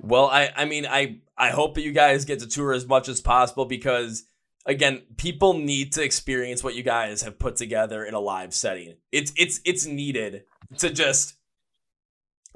Well, 0.00 0.26
I 0.26 0.50
I 0.56 0.64
mean 0.64 0.86
I 0.86 1.20
I 1.36 1.50
hope 1.50 1.74
that 1.74 1.82
you 1.82 1.92
guys 1.92 2.24
get 2.24 2.40
to 2.40 2.46
tour 2.46 2.72
as 2.72 2.86
much 2.86 3.08
as 3.08 3.20
possible 3.20 3.64
because 3.64 4.24
again, 4.66 5.02
people 5.16 5.54
need 5.54 5.92
to 5.94 6.02
experience 6.02 6.62
what 6.62 6.76
you 6.76 6.82
guys 6.82 7.22
have 7.22 7.38
put 7.38 7.56
together 7.56 8.04
in 8.04 8.14
a 8.14 8.20
live 8.20 8.54
setting. 8.54 8.96
It's 9.10 9.32
it's 9.36 9.60
it's 9.64 9.86
needed 9.86 10.44
to 10.78 10.90
just 10.90 11.34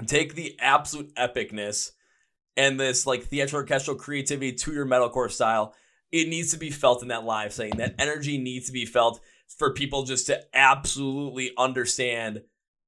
take 0.07 0.34
the 0.34 0.57
absolute 0.61 1.14
epicness 1.14 1.90
and 2.57 2.78
this 2.78 3.07
like 3.07 3.24
theatrical 3.24 3.61
orchestral 3.61 3.97
creativity 3.97 4.53
to 4.53 4.72
your 4.72 4.86
metalcore 4.86 5.30
style. 5.30 5.74
It 6.12 6.28
needs 6.28 6.53
to 6.53 6.59
be 6.59 6.70
felt 6.70 7.03
in 7.03 7.09
that 7.09 7.24
live 7.24 7.53
setting. 7.53 7.78
That 7.78 7.95
energy 7.99 8.36
needs 8.36 8.66
to 8.66 8.72
be 8.72 8.84
felt 8.84 9.20
for 9.59 9.73
people 9.73 10.05
just 10.05 10.27
to 10.27 10.41
absolutely 10.55 11.53
understand 11.57 12.43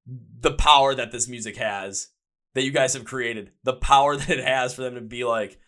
the 0.05 0.51
power 0.51 0.93
that 0.95 1.11
this 1.11 1.27
music 1.27 1.57
has 1.57 2.09
that 2.53 2.63
you 2.63 2.71
guys 2.71 2.93
have 2.93 3.05
created, 3.05 3.51
the 3.63 3.73
power 3.73 4.15
that 4.17 4.29
it 4.29 4.43
has 4.43 4.73
for 4.73 4.81
them 4.81 4.95
to 4.95 5.01
be 5.01 5.23
like, 5.23 5.59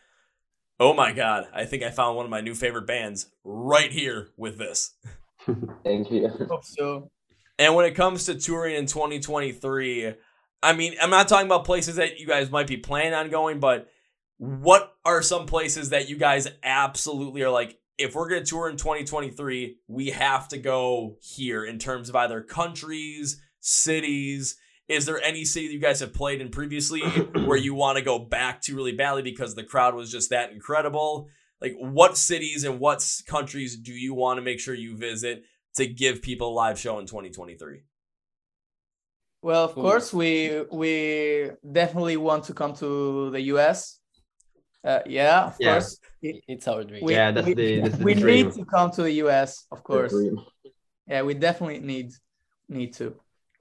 oh 0.79 0.93
my 0.93 1.11
god, 1.11 1.45
I 1.53 1.65
think 1.65 1.83
I 1.83 1.89
found 1.89 2.15
one 2.15 2.25
of 2.25 2.31
my 2.31 2.41
new 2.41 2.55
favorite 2.55 2.87
bands 2.87 3.31
right 3.43 3.91
here 3.91 4.29
with 4.37 4.57
this. 4.57 4.95
Thank 5.83 6.11
you. 6.11 6.27
hope 6.49 6.65
so. 6.65 7.11
And 7.59 7.73
when 7.75 7.85
it 7.85 7.95
comes 7.95 8.25
to 8.25 8.35
touring 8.35 8.75
in 8.75 8.85
2023, 8.85 10.13
I 10.61 10.73
mean, 10.73 10.95
I'm 11.01 11.09
not 11.09 11.27
talking 11.27 11.47
about 11.47 11.65
places 11.65 11.95
that 11.95 12.19
you 12.19 12.27
guys 12.27 12.51
might 12.51 12.67
be 12.67 12.77
planning 12.77 13.13
on 13.13 13.29
going, 13.29 13.59
but 13.59 13.87
what 14.37 14.93
are 15.03 15.21
some 15.23 15.47
places 15.47 15.89
that 15.89 16.09
you 16.09 16.17
guys 16.17 16.47
absolutely 16.63 17.41
are 17.41 17.49
like, 17.49 17.79
if 17.97 18.13
we're 18.15 18.29
going 18.29 18.43
to 18.43 18.49
tour 18.49 18.69
in 18.69 18.77
2023, 18.77 19.77
we 19.87 20.07
have 20.11 20.47
to 20.49 20.57
go 20.57 21.17
here 21.19 21.65
in 21.65 21.79
terms 21.79 22.09
of 22.09 22.15
either 22.15 22.41
countries, 22.41 23.41
cities. 23.59 24.55
Is 24.87 25.05
there 25.05 25.21
any 25.21 25.43
city 25.43 25.67
that 25.67 25.73
you 25.73 25.79
guys 25.79 25.99
have 25.99 26.13
played 26.13 26.39
in 26.39 26.49
previously 26.49 27.01
where 27.45 27.57
you 27.57 27.73
want 27.73 27.97
to 27.97 28.03
go 28.03 28.19
back 28.19 28.61
to 28.63 28.75
really 28.75 28.91
badly 28.91 29.23
because 29.23 29.55
the 29.55 29.63
crowd 29.63 29.95
was 29.95 30.11
just 30.11 30.29
that 30.29 30.51
incredible? 30.51 31.27
Like, 31.59 31.75
what 31.79 32.17
cities 32.17 32.63
and 32.63 32.79
what 32.79 33.03
countries 33.27 33.75
do 33.75 33.91
you 33.91 34.13
want 34.13 34.37
to 34.37 34.43
make 34.43 34.59
sure 34.59 34.75
you 34.75 34.95
visit 34.95 35.43
to 35.75 35.87
give 35.87 36.21
people 36.21 36.49
a 36.49 36.53
live 36.53 36.79
show 36.79 36.99
in 36.99 37.07
2023? 37.07 37.81
Well, 39.41 39.65
of 39.65 39.71
Ooh. 39.71 39.81
course, 39.81 40.13
we 40.13 40.63
we 40.71 41.49
definitely 41.71 42.17
want 42.17 42.45
to 42.45 42.53
come 42.53 42.73
to 42.75 43.31
the 43.31 43.41
US. 43.53 43.99
Uh, 44.83 44.99
yeah, 45.05 45.47
of 45.47 45.55
Yeah. 45.59 45.73
course. 45.73 45.99
It- 46.29 46.43
it's 46.53 46.67
our 46.67 46.83
dream. 46.83 47.03
We, 47.05 47.13
Yeah, 47.13 47.31
that's 47.31 47.47
we, 47.47 47.53
the- 47.53 47.79
that's 47.81 47.97
the 47.97 48.03
we 48.03 48.13
dream. 48.13 48.45
need 48.47 48.55
to 48.55 48.65
come 48.65 48.91
to 48.91 49.01
the 49.03 49.13
US, 49.25 49.65
of 49.71 49.79
course. 49.83 50.13
Yeah, 51.11 51.21
we 51.23 51.33
definitely 51.33 51.79
need 51.93 52.09
need 52.69 52.93
to. 53.01 53.07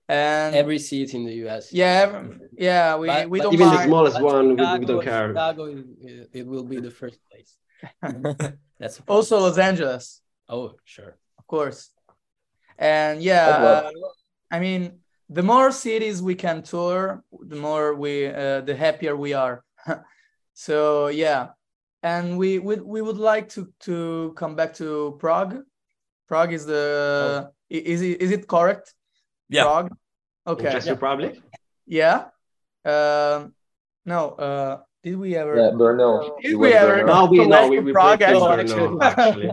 And 0.09 0.55
Every 0.55 0.79
seat 0.79 1.15
in 1.15 1.23
the 1.29 1.35
US. 1.47 1.73
yeah, 1.73 2.05
every- 2.05 2.39
yeah, 2.69 2.97
we, 3.01 3.07
But- 3.09 3.29
we 3.31 3.39
but 3.39 3.43
don't 3.45 3.55
Even 3.55 3.69
the 3.71 3.83
smallest 3.85 4.17
But 4.17 4.25
one, 4.35 4.47
we, 4.57 4.79
we 4.81 4.85
don't 4.91 5.03
care. 5.03 5.29
Chicago, 5.31 5.65
it, 5.67 6.29
it 6.39 6.47
will 6.47 6.65
be 6.65 6.79
the 6.81 6.91
first 7.01 7.19
place. 7.29 7.51
That's 8.81 9.01
also 9.09 9.39
Los 9.41 9.59
Angeles, 9.59 10.21
oh 10.49 10.75
sure. 10.85 11.13
of 11.39 11.45
course. 11.47 11.91
And 12.79 13.23
yeah, 13.23 13.47
uh, 13.49 13.91
I 14.51 14.61
mean, 14.61 14.83
the 15.39 15.43
more 15.43 15.71
cities 15.73 16.23
we 16.23 16.35
can 16.35 16.63
tour, 16.63 17.23
the 17.53 17.57
more 17.57 17.95
we, 17.95 18.27
uh, 18.27 18.61
the 18.69 18.77
happier 18.77 19.15
we 19.17 19.33
are. 19.35 19.65
so 20.67 21.09
yeah, 21.09 21.49
and 22.07 22.39
we 22.39 22.51
would 22.67 22.83
we 22.95 23.01
would 23.07 23.19
like 23.33 23.47
to 23.55 23.61
to 23.87 24.33
come 24.41 24.55
back 24.59 24.73
to 24.81 25.17
Prague. 25.19 25.55
Prague 26.29 26.53
is 26.59 26.65
the 26.67 26.85
i- 27.77 27.85
is 27.93 28.01
it 28.09 28.23
is 28.25 28.31
it 28.37 28.43
correct? 28.47 28.95
Yeah. 29.49 29.65
Prague. 29.65 29.89
Okay. 30.47 30.71
Czech 30.73 30.87
Republic? 30.87 31.33
Yeah. 31.87 32.19
Um. 32.85 33.55
No. 34.05 34.21
Uh. 34.47 34.75
Did 35.07 35.19
we 35.23 35.37
ever? 35.37 35.55
Yeah, 35.55 35.71
Brno. 35.81 36.11
Did 36.43 36.53
It 36.53 36.57
we 36.59 36.73
ever? 36.75 36.97
Brno. 37.05 37.07
No, 37.07 37.25
we 37.31 37.37
Go 37.39 37.45
know. 37.45 37.51
back 37.51 37.71
We, 37.71 37.79
we 37.79 37.93
Prague, 37.93 38.23
actually. 38.23 38.65
Brno, 38.65 39.03
actually. 39.03 39.51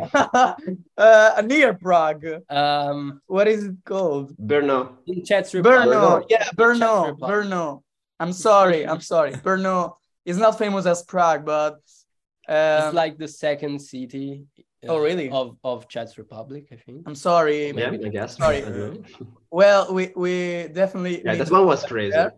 uh, 0.98 1.42
near 1.46 1.74
Prague. 1.86 2.26
Um, 2.50 3.22
What 3.28 3.48
is 3.48 3.62
it 3.70 3.76
called? 3.86 4.28
Brno. 4.38 4.80
in 5.06 5.22
Czech 5.24 5.46
Republic. 5.54 5.94
Brno. 5.94 5.94
Brno. 5.94 6.26
Yeah, 6.34 6.50
Brno. 6.58 6.94
Brno. 7.20 7.84
I'm 8.20 8.34
sorry. 8.34 8.82
I'm 8.92 9.02
sorry. 9.02 9.34
Brno 9.46 9.78
is 10.26 10.38
not 10.38 10.58
famous 10.58 10.86
as 10.88 11.04
Prague, 11.04 11.46
but 11.46 11.78
um, 12.50 12.88
it's 12.88 12.94
like 12.94 13.18
the 13.18 13.28
second 13.28 13.80
city. 13.80 14.46
uh, 14.60 14.92
Oh, 14.92 15.00
really? 15.00 15.30
Of 15.30 15.58
of 15.64 15.88
Czech 15.88 16.10
Republic, 16.18 16.66
I 16.72 16.76
think. 16.76 17.04
I'm 17.08 17.16
sorry. 17.16 17.68
Yeah, 17.68 17.90
Maybe. 17.92 18.06
I 18.06 18.10
guess. 18.10 18.38
Sorry. 18.38 18.58
I 18.64 18.70
don't. 18.70 19.06
Well, 19.52 19.94
we 19.94 20.12
we 20.16 20.68
definitely. 20.74 21.22
Yeah, 21.24 21.34
need 21.34 21.42
that 21.42 21.52
one 21.52 21.66
was 21.66 21.84
crazy. 21.86 22.12
there. 22.12 22.34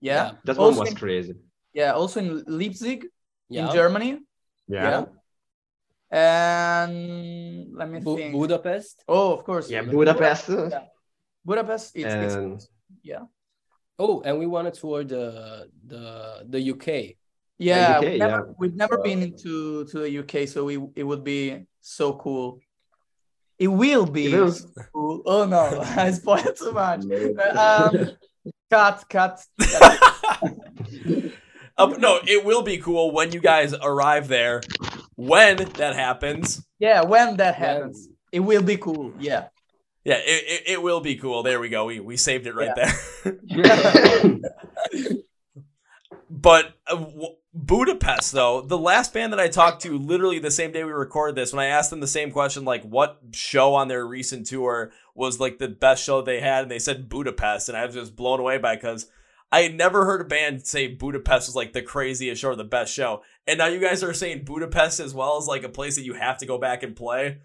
Yeah. 0.00 0.32
That 0.44 0.56
one 0.58 0.76
was 0.76 0.90
in- 0.90 0.96
crazy. 0.96 1.34
Yeah. 1.72 1.92
Also 1.92 2.20
in 2.20 2.44
Leipzig, 2.46 3.06
Yeah. 3.48 3.66
in 3.66 3.72
Germany, 3.72 4.18
Yeah. 4.68 5.06
and 6.10 7.72
let 7.74 7.88
me 7.90 8.00
Bu- 8.00 8.16
think. 8.16 8.32
Budapest. 8.34 9.02
Oh, 9.08 9.32
of 9.32 9.44
course. 9.44 9.70
Yeah, 9.70 9.82
Budapest. 9.82 10.48
Yeah. 10.48 10.84
Budapest. 11.44 11.96
It's, 11.96 12.14
it's 12.14 12.68
yeah. 13.02 13.24
Oh, 13.98 14.20
and 14.24 14.38
we 14.38 14.46
want 14.46 14.72
to 14.72 14.80
tour 14.80 15.04
the 15.04 15.68
the 15.86 16.44
the 16.48 16.60
UK. 16.72 17.16
Yeah, 17.62 17.98
UK, 17.98 18.02
we've 18.04 18.18
never, 18.18 18.36
yeah. 18.46 18.52
we've 18.58 18.74
never 18.76 18.96
Wow. 18.98 19.02
been 19.04 19.36
to 19.44 19.84
to 19.90 19.98
the 20.04 20.18
UK, 20.20 20.48
so 20.48 20.64
we 20.64 20.74
it 20.96 21.04
would 21.04 21.22
be 21.24 21.66
so 21.80 22.14
cool. 22.14 22.60
It 23.58 23.68
will 23.68 24.06
be 24.06 24.26
It 24.26 24.38
will. 24.40 24.54
cool. 24.92 25.22
Oh 25.26 25.44
no, 25.46 25.80
I 26.04 26.10
spoiled 26.10 26.56
too 26.56 26.72
much. 26.72 27.02
Um, 27.56 28.10
cut, 28.70 29.04
cut. 29.08 29.44
Uh, 31.78 31.86
no, 31.98 32.18
it 32.26 32.44
will 32.44 32.62
be 32.62 32.78
cool 32.78 33.12
when 33.12 33.32
you 33.32 33.40
guys 33.40 33.74
arrive 33.82 34.26
there. 34.28 34.60
When 35.16 35.56
that 35.78 35.94
happens, 35.94 36.64
Yeah, 36.78 37.02
when 37.04 37.36
that 37.36 37.58
When- 37.60 37.68
happens, 37.68 38.08
it 38.32 38.40
will 38.40 38.62
be 38.62 38.76
cool. 38.78 39.12
Yeah. 39.20 39.48
yeah, 40.04 40.18
it, 40.24 40.42
it, 40.54 40.62
it 40.74 40.82
will 40.82 41.00
be 41.00 41.14
cool. 41.16 41.42
There 41.44 41.60
we 41.60 41.68
go. 41.68 41.84
We, 41.84 42.00
we 42.00 42.16
saved 42.16 42.46
it 42.46 42.54
right 42.54 42.74
there. 42.74 42.92
But 46.30 46.74
uh, 46.86 46.96
w- 46.96 47.36
Budapest, 47.54 48.32
though, 48.32 48.62
the 48.62 48.78
last 48.78 49.12
band 49.12 49.32
that 49.32 49.40
I 49.40 49.48
talked 49.48 49.82
to, 49.82 49.98
literally 49.98 50.38
the 50.38 50.50
same 50.50 50.72
day 50.72 50.84
we 50.84 50.92
recorded 50.92 51.34
this, 51.36 51.52
when 51.52 51.62
I 51.62 51.68
asked 51.68 51.90
them 51.90 52.00
the 52.00 52.06
same 52.06 52.30
question, 52.30 52.64
like 52.64 52.82
what 52.82 53.18
show 53.32 53.74
on 53.74 53.88
their 53.88 54.06
recent 54.06 54.46
tour 54.46 54.90
was 55.14 55.38
like 55.38 55.58
the 55.58 55.68
best 55.68 56.02
show 56.02 56.22
they 56.22 56.40
had, 56.40 56.62
and 56.62 56.70
they 56.70 56.78
said 56.78 57.10
Budapest, 57.10 57.68
and 57.68 57.76
I 57.76 57.84
was 57.84 57.94
just 57.94 58.16
blown 58.16 58.40
away 58.40 58.56
by 58.56 58.76
because 58.76 59.06
I 59.50 59.60
had 59.62 59.74
never 59.74 60.06
heard 60.06 60.22
a 60.22 60.24
band 60.24 60.66
say 60.66 60.86
Budapest 60.88 61.48
was 61.48 61.54
like 61.54 61.74
the 61.74 61.82
craziest 61.82 62.40
show 62.40 62.48
or 62.50 62.56
the 62.56 62.64
best 62.64 62.90
show, 62.94 63.22
and 63.46 63.58
now 63.58 63.66
you 63.66 63.80
guys 63.80 64.02
are 64.02 64.14
saying 64.14 64.44
Budapest 64.44 64.98
as 64.98 65.12
well 65.12 65.36
as 65.36 65.46
like 65.46 65.62
a 65.62 65.68
place 65.68 65.96
that 65.96 66.04
you 66.06 66.14
have 66.14 66.38
to 66.38 66.46
go 66.46 66.56
back 66.56 66.82
and 66.82 66.96
play. 66.96 67.38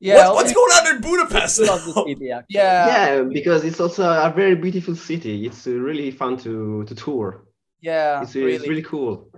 Yeah. 0.00 0.28
What- 0.28 0.36
what's 0.36 0.52
going 0.54 0.70
on 0.72 0.94
in 0.96 1.02
Budapest? 1.02 1.58
We 1.58 1.66
the 1.66 1.78
city. 2.06 2.16
Yeah. 2.20 2.40
yeah, 2.48 3.22
because 3.22 3.64
it's 3.64 3.80
also 3.80 4.04
a 4.04 4.32
very 4.34 4.54
beautiful 4.54 4.94
city. 4.96 5.44
It's 5.44 5.66
uh, 5.66 5.72
really 5.72 6.10
fun 6.10 6.38
to 6.38 6.84
to 6.84 6.94
tour. 6.94 7.44
Yeah. 7.80 8.22
It's, 8.22 8.34
really. 8.34 8.54
it's 8.54 8.68
really 8.68 8.82
cool. 8.82 9.30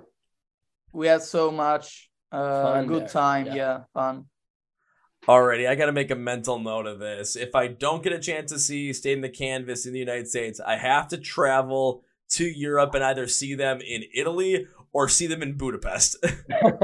We 0.93 1.07
had 1.07 1.23
so 1.23 1.51
much 1.51 2.11
uh, 2.33 2.63
Fun 2.63 2.87
good 2.87 3.03
there, 3.03 3.09
time. 3.09 3.47
yeah. 3.47 3.55
Yeah. 3.55 3.79
fun. 3.95 4.27
Alrighty, 5.29 5.69
I 5.69 5.75
got 5.75 5.87
to 5.87 5.93
make 5.93 6.11
a 6.11 6.17
mental 6.17 6.59
note 6.59 6.87
of 6.87 6.99
this. 6.99 7.37
If 7.37 7.55
I 7.55 7.67
don't 7.69 8.03
get 8.03 8.15
a 8.15 8.19
chance 8.19 8.51
to 8.53 8.59
see 8.59 8.93
Stain 8.95 9.21
the 9.21 9.29
Canvas 9.29 9.85
in 9.85 9.93
the 9.93 9.99
United 9.99 10.29
States, 10.29 10.61
I 10.61 10.77
have 10.77 11.09
to 11.09 11.19
travel 11.19 12.03
to 12.31 12.45
Europe 12.45 12.95
and 12.95 13.05
either 13.05 13.27
see 13.27 13.55
them 13.55 13.81
in 13.81 14.05
Italy 14.15 14.67
or 14.93 15.09
see 15.09 15.27
them 15.27 15.43
in 15.43 15.57
Budapest. 15.57 16.17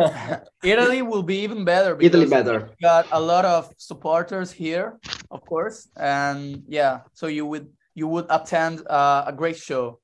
Italy 0.62 1.02
will 1.02 1.22
be 1.22 1.38
even 1.40 1.64
better 1.64 1.94
because 1.94 2.14
Italy 2.14 2.26
better. 2.30 2.68
we 2.68 2.74
got 2.82 3.06
a 3.10 3.20
lot 3.20 3.44
of 3.44 3.72
supporters 3.78 4.52
here, 4.52 4.98
of 5.30 5.40
course, 5.42 5.88
and 5.96 6.62
yeah, 6.68 7.00
so 7.14 7.26
you 7.26 7.46
would 7.46 7.68
you 7.94 8.06
would 8.06 8.26
attend 8.28 8.86
uh, 8.86 9.24
a 9.26 9.32
great 9.32 9.56
show. 9.56 9.98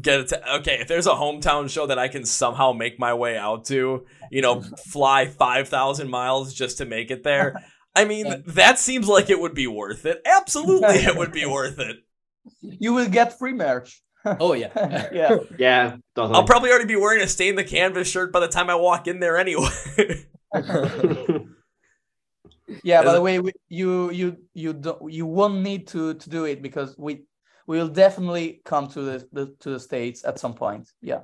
Get 0.00 0.20
it? 0.20 0.28
To, 0.28 0.54
okay, 0.56 0.78
if 0.80 0.88
there's 0.88 1.06
a 1.06 1.12
hometown 1.12 1.70
show 1.70 1.86
that 1.86 1.98
I 1.98 2.08
can 2.08 2.24
somehow 2.24 2.72
make 2.72 2.98
my 2.98 3.14
way 3.14 3.36
out 3.36 3.64
to, 3.66 4.04
you 4.30 4.42
know, 4.42 4.60
fly 4.60 5.26
five 5.26 5.68
thousand 5.68 6.10
miles 6.10 6.52
just 6.52 6.78
to 6.78 6.84
make 6.84 7.10
it 7.10 7.22
there. 7.22 7.62
I 7.94 8.04
mean, 8.04 8.42
that 8.48 8.78
seems 8.78 9.08
like 9.08 9.30
it 9.30 9.40
would 9.40 9.54
be 9.54 9.66
worth 9.66 10.04
it. 10.04 10.20
Absolutely, 10.26 10.96
it 10.96 11.16
would 11.16 11.32
be 11.32 11.46
worth 11.46 11.78
it. 11.78 11.96
You 12.60 12.92
will 12.92 13.08
get 13.08 13.38
free 13.38 13.54
merch. 13.54 14.02
oh 14.24 14.52
yeah. 14.52 15.08
yeah. 15.12 15.36
Yeah, 15.58 15.96
totally. 16.14 16.34
I'll 16.34 16.44
probably 16.44 16.70
already 16.70 16.86
be 16.86 16.96
wearing 16.96 17.22
a 17.22 17.28
stain 17.28 17.54
the 17.54 17.64
canvas 17.64 18.08
shirt 18.08 18.32
by 18.32 18.40
the 18.40 18.48
time 18.48 18.68
I 18.68 18.74
walk 18.74 19.06
in 19.06 19.20
there 19.20 19.36
anyway. 19.36 19.68
Yeah. 22.82 23.02
By 23.02 23.12
the 23.12 23.22
way, 23.22 23.38
we, 23.38 23.52
you 23.68 24.10
you 24.10 24.36
you 24.52 24.72
don't 24.72 25.10
you 25.12 25.24
won't 25.26 25.62
need 25.62 25.86
to 25.88 26.14
to 26.14 26.30
do 26.30 26.44
it 26.44 26.62
because 26.62 26.96
we 26.98 27.24
we 27.66 27.78
will 27.78 27.88
definitely 27.88 28.60
come 28.64 28.88
to 28.88 29.00
the, 29.02 29.28
the 29.32 29.54
to 29.60 29.70
the 29.70 29.80
states 29.80 30.24
at 30.24 30.38
some 30.38 30.54
point. 30.54 30.90
Yeah. 31.02 31.20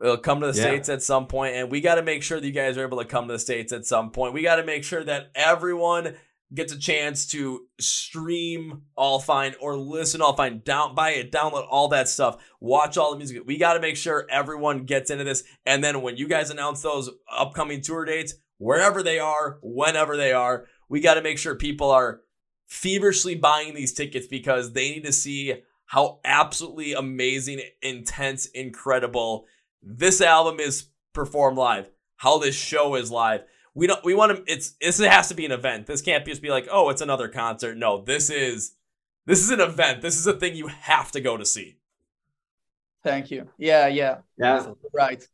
We'll 0.00 0.16
come 0.18 0.40
to 0.40 0.50
the 0.50 0.58
Yeah. 0.58 0.64
states 0.64 0.88
at 0.88 1.02
some 1.02 1.26
point, 1.26 1.54
and 1.54 1.70
we 1.70 1.80
got 1.80 1.94
to 1.96 2.02
make 2.02 2.22
sure 2.22 2.40
that 2.40 2.46
you 2.46 2.52
guys 2.52 2.76
are 2.76 2.82
able 2.84 2.98
to 2.98 3.04
come 3.04 3.28
to 3.28 3.34
the 3.34 3.38
states 3.38 3.72
at 3.72 3.86
some 3.86 4.10
point. 4.10 4.34
We 4.34 4.42
got 4.42 4.56
to 4.56 4.64
make 4.64 4.82
sure 4.84 5.04
that 5.04 5.30
everyone 5.34 6.16
gets 6.52 6.72
a 6.72 6.78
chance 6.78 7.26
to 7.26 7.66
stream 7.80 8.82
all 8.96 9.18
fine 9.18 9.54
or 9.60 9.76
listen 9.76 10.20
all 10.20 10.36
fine, 10.36 10.60
down 10.64 10.94
buy 10.94 11.10
it, 11.10 11.32
download 11.32 11.66
all 11.70 11.88
that 11.88 12.08
stuff, 12.08 12.36
watch 12.60 12.96
all 12.98 13.12
the 13.12 13.16
music. 13.16 13.42
We 13.46 13.56
got 13.56 13.74
to 13.74 13.80
make 13.80 13.96
sure 13.96 14.26
everyone 14.30 14.84
gets 14.84 15.10
into 15.10 15.24
this, 15.24 15.44
and 15.64 15.82
then 15.82 16.02
when 16.02 16.16
you 16.16 16.28
guys 16.28 16.50
announce 16.50 16.82
those 16.82 17.10
upcoming 17.32 17.80
tour 17.80 18.04
dates, 18.04 18.34
wherever 18.58 19.02
they 19.02 19.18
are, 19.18 19.58
whenever 19.62 20.16
they 20.16 20.32
are, 20.32 20.66
we 20.88 21.00
got 21.00 21.14
to 21.14 21.22
make 21.22 21.38
sure 21.38 21.54
people 21.54 21.90
are 21.90 22.20
feverishly 22.66 23.34
buying 23.34 23.74
these 23.74 23.92
tickets 23.92 24.26
because 24.26 24.72
they 24.72 24.90
need 24.90 25.04
to 25.04 25.12
see 25.12 25.62
how 25.86 26.20
absolutely 26.24 26.92
amazing, 26.94 27.60
intense, 27.82 28.46
incredible 28.46 29.46
this 29.84 30.20
album 30.20 30.60
is 30.60 30.86
performed 31.12 31.58
live. 31.58 31.90
How 32.16 32.38
this 32.38 32.54
show 32.54 32.94
is 32.94 33.10
live. 33.10 33.44
We 33.74 33.86
don't. 33.86 34.02
We 34.04 34.14
want 34.14 34.36
to. 34.36 34.52
It's. 34.52 34.72
This 34.80 34.98
has 34.98 35.28
to 35.28 35.34
be 35.34 35.44
an 35.44 35.52
event. 35.52 35.86
This 35.86 36.00
can't 36.00 36.24
just 36.24 36.42
be 36.42 36.48
like, 36.48 36.68
oh, 36.70 36.90
it's 36.90 37.02
another 37.02 37.28
concert. 37.28 37.76
No, 37.76 38.02
this 38.02 38.30
is. 38.30 38.74
This 39.26 39.40
is 39.40 39.50
an 39.50 39.60
event. 39.60 40.00
This 40.00 40.16
is 40.16 40.26
a 40.26 40.32
thing 40.32 40.54
you 40.54 40.68
have 40.68 41.10
to 41.12 41.20
go 41.20 41.36
to 41.36 41.44
see. 41.44 41.76
Thank 43.02 43.30
you. 43.30 43.48
Yeah. 43.58 43.86
Yeah. 43.86 44.18
yeah, 44.38 44.66
Right. 44.92 45.26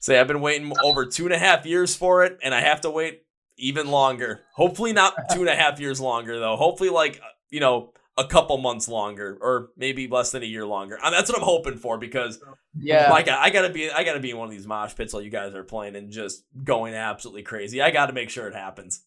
Say, 0.00 0.18
I've 0.18 0.28
been 0.28 0.40
waiting 0.40 0.72
over 0.82 1.04
two 1.06 1.24
and 1.24 1.34
a 1.34 1.38
half 1.38 1.66
years 1.66 1.94
for 1.94 2.24
it, 2.24 2.38
and 2.42 2.54
I 2.54 2.60
have 2.60 2.82
to 2.82 2.90
wait 2.90 3.22
even 3.60 3.90
longer. 3.90 4.40
Hopefully, 4.54 4.92
not 4.92 5.14
two 5.32 5.40
and 5.40 5.48
a 5.48 5.54
half 5.56 5.78
years 5.80 6.00
longer, 6.00 6.38
though. 6.40 6.56
Hopefully, 6.56 6.90
like, 6.90 7.18
uh, 7.22 7.28
you 7.50 7.60
know, 7.60 7.92
a 8.18 8.26
couple 8.26 8.58
months 8.58 8.88
longer, 8.88 9.38
or 9.40 9.70
maybe 9.76 10.06
less 10.08 10.30
than 10.32 10.42
a 10.42 10.46
year 10.46 10.66
longer. 10.66 10.98
And 11.02 11.14
that's 11.14 11.30
what 11.30 11.38
I'm 11.38 11.44
hoping 11.44 11.76
for 11.78 11.96
because, 11.96 12.42
Yeah. 12.78 13.10
like, 13.10 13.28
I 13.28 13.48
gotta 13.50 13.70
be, 13.70 13.90
I 13.90 14.04
gotta 14.04 14.20
be 14.20 14.30
in 14.30 14.36
one 14.36 14.46
of 14.46 14.50
these 14.52 14.66
mosh 14.66 14.94
pits 14.94 15.12
while 15.14 15.22
you 15.22 15.30
guys 15.30 15.54
are 15.54 15.62
playing 15.64 15.96
and 15.96 16.10
just 16.10 16.44
going 16.64 16.92
absolutely 16.94 17.42
crazy. 17.42 17.80
I 17.80 17.90
gotta 17.90 18.12
make 18.12 18.28
sure 18.28 18.46
it 18.48 18.54
happens. 18.54 19.04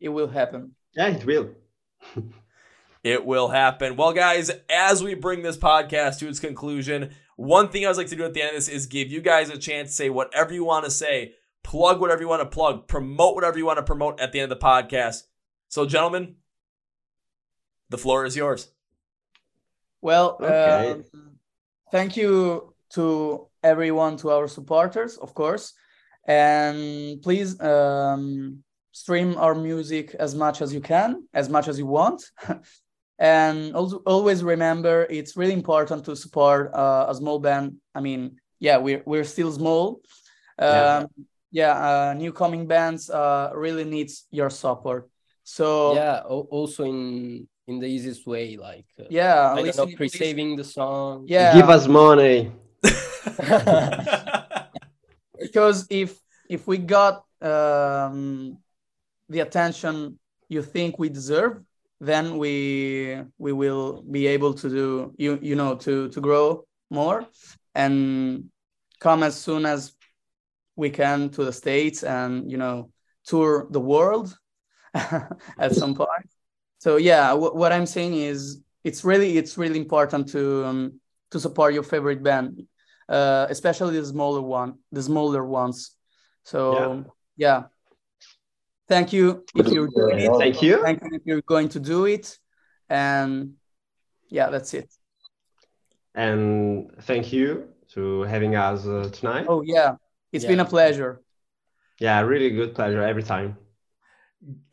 it 0.00 0.10
will 0.10 0.28
happen. 0.28 0.72
yeah, 0.94 1.08
it 1.08 1.24
will. 1.24 1.50
It 3.02 3.26
will 3.26 3.48
happen. 3.48 3.96
Well, 3.96 4.14
guys, 4.14 4.50
as 4.70 5.02
we 5.04 5.12
bring 5.14 5.42
this 5.42 5.58
podcast 5.58 6.20
to 6.20 6.28
its 6.28 6.40
conclusion, 6.40 7.10
one 7.36 7.68
thing 7.68 7.82
I 7.82 7.86
always 7.86 7.98
like 7.98 8.06
to 8.08 8.16
do 8.16 8.24
at 8.24 8.32
the 8.32 8.40
end 8.40 8.50
of 8.50 8.54
this 8.56 8.68
is 8.68 8.86
give 8.86 9.12
you 9.12 9.20
guys 9.20 9.50
a 9.50 9.58
chance 9.58 9.90
to 9.90 9.94
say 9.94 10.08
whatever 10.10 10.54
you 10.54 10.64
want 10.64 10.86
to 10.86 10.90
say, 10.90 11.34
plug 11.64 12.00
whatever 12.00 12.22
you 12.22 12.28
want 12.28 12.42
to 12.42 12.46
plug, 12.48 12.86
promote 12.86 13.34
whatever 13.34 13.58
you 13.58 13.66
want 13.66 13.78
to 13.78 13.82
promote 13.82 14.20
at 14.20 14.30
the 14.30 14.38
end 14.40 14.52
of 14.52 14.58
the 14.60 14.64
podcast. 14.64 15.24
So, 15.68 15.84
gentlemen, 15.86 16.36
the 17.88 17.98
floor 17.98 18.24
is 18.24 18.36
yours. 18.36 18.70
Well, 20.00 20.38
Okay. 20.40 20.92
um, 20.92 21.04
thank 21.90 22.16
you 22.16 22.74
to 22.90 23.48
everyone, 23.62 24.16
to 24.18 24.30
our 24.30 24.46
supporters, 24.46 25.16
of 25.16 25.34
course, 25.34 25.72
and 26.28 27.20
please 27.22 27.58
um, 27.60 28.62
stream 28.92 29.36
our 29.38 29.54
music 29.54 30.14
as 30.14 30.34
much 30.34 30.60
as 30.62 30.72
you 30.72 30.80
can, 30.80 31.26
as 31.32 31.48
much 31.48 31.66
as 31.68 31.78
you 31.78 31.86
want, 31.86 32.22
and 33.18 33.74
also 33.74 33.96
always 34.06 34.44
remember 34.44 35.06
it's 35.08 35.36
really 35.36 35.54
important 35.54 36.04
to 36.04 36.14
support 36.14 36.72
uh, 36.74 37.06
a 37.08 37.14
small 37.14 37.38
band. 37.38 37.76
I 37.94 38.00
mean, 38.00 38.38
yeah, 38.60 38.76
we're 38.76 39.02
we're 39.06 39.24
still 39.24 39.50
small. 39.52 40.02
Um, 40.58 40.68
yeah, 40.68 41.06
uh, 41.62 42.14
new 42.14 42.32
coming 42.32 42.66
bands 42.66 43.10
uh, 43.10 43.50
really 43.54 43.84
needs 43.84 44.26
your 44.30 44.50
support. 44.50 45.08
So 45.44 45.94
yeah. 45.94 46.22
Also 46.26 46.84
in 46.84 47.46
in 47.66 47.78
the 47.78 47.86
easiest 47.86 48.26
way, 48.26 48.56
like 48.56 48.86
uh, 48.98 49.04
yeah, 49.08 49.52
I 49.52 49.62
don't 49.62 49.76
know, 49.76 49.96
pre-saving 49.96 50.56
the 50.56 50.64
song. 50.64 51.26
Yeah, 51.28 51.54
Give 51.54 51.70
us 51.70 51.86
money. 51.86 52.50
because 55.40 55.86
if 55.90 56.18
if 56.48 56.66
we 56.66 56.78
got 56.78 57.24
um, 57.40 58.58
the 59.28 59.40
attention 59.40 60.18
you 60.48 60.62
think 60.62 60.98
we 60.98 61.08
deserve 61.08 61.62
then 62.00 62.38
we 62.38 63.22
we 63.38 63.52
will 63.52 64.02
be 64.02 64.26
able 64.26 64.52
to 64.52 64.68
do 64.68 65.14
you 65.16 65.38
you 65.42 65.56
know 65.56 65.74
to 65.74 66.08
to 66.10 66.20
grow 66.20 66.64
more 66.90 67.26
and 67.74 68.44
come 69.00 69.22
as 69.22 69.40
soon 69.40 69.66
as 69.66 69.93
we 70.76 70.90
can 70.90 71.30
to 71.30 71.44
the 71.44 71.52
states 71.52 72.02
and 72.02 72.50
you 72.50 72.56
know 72.56 72.90
tour 73.24 73.66
the 73.70 73.80
world 73.80 74.36
at 74.94 75.72
some 75.72 75.94
point 75.94 76.28
so 76.78 76.96
yeah 76.96 77.28
w- 77.28 77.54
what 77.54 77.72
i'm 77.72 77.86
saying 77.86 78.14
is 78.14 78.60
it's 78.82 79.04
really 79.04 79.38
it's 79.38 79.56
really 79.56 79.78
important 79.78 80.28
to 80.28 80.64
um, 80.64 81.00
to 81.30 81.40
support 81.40 81.74
your 81.74 81.82
favorite 81.82 82.22
band 82.22 82.66
uh, 83.08 83.46
especially 83.50 83.98
the 84.00 84.06
smaller 84.06 84.40
one, 84.40 84.78
the 84.92 85.02
smaller 85.02 85.44
ones. 85.44 85.96
So 86.44 87.04
yeah, 87.36 87.64
thank 88.88 89.12
you 89.12 89.44
if 89.54 89.66
you're 89.68 89.88
doing 89.88 90.20
it. 90.20 90.32
Thank 90.38 90.62
you. 90.62 90.82
Thank 90.82 91.02
you 91.02 91.10
if 91.12 91.22
you're 91.24 91.42
going 91.42 91.68
to 91.70 91.80
do 91.80 92.06
it, 92.06 92.38
and 92.88 93.54
yeah, 94.28 94.50
that's 94.50 94.74
it. 94.74 94.92
And 96.14 96.90
thank 97.02 97.32
you 97.32 97.68
to 97.92 98.22
having 98.22 98.54
us 98.54 98.86
uh, 98.86 99.10
tonight. 99.12 99.46
Oh 99.48 99.62
yeah, 99.62 99.96
it's 100.34 100.44
been 100.44 100.60
a 100.60 100.64
pleasure. 100.64 101.20
Yeah, 101.98 102.20
really 102.20 102.50
good 102.50 102.74
pleasure 102.74 103.02
every 103.02 103.22
time. 103.22 103.56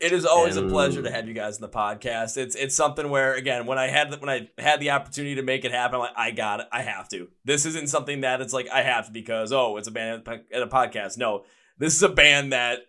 It 0.00 0.12
is 0.12 0.26
always 0.26 0.56
a 0.56 0.68
pleasure 0.68 1.00
to 1.00 1.10
have 1.10 1.26
you 1.26 1.32
guys 1.32 1.56
in 1.56 1.62
the 1.62 1.68
podcast. 1.68 2.36
It's 2.36 2.54
it's 2.54 2.74
something 2.74 3.08
where 3.08 3.34
again, 3.34 3.64
when 3.64 3.78
I 3.78 3.88
had 3.88 4.10
the, 4.10 4.18
when 4.18 4.28
I 4.28 4.50
had 4.58 4.80
the 4.80 4.90
opportunity 4.90 5.36
to 5.36 5.42
make 5.42 5.64
it 5.64 5.72
happen, 5.72 5.94
I'm 5.94 6.00
like, 6.00 6.16
I 6.16 6.30
got 6.30 6.60
it. 6.60 6.66
I 6.70 6.82
have 6.82 7.08
to. 7.08 7.28
This 7.44 7.64
isn't 7.64 7.88
something 7.88 8.20
that 8.20 8.42
it's 8.42 8.52
like 8.52 8.68
I 8.68 8.82
have 8.82 9.06
to 9.06 9.12
because 9.12 9.50
oh, 9.50 9.78
it's 9.78 9.88
a 9.88 9.90
band 9.90 10.28
at 10.28 10.62
a 10.62 10.66
podcast. 10.66 11.16
No, 11.16 11.44
this 11.78 11.94
is 11.94 12.02
a 12.02 12.10
band 12.10 12.52
that 12.52 12.80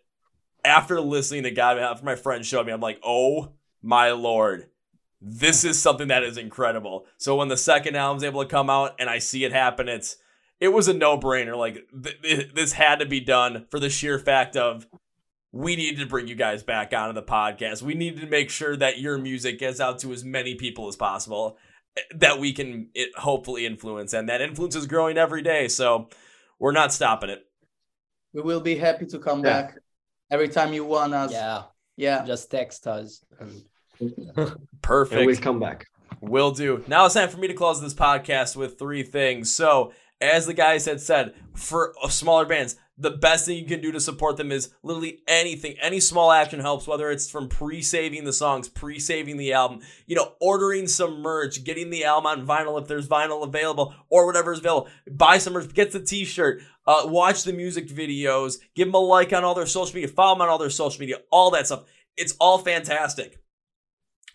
after 0.66 1.00
listening 1.00 1.44
to 1.44 1.52
God, 1.52 1.78
after 1.78 2.06
my 2.06 2.16
friend 2.16 2.46
showed 2.46 2.66
me, 2.66 2.74
I'm 2.74 2.82
like, 2.82 3.00
oh 3.04 3.54
my 3.82 4.12
lord, 4.12 4.68
this 5.22 5.64
is 5.64 5.82
something 5.82 6.10
that 6.10 6.24
is 6.24 6.38
incredible. 6.38 7.06
So 7.18 7.36
when 7.36 7.48
the 7.48 7.58
second 7.58 7.96
album's 7.96 8.24
able 8.24 8.44
to 8.44 8.50
come 8.50 8.70
out 8.70 8.96
and 9.00 9.10
I 9.10 9.20
see 9.20 9.46
it 9.46 9.54
happen, 9.54 9.88
it's 9.88 10.18
it 10.64 10.72
was 10.72 10.88
a 10.88 10.94
no 10.94 11.18
brainer. 11.18 11.58
Like 11.58 11.86
th- 12.04 12.22
th- 12.22 12.54
this 12.54 12.72
had 12.72 13.00
to 13.00 13.06
be 13.06 13.20
done 13.20 13.66
for 13.70 13.80
the 13.80 13.90
sheer 13.90 14.18
fact 14.18 14.56
of 14.56 14.88
we 15.52 15.76
needed 15.76 16.00
to 16.00 16.06
bring 16.08 16.28
you 16.28 16.36
guys 16.36 16.64
back 16.64 16.94
onto 16.94 17.14
the 17.14 17.22
podcast. 17.22 17.82
We 17.82 17.94
needed 17.94 18.22
to 18.22 18.28
make 18.28 18.50
sure 18.50 18.78
that 18.78 19.00
your 19.00 19.18
music 19.18 19.60
gets 19.60 19.82
out 19.82 20.00
to 20.00 20.14
as 20.14 20.24
many 20.24 20.56
people 20.56 20.88
as 20.88 20.96
possible 20.96 21.58
eh, 21.98 22.02
that 22.16 22.40
we 22.40 22.54
can 22.54 22.90
it 22.96 23.10
hopefully 23.18 23.66
influence 23.66 24.14
and 24.14 24.30
that 24.30 24.42
influence 24.42 24.76
is 24.76 24.88
growing 24.88 25.18
every 25.18 25.42
day. 25.42 25.68
So 25.68 26.10
we're 26.60 26.72
not 26.72 26.94
stopping 26.94 27.30
it. 27.30 27.44
We 28.34 28.42
will 28.42 28.62
be 28.62 28.76
happy 28.78 29.06
to 29.08 29.20
come 29.20 29.44
Yeah. 29.44 29.64
back 29.64 29.76
every 30.32 30.48
time 30.48 30.72
you 30.74 30.86
want 30.86 31.14
us. 31.14 31.32
Yeah, 31.34 31.64
yeah. 31.98 32.26
just 32.26 32.50
text 32.50 32.88
us. 32.88 33.22
Perfect. 34.82 35.18
And 35.20 35.28
we'll 35.28 35.36
come 35.38 35.60
back. 35.60 35.88
Will 36.22 36.52
do. 36.52 36.84
Now 36.88 37.06
it's 37.06 37.16
time 37.16 37.30
for 37.30 37.38
me 37.38 37.48
to 37.48 37.54
close 37.54 37.82
this 37.82 37.94
podcast 37.94 38.56
with 38.56 38.80
three 38.80 39.04
things. 39.04 39.54
So, 39.54 39.92
as 40.24 40.46
the 40.46 40.54
guys 40.54 40.86
had 40.86 41.02
said, 41.02 41.34
for 41.54 41.94
uh, 42.02 42.08
smaller 42.08 42.46
bands, 42.46 42.78
the 42.98 43.12
best 43.12 43.46
thing 43.46 43.58
you 43.58 43.66
can 43.66 43.82
do 43.82 43.92
to 43.92 44.00
support 44.00 44.38
them 44.38 44.52
is 44.52 44.72
literally 44.84 45.20
anything. 45.28 45.76
Any 45.82 46.00
small 46.00 46.32
action 46.32 46.60
helps, 46.60 46.88
whether 46.88 47.10
it's 47.10 47.30
from 47.30 47.50
pre 47.50 47.82
saving 47.82 48.24
the 48.24 48.34
songs, 48.34 48.70
pre 48.70 49.00
saving 49.00 49.38
the 49.38 49.54
album, 49.54 49.82
you 50.06 50.16
know, 50.16 50.34
ordering 50.40 50.88
some 50.88 51.22
merch, 51.22 51.64
getting 51.64 51.90
the 51.90 52.06
album 52.06 52.28
on 52.28 52.48
vinyl 52.48 52.80
if 52.80 52.88
there's 52.88 53.08
vinyl 53.08 53.44
available, 53.44 53.96
or 54.10 54.26
whatever 54.26 54.54
is 54.54 54.60
available. 54.60 54.90
Buy 55.10 55.40
some 55.40 55.54
merch, 55.54 55.74
get 55.74 55.92
the 55.92 56.00
t 56.00 56.24
shirt, 56.24 56.62
uh, 56.86 57.04
watch 57.06 57.44
the 57.44 57.54
music 57.54 57.88
videos, 57.88 58.58
give 58.76 58.88
them 58.88 58.96
a 58.96 59.00
like 59.00 59.34
on 59.34 59.44
all 59.44 59.56
their 59.56 59.66
social 59.66 59.96
media, 59.96 60.08
follow 60.08 60.36
them 60.36 60.44
on 60.44 60.50
all 60.50 60.60
their 60.60 60.70
social 60.70 61.00
media, 61.00 61.18
all 61.32 61.52
that 61.52 61.66
stuff. 61.66 61.86
It's 62.16 62.36
all 62.40 62.60
fantastic. 62.60 63.40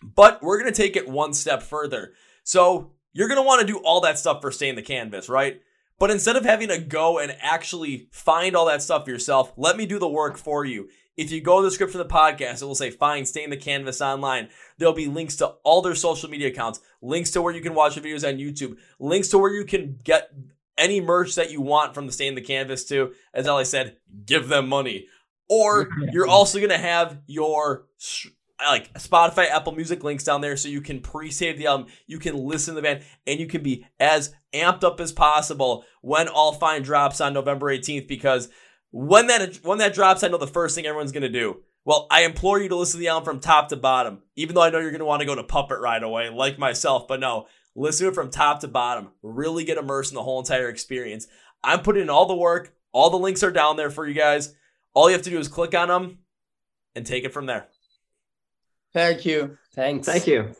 But 0.03 0.41
we're 0.41 0.59
going 0.59 0.71
to 0.71 0.81
take 0.81 0.95
it 0.95 1.07
one 1.07 1.33
step 1.33 1.63
further. 1.63 2.13
So, 2.43 2.93
you're 3.13 3.27
going 3.27 3.39
to 3.39 3.45
want 3.45 3.61
to 3.61 3.67
do 3.67 3.79
all 3.79 4.01
that 4.01 4.19
stuff 4.19 4.41
for 4.41 4.51
Stain 4.51 4.75
the 4.75 4.81
Canvas, 4.81 5.29
right? 5.29 5.61
But 5.99 6.11
instead 6.11 6.37
of 6.37 6.45
having 6.45 6.69
to 6.69 6.79
go 6.79 7.19
and 7.19 7.35
actually 7.41 8.07
find 8.11 8.55
all 8.55 8.65
that 8.67 8.81
stuff 8.81 9.07
yourself, 9.07 9.51
let 9.57 9.75
me 9.77 9.85
do 9.85 9.99
the 9.99 10.07
work 10.07 10.37
for 10.37 10.63
you. 10.63 10.89
If 11.17 11.31
you 11.31 11.41
go 11.41 11.57
to 11.57 11.63
the 11.63 11.69
description 11.69 11.99
of 11.99 12.07
the 12.07 12.13
podcast, 12.13 12.61
it 12.61 12.65
will 12.65 12.75
say 12.75 12.89
find 12.89 13.27
Stain 13.27 13.49
the 13.49 13.57
Canvas 13.57 14.01
online. 14.01 14.47
There'll 14.77 14.93
be 14.93 15.07
links 15.07 15.35
to 15.37 15.47
all 15.65 15.81
their 15.81 15.95
social 15.95 16.29
media 16.29 16.47
accounts, 16.47 16.79
links 17.01 17.31
to 17.31 17.41
where 17.41 17.53
you 17.53 17.59
can 17.59 17.73
watch 17.73 17.95
the 17.95 18.01
videos 18.01 18.25
on 18.25 18.39
YouTube, 18.39 18.77
links 18.99 19.27
to 19.29 19.37
where 19.37 19.53
you 19.53 19.65
can 19.65 19.99
get 20.01 20.31
any 20.77 21.01
merch 21.01 21.35
that 21.35 21.51
you 21.51 21.59
want 21.59 21.93
from 21.93 22.05
the 22.05 22.13
Stain 22.13 22.35
the 22.35 22.41
Canvas 22.41 22.85
too. 22.85 23.13
As 23.33 23.49
Ali 23.49 23.65
said, 23.65 23.97
give 24.25 24.47
them 24.47 24.69
money. 24.69 25.07
Or 25.49 25.89
you're 26.13 26.27
also 26.27 26.59
going 26.59 26.69
to 26.69 26.77
have 26.77 27.19
your 27.27 27.87
like 28.67 28.93
Spotify, 28.93 29.49
Apple 29.49 29.73
Music 29.73 30.03
links 30.03 30.23
down 30.23 30.41
there 30.41 30.57
so 30.57 30.67
you 30.67 30.81
can 30.81 30.99
pre-save 30.99 31.57
the 31.57 31.67
album, 31.67 31.87
you 32.07 32.19
can 32.19 32.35
listen 32.35 32.75
to 32.75 32.81
the 32.81 32.85
band, 32.85 33.03
and 33.25 33.39
you 33.39 33.47
can 33.47 33.63
be 33.63 33.85
as 33.99 34.33
amped 34.53 34.83
up 34.83 34.99
as 34.99 35.11
possible 35.11 35.85
when 36.01 36.27
All 36.27 36.53
Fine 36.53 36.83
drops 36.83 37.21
on 37.21 37.33
November 37.33 37.67
18th. 37.67 38.07
Because 38.07 38.49
when 38.91 39.27
that 39.27 39.57
when 39.63 39.77
that 39.79 39.93
drops, 39.93 40.23
I 40.23 40.27
know 40.27 40.37
the 40.37 40.47
first 40.47 40.75
thing 40.75 40.85
everyone's 40.85 41.11
gonna 41.11 41.29
do. 41.29 41.61
Well, 41.85 42.07
I 42.11 42.23
implore 42.23 42.59
you 42.59 42.69
to 42.69 42.75
listen 42.75 42.99
to 42.99 43.01
the 43.01 43.07
album 43.07 43.25
from 43.25 43.39
top 43.39 43.69
to 43.69 43.75
bottom, 43.75 44.23
even 44.35 44.55
though 44.55 44.61
I 44.61 44.69
know 44.69 44.79
you're 44.79 44.91
gonna 44.91 45.05
want 45.05 45.21
to 45.21 45.25
go 45.25 45.35
to 45.35 45.43
Puppet 45.43 45.79
right 45.79 46.01
away, 46.01 46.29
like 46.29 46.59
myself. 46.59 47.07
But 47.07 47.19
no, 47.19 47.47
listen 47.75 48.05
to 48.05 48.11
it 48.11 48.15
from 48.15 48.29
top 48.29 48.59
to 48.61 48.67
bottom. 48.67 49.09
Really 49.21 49.63
get 49.63 49.77
immersed 49.77 50.11
in 50.11 50.15
the 50.15 50.23
whole 50.23 50.39
entire 50.39 50.69
experience. 50.69 51.27
I'm 51.63 51.81
putting 51.81 52.03
in 52.03 52.09
all 52.09 52.25
the 52.25 52.35
work. 52.35 52.73
All 52.91 53.09
the 53.09 53.17
links 53.17 53.43
are 53.43 53.51
down 53.51 53.77
there 53.77 53.89
for 53.89 54.07
you 54.07 54.13
guys. 54.13 54.53
All 54.93 55.09
you 55.09 55.15
have 55.15 55.23
to 55.23 55.29
do 55.29 55.39
is 55.39 55.47
click 55.47 55.75
on 55.75 55.87
them 55.87 56.19
and 56.95 57.05
take 57.05 57.23
it 57.23 57.33
from 57.33 57.45
there. 57.45 57.67
Thank 58.93 59.25
you. 59.25 59.57
Thanks. 59.73 60.07
Thank 60.07 60.27
you. 60.27 60.51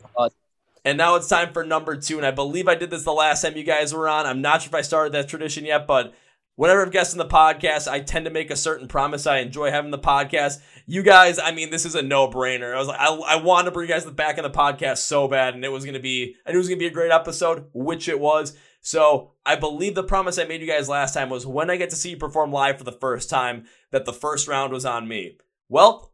And 0.84 0.96
now 0.96 1.16
it's 1.16 1.28
time 1.28 1.52
for 1.52 1.64
number 1.64 1.96
two. 1.96 2.16
And 2.16 2.26
I 2.26 2.30
believe 2.30 2.66
I 2.66 2.74
did 2.74 2.90
this 2.90 3.02
the 3.02 3.12
last 3.12 3.42
time 3.42 3.56
you 3.56 3.64
guys 3.64 3.92
were 3.92 4.08
on. 4.08 4.26
I'm 4.26 4.40
not 4.40 4.62
sure 4.62 4.70
if 4.70 4.74
I 4.74 4.80
started 4.80 5.12
that 5.12 5.28
tradition 5.28 5.64
yet, 5.64 5.86
but 5.86 6.14
whenever 6.56 6.82
I'm 6.82 6.90
guesting 6.90 7.18
the 7.18 7.26
podcast, 7.26 7.86
I 7.86 8.00
tend 8.00 8.24
to 8.24 8.30
make 8.30 8.50
a 8.50 8.56
certain 8.56 8.88
promise. 8.88 9.26
I 9.26 9.38
enjoy 9.38 9.70
having 9.70 9.90
the 9.90 9.98
podcast. 9.98 10.60
You 10.86 11.02
guys, 11.02 11.38
I 11.38 11.52
mean, 11.52 11.70
this 11.70 11.84
is 11.84 11.94
a 11.94 12.02
no 12.02 12.28
brainer. 12.28 12.74
I 12.74 12.78
was 12.78 12.88
like, 12.88 13.00
I, 13.00 13.14
I 13.14 13.36
wanted 13.36 13.66
to 13.66 13.70
bring 13.72 13.88
you 13.88 13.94
guys 13.94 14.04
the 14.04 14.10
back 14.10 14.38
of 14.38 14.42
the 14.42 14.50
podcast 14.50 14.98
so 14.98 15.28
bad, 15.28 15.54
and 15.54 15.64
it 15.64 15.72
was 15.72 15.84
going 15.84 15.94
to 15.94 16.00
be, 16.00 16.36
I 16.46 16.50
knew 16.50 16.56
it 16.56 16.58
was 16.58 16.68
going 16.68 16.78
to 16.78 16.82
be 16.82 16.88
a 16.88 16.90
great 16.90 17.12
episode, 17.12 17.66
which 17.72 18.08
it 18.08 18.20
was. 18.20 18.56
So 18.82 19.32
I 19.44 19.56
believe 19.56 19.94
the 19.94 20.02
promise 20.02 20.38
I 20.38 20.44
made 20.44 20.60
you 20.60 20.66
guys 20.66 20.88
last 20.88 21.14
time 21.14 21.30
was 21.30 21.46
when 21.46 21.70
I 21.70 21.76
get 21.76 21.90
to 21.90 21.96
see 21.96 22.10
you 22.10 22.16
perform 22.16 22.52
live 22.52 22.78
for 22.78 22.84
the 22.84 22.92
first 22.92 23.28
time, 23.28 23.64
that 23.90 24.06
the 24.06 24.12
first 24.12 24.48
round 24.48 24.72
was 24.72 24.84
on 24.86 25.08
me. 25.08 25.36
Well, 25.68 26.10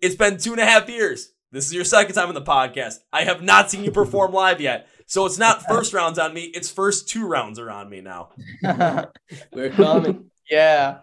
it's 0.00 0.14
been 0.14 0.36
two 0.38 0.52
and 0.52 0.60
a 0.60 0.66
half 0.66 0.88
years. 0.88 1.33
This 1.54 1.66
is 1.68 1.72
your 1.72 1.84
second 1.84 2.16
time 2.16 2.26
on 2.26 2.34
the 2.34 2.42
podcast. 2.42 2.96
I 3.12 3.22
have 3.22 3.40
not 3.40 3.70
seen 3.70 3.84
you 3.84 3.92
perform 3.92 4.32
live 4.32 4.60
yet. 4.60 4.88
So 5.06 5.24
it's 5.24 5.38
not 5.38 5.62
first 5.68 5.92
rounds 5.94 6.18
on 6.18 6.34
me, 6.34 6.42
it's 6.52 6.68
first 6.68 7.08
two 7.08 7.28
rounds 7.28 7.60
are 7.60 7.70
on 7.70 7.88
me 7.88 8.00
now. 8.00 8.30
We're 9.52 9.70
coming. 9.70 10.30
yeah. 10.50 10.98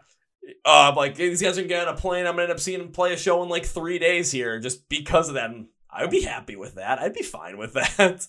Uh, 0.65 0.89
I'm 0.89 0.95
like, 0.95 1.15
these 1.15 1.41
guys 1.41 1.57
are 1.57 1.63
getting 1.63 1.87
on 1.87 1.93
a 1.93 1.97
plane. 1.97 2.25
I'm 2.25 2.33
gonna 2.33 2.43
end 2.43 2.51
up 2.51 2.59
seeing 2.59 2.79
them 2.79 2.91
play 2.91 3.13
a 3.13 3.17
show 3.17 3.41
in 3.43 3.47
like 3.49 3.65
three 3.65 3.97
days 3.97 4.29
here 4.29 4.59
just 4.59 4.89
because 4.89 5.29
of 5.29 5.35
that. 5.35 5.51
And 5.51 5.67
I 5.89 6.01
would 6.01 6.11
be 6.11 6.23
happy 6.23 6.57
with 6.57 6.75
that. 6.75 6.99
I'd 6.99 7.13
be 7.13 7.23
fine 7.23 7.57
with 7.57 7.71
that. 7.73 8.27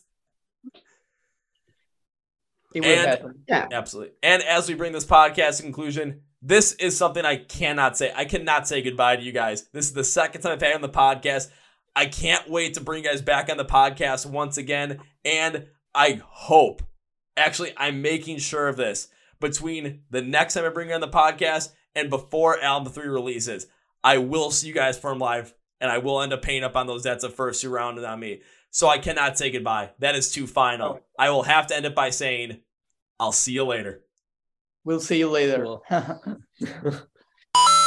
It 2.74 2.80
will 2.82 2.88
And- 2.88 3.06
happen. 3.10 3.42
Yeah. 3.48 3.66
Absolutely. 3.72 4.14
And 4.22 4.44
as 4.44 4.68
we 4.68 4.74
bring 4.74 4.92
this 4.92 5.04
podcast 5.04 5.56
to 5.56 5.62
conclusion, 5.64 6.20
this 6.40 6.72
is 6.74 6.96
something 6.96 7.24
I 7.24 7.36
cannot 7.36 7.96
say. 7.96 8.12
I 8.14 8.26
cannot 8.26 8.68
say 8.68 8.80
goodbye 8.82 9.16
to 9.16 9.22
you 9.22 9.32
guys. 9.32 9.68
This 9.72 9.86
is 9.86 9.92
the 9.92 10.04
second 10.04 10.42
time 10.42 10.52
I've 10.52 10.60
had 10.62 10.74
on 10.76 10.80
the 10.82 10.88
podcast. 10.88 11.48
I 11.94 12.06
can't 12.06 12.48
wait 12.48 12.74
to 12.74 12.80
bring 12.80 13.04
you 13.04 13.10
guys 13.10 13.22
back 13.22 13.50
on 13.50 13.56
the 13.56 13.64
podcast 13.64 14.26
once 14.26 14.56
again. 14.56 15.00
And 15.24 15.66
I 15.94 16.20
hope, 16.24 16.82
actually, 17.36 17.72
I'm 17.76 18.02
making 18.02 18.38
sure 18.38 18.68
of 18.68 18.76
this 18.76 19.08
between 19.40 20.02
the 20.10 20.22
next 20.22 20.54
time 20.54 20.64
I 20.64 20.70
bring 20.70 20.88
you 20.88 20.94
on 20.94 21.00
the 21.00 21.08
podcast 21.08 21.70
and 21.94 22.08
before 22.08 22.60
album 22.60 22.92
three 22.92 23.08
releases. 23.08 23.66
I 24.02 24.18
will 24.18 24.50
see 24.50 24.68
you 24.68 24.74
guys 24.74 24.96
perform 24.96 25.18
live 25.18 25.54
and 25.80 25.90
I 25.90 25.98
will 25.98 26.22
end 26.22 26.32
up 26.32 26.42
paying 26.42 26.64
up 26.64 26.76
on 26.76 26.86
those 26.86 27.02
debts 27.02 27.24
of 27.24 27.34
first 27.34 27.60
two 27.60 27.70
rounded 27.70 28.04
on 28.04 28.20
me. 28.20 28.40
So 28.70 28.88
I 28.88 28.98
cannot 28.98 29.36
say 29.36 29.50
goodbye. 29.50 29.90
That 29.98 30.14
is 30.14 30.32
too 30.32 30.46
final. 30.46 31.00
Oh. 31.00 31.02
I 31.18 31.30
will 31.30 31.42
have 31.42 31.66
to 31.66 31.76
end 31.76 31.84
it 31.84 31.94
by 31.94 32.10
saying, 32.10 32.60
I'll 33.20 33.32
see 33.32 33.52
you 33.52 33.64
later. 33.64 34.02
We'll 34.84 35.00
see 35.00 35.18
you 35.18 35.28
later. 35.28 35.78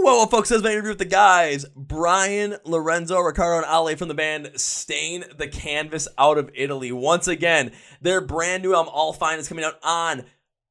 Well, 0.00 0.26
folks, 0.28 0.48
that's 0.48 0.62
my 0.62 0.70
interview 0.70 0.90
with 0.90 0.98
the 0.98 1.04
guys. 1.04 1.66
Brian, 1.74 2.56
Lorenzo, 2.64 3.18
Ricardo, 3.18 3.66
and 3.66 3.66
Ale 3.66 3.96
from 3.96 4.08
the 4.08 4.14
band 4.14 4.52
Stain 4.54 5.24
the 5.36 5.48
Canvas 5.48 6.06
out 6.16 6.38
of 6.38 6.50
Italy. 6.54 6.92
Once 6.92 7.26
again, 7.26 7.72
their 8.00 8.20
brand 8.20 8.62
new 8.62 8.74
album, 8.74 8.92
All 8.94 9.12
Fine, 9.12 9.40
is 9.40 9.48
coming 9.48 9.64
out 9.64 9.78
on 9.82 10.24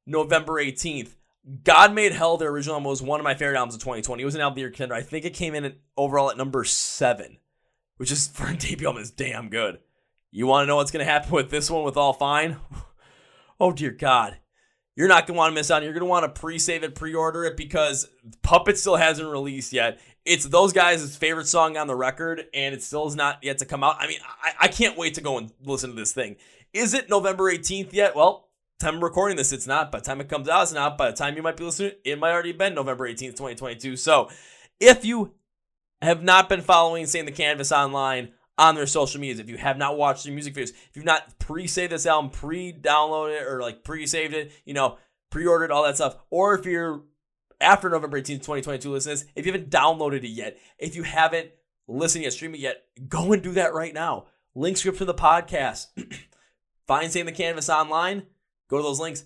November 0.06 0.54
18th. 0.54 1.10
God 1.62 1.92
Made 1.94 2.12
Hell, 2.12 2.38
their 2.38 2.50
original 2.50 2.76
album, 2.76 2.88
was 2.88 3.02
one 3.02 3.20
of 3.20 3.24
my 3.24 3.34
favorite 3.34 3.58
albums 3.58 3.74
of 3.74 3.80
2020. 3.80 4.22
It 4.22 4.24
was 4.24 4.34
an 4.34 4.40
album 4.40 4.58
year 4.58 4.70
contender. 4.70 4.94
I 4.94 5.02
think 5.02 5.26
it 5.26 5.34
came 5.34 5.54
in 5.54 5.64
at, 5.64 5.76
overall 5.96 6.30
at 6.30 6.38
number 6.38 6.64
seven, 6.64 7.36
which 7.98 8.10
is 8.10 8.28
for 8.34 8.48
a 8.48 8.56
debut 8.56 8.86
album 8.86 9.02
is 9.02 9.10
damn 9.10 9.50
good. 9.50 9.78
You 10.30 10.46
want 10.46 10.64
to 10.64 10.66
know 10.66 10.76
what's 10.76 10.90
going 10.90 11.04
to 11.04 11.10
happen 11.12 11.32
with 11.32 11.50
this 11.50 11.70
one 11.70 11.84
with 11.84 11.96
All 11.96 12.12
Fine? 12.14 12.56
Oh, 13.60 13.72
dear 13.72 13.90
God 13.90 14.36
you're 14.98 15.06
not 15.06 15.28
going 15.28 15.36
to 15.36 15.38
want 15.38 15.52
to 15.52 15.54
miss 15.54 15.70
out. 15.70 15.84
You're 15.84 15.92
going 15.92 16.00
to 16.00 16.06
want 16.06 16.24
to 16.24 16.40
pre-save 16.40 16.82
it, 16.82 16.96
pre-order 16.96 17.44
it 17.44 17.56
because 17.56 18.08
Puppet 18.42 18.76
still 18.76 18.96
hasn't 18.96 19.30
released 19.30 19.72
yet. 19.72 20.00
It's 20.24 20.44
those 20.44 20.72
guys' 20.72 21.16
favorite 21.16 21.46
song 21.46 21.76
on 21.76 21.86
the 21.86 21.94
record, 21.94 22.46
and 22.52 22.74
it 22.74 22.82
still 22.82 23.06
is 23.06 23.14
not 23.14 23.38
yet 23.40 23.58
to 23.58 23.64
come 23.64 23.84
out. 23.84 23.94
I 24.00 24.08
mean, 24.08 24.18
I, 24.42 24.54
I 24.62 24.68
can't 24.68 24.98
wait 24.98 25.14
to 25.14 25.20
go 25.20 25.38
and 25.38 25.52
listen 25.64 25.90
to 25.90 25.96
this 25.96 26.12
thing. 26.12 26.34
Is 26.72 26.94
it 26.94 27.08
November 27.08 27.44
18th 27.44 27.92
yet? 27.92 28.16
Well, 28.16 28.48
time 28.80 29.02
recording 29.02 29.36
this, 29.36 29.52
it's 29.52 29.68
not. 29.68 29.92
By 29.92 30.00
the 30.00 30.04
time 30.04 30.20
it 30.20 30.28
comes 30.28 30.48
out, 30.48 30.64
it's 30.64 30.72
not. 30.72 30.98
By 30.98 31.12
the 31.12 31.16
time 31.16 31.36
you 31.36 31.44
might 31.44 31.56
be 31.56 31.62
listening, 31.62 31.92
it 32.04 32.18
might 32.18 32.32
already 32.32 32.50
been 32.50 32.74
November 32.74 33.08
18th, 33.08 33.36
2022. 33.36 33.96
So 33.96 34.30
if 34.80 35.04
you 35.04 35.32
have 36.02 36.24
not 36.24 36.48
been 36.48 36.60
following 36.60 37.06
Stain 37.06 37.24
the 37.24 37.30
Canvas 37.30 37.70
online, 37.70 38.32
on 38.58 38.74
their 38.74 38.86
social 38.86 39.20
medias. 39.20 39.38
If 39.38 39.48
you 39.48 39.56
have 39.56 39.78
not 39.78 39.96
watched 39.96 40.24
the 40.24 40.32
music 40.32 40.54
videos, 40.54 40.70
if 40.70 40.90
you've 40.94 41.04
not 41.04 41.38
pre-saved 41.38 41.92
this 41.92 42.06
album, 42.06 42.30
pre-downloaded 42.30 43.40
it, 43.40 43.46
or 43.46 43.62
like 43.62 43.84
pre-saved 43.84 44.34
it, 44.34 44.52
you 44.64 44.74
know, 44.74 44.98
pre-ordered 45.30 45.70
all 45.70 45.84
that 45.84 45.96
stuff, 45.96 46.16
or 46.28 46.58
if 46.58 46.66
you're 46.66 47.02
after 47.60 47.88
November 47.88 48.20
18th, 48.20 48.42
2022 48.42 48.90
listeners, 48.90 49.24
if 49.34 49.46
you 49.46 49.52
haven't 49.52 49.70
downloaded 49.70 50.24
it 50.24 50.28
yet, 50.28 50.58
if 50.78 50.96
you 50.96 51.04
haven't 51.04 51.50
listened 51.86 52.24
yet, 52.24 52.32
stream 52.32 52.54
it 52.54 52.60
yet, 52.60 52.82
go 53.08 53.32
and 53.32 53.42
do 53.42 53.52
that 53.52 53.72
right 53.72 53.94
now. 53.94 54.26
Link 54.54 54.76
script 54.76 54.98
to 54.98 55.04
the 55.04 55.14
podcast. 55.14 55.86
Find 56.86 57.10
Stain 57.10 57.26
the 57.26 57.32
Canvas 57.32 57.70
online. 57.70 58.24
Go 58.68 58.78
to 58.78 58.82
those 58.82 59.00
links. 59.00 59.24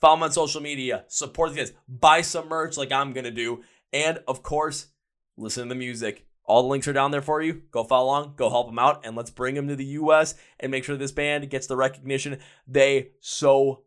Follow 0.00 0.16
them 0.16 0.24
on 0.24 0.32
social 0.32 0.60
media. 0.60 1.04
Support 1.08 1.52
the 1.52 1.56
guys. 1.56 1.72
Buy 1.88 2.20
some 2.20 2.48
merch 2.48 2.76
like 2.76 2.92
I'm 2.92 3.12
going 3.12 3.24
to 3.24 3.30
do. 3.30 3.62
And 3.92 4.18
of 4.28 4.42
course, 4.42 4.88
listen 5.36 5.64
to 5.64 5.68
the 5.70 5.74
music. 5.74 6.26
All 6.46 6.62
the 6.62 6.68
links 6.68 6.86
are 6.88 6.92
down 6.92 7.10
there 7.10 7.22
for 7.22 7.40
you. 7.40 7.62
Go 7.70 7.84
follow 7.84 8.06
along, 8.06 8.34
go 8.36 8.50
help 8.50 8.66
them 8.66 8.78
out, 8.78 9.06
and 9.06 9.16
let's 9.16 9.30
bring 9.30 9.54
them 9.54 9.68
to 9.68 9.76
the 9.76 9.84
US 9.84 10.34
and 10.60 10.70
make 10.70 10.84
sure 10.84 10.96
this 10.96 11.12
band 11.12 11.48
gets 11.50 11.66
the 11.66 11.76
recognition 11.76 12.38
they 12.66 13.12
so 13.20 13.84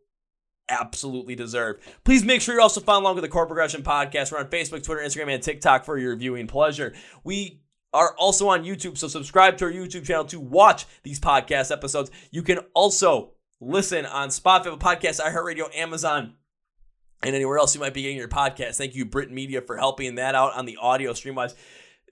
absolutely 0.68 1.34
deserve. 1.34 1.76
Please 2.04 2.24
make 2.24 2.40
sure 2.40 2.54
you're 2.54 2.62
also 2.62 2.80
following 2.80 3.04
along 3.04 3.14
with 3.16 3.22
the 3.22 3.28
Chord 3.28 3.48
Progression 3.48 3.82
Podcast. 3.82 4.32
We're 4.32 4.38
on 4.38 4.46
Facebook, 4.46 4.82
Twitter, 4.82 5.00
Instagram, 5.00 5.32
and 5.32 5.42
TikTok 5.42 5.84
for 5.84 5.98
your 5.98 6.16
viewing 6.16 6.46
pleasure. 6.46 6.94
We 7.24 7.62
are 7.92 8.14
also 8.16 8.48
on 8.48 8.64
YouTube, 8.64 8.98
so 8.98 9.08
subscribe 9.08 9.56
to 9.58 9.64
our 9.64 9.72
YouTube 9.72 10.04
channel 10.04 10.24
to 10.26 10.40
watch 10.40 10.86
these 11.02 11.20
podcast 11.20 11.70
episodes. 11.70 12.10
You 12.30 12.42
can 12.42 12.58
also 12.74 13.32
listen 13.60 14.04
on 14.04 14.28
Spotify, 14.28 14.78
Podcast, 14.78 15.20
iHeartRadio, 15.20 15.74
Amazon, 15.74 16.34
and 17.22 17.34
anywhere 17.34 17.58
else 17.58 17.74
you 17.74 17.80
might 17.80 17.94
be 17.94 18.02
getting 18.02 18.16
your 18.16 18.28
podcast. 18.28 18.76
Thank 18.76 18.94
you, 18.94 19.04
Brit 19.04 19.30
Media, 19.30 19.62
for 19.62 19.76
helping 19.76 20.16
that 20.16 20.34
out 20.34 20.54
on 20.54 20.66
the 20.66 20.76
audio 20.76 21.12
stream 21.14 21.34
wise. 21.34 21.54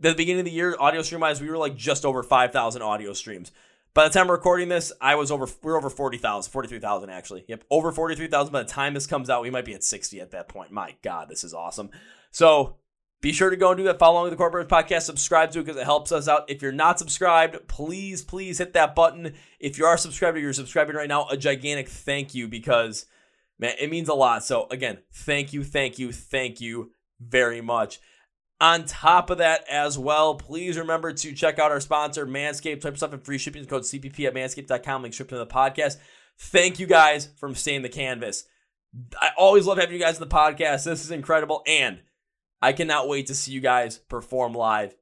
The 0.01 0.15
beginning 0.15 0.41
of 0.41 0.45
the 0.45 0.53
year, 0.53 0.77
audio 0.79 1.03
stream 1.03 1.21
wise, 1.21 1.41
we 1.41 1.51
were 1.51 1.59
like 1.59 1.77
just 1.77 2.05
over 2.05 2.23
5,000 2.23 2.83
audio 2.83 3.13
streams. 3.13 3.53
By 3.95 4.07
the 4.07 4.13
time 4.13 4.29
we're 4.29 4.35
recording 4.35 4.69
this, 4.69 4.93
I 5.01 5.15
was 5.15 5.31
over, 5.31 5.49
we 5.63 5.73
are 5.73 5.77
over 5.77 5.89
40,000, 5.89 6.53
43,000 6.53 7.09
actually. 7.09 7.45
Yep, 7.49 7.65
over 7.71 7.93
43,000. 7.93 8.53
By 8.53 8.63
the 8.63 8.69
time 8.69 8.93
this 8.93 9.07
comes 9.07 9.31
out, 9.31 9.43
we 9.43 9.49
might 9.49 9.65
be 9.65 9.73
at 9.73 9.83
60 9.83 10.21
at 10.21 10.33
that 10.33 10.49
point. 10.49 10.71
My 10.71 10.95
God, 11.03 11.31
this 11.31 11.43
is 11.43 11.55
awesome. 11.55 11.89
So 12.31 12.77
be 13.23 13.33
sure 13.33 13.49
to 13.49 13.57
go 13.57 13.71
and 13.71 13.79
do 13.79 13.85
that. 13.85 13.99
Follow 13.99 14.17
along 14.17 14.25
with 14.25 14.33
the 14.33 14.37
Corporate 14.37 14.69
Podcast. 14.69 15.03
Subscribe 15.03 15.51
to 15.53 15.61
it 15.61 15.65
because 15.65 15.81
it 15.81 15.85
helps 15.85 16.13
us 16.13 16.29
out. 16.29 16.51
If 16.51 16.61
you're 16.61 16.73
not 16.73 16.99
subscribed, 16.99 17.67
please, 17.69 18.23
please 18.23 18.59
hit 18.59 18.75
that 18.75 18.95
button. 18.95 19.33
If 19.59 19.79
you 19.79 19.87
are 19.87 19.97
subscribed 19.97 20.37
or 20.37 20.41
you're 20.41 20.53
subscribing 20.53 20.95
right 20.95 21.09
now, 21.09 21.27
a 21.29 21.37
gigantic 21.39 21.89
thank 21.89 22.35
you 22.35 22.49
because, 22.49 23.07
man, 23.59 23.77
it 23.81 23.91
means 23.91 24.11
a 24.11 24.15
lot. 24.15 24.45
So 24.45 24.67
again, 24.71 24.99
thank 25.11 25.55
you, 25.55 25.65
thank 25.65 25.99
you, 25.99 26.13
thank 26.13 26.61
you 26.61 26.93
very 27.19 27.63
much. 27.63 27.99
On 28.61 28.85
top 28.85 29.29
of 29.29 29.39
that, 29.39 29.65
as 29.69 29.99
well, 29.99 30.35
please 30.35 30.79
remember 30.79 31.13
to 31.13 31.33
check 31.35 31.59
out 31.59 31.71
our 31.71 31.81
sponsor, 31.81 32.27
Manscaped. 32.27 32.81
Type 32.81 32.97
stuff 32.97 33.13
and 33.13 33.23
free 33.23 33.37
shipping 33.37 33.65
code 33.67 33.83
CPP 33.83 34.27
at 34.27 34.35
manscaped.com. 34.35 35.03
Link 35.03 35.15
shipped 35.15 35.31
to 35.31 35.37
the 35.37 35.47
podcast. 35.47 35.99
Thank 36.39 36.79
you 36.79 36.87
guys 36.87 37.29
from 37.37 37.55
Stain 37.55 37.83
the 37.83 37.89
Canvas. 37.91 38.45
I 39.21 39.31
always 39.37 39.67
love 39.67 39.79
having 39.79 39.95
you 39.95 40.01
guys 40.01 40.17
in 40.17 40.27
the 40.27 40.35
podcast. 40.35 40.85
This 40.85 41.05
is 41.05 41.11
incredible. 41.11 41.63
And 41.67 42.01
I 42.63 42.73
cannot 42.73 43.09
wait 43.09 43.27
to 43.27 43.35
see 43.35 43.53
you 43.53 43.61
guys 43.61 43.99
perform 43.99 44.55
live 44.55 44.95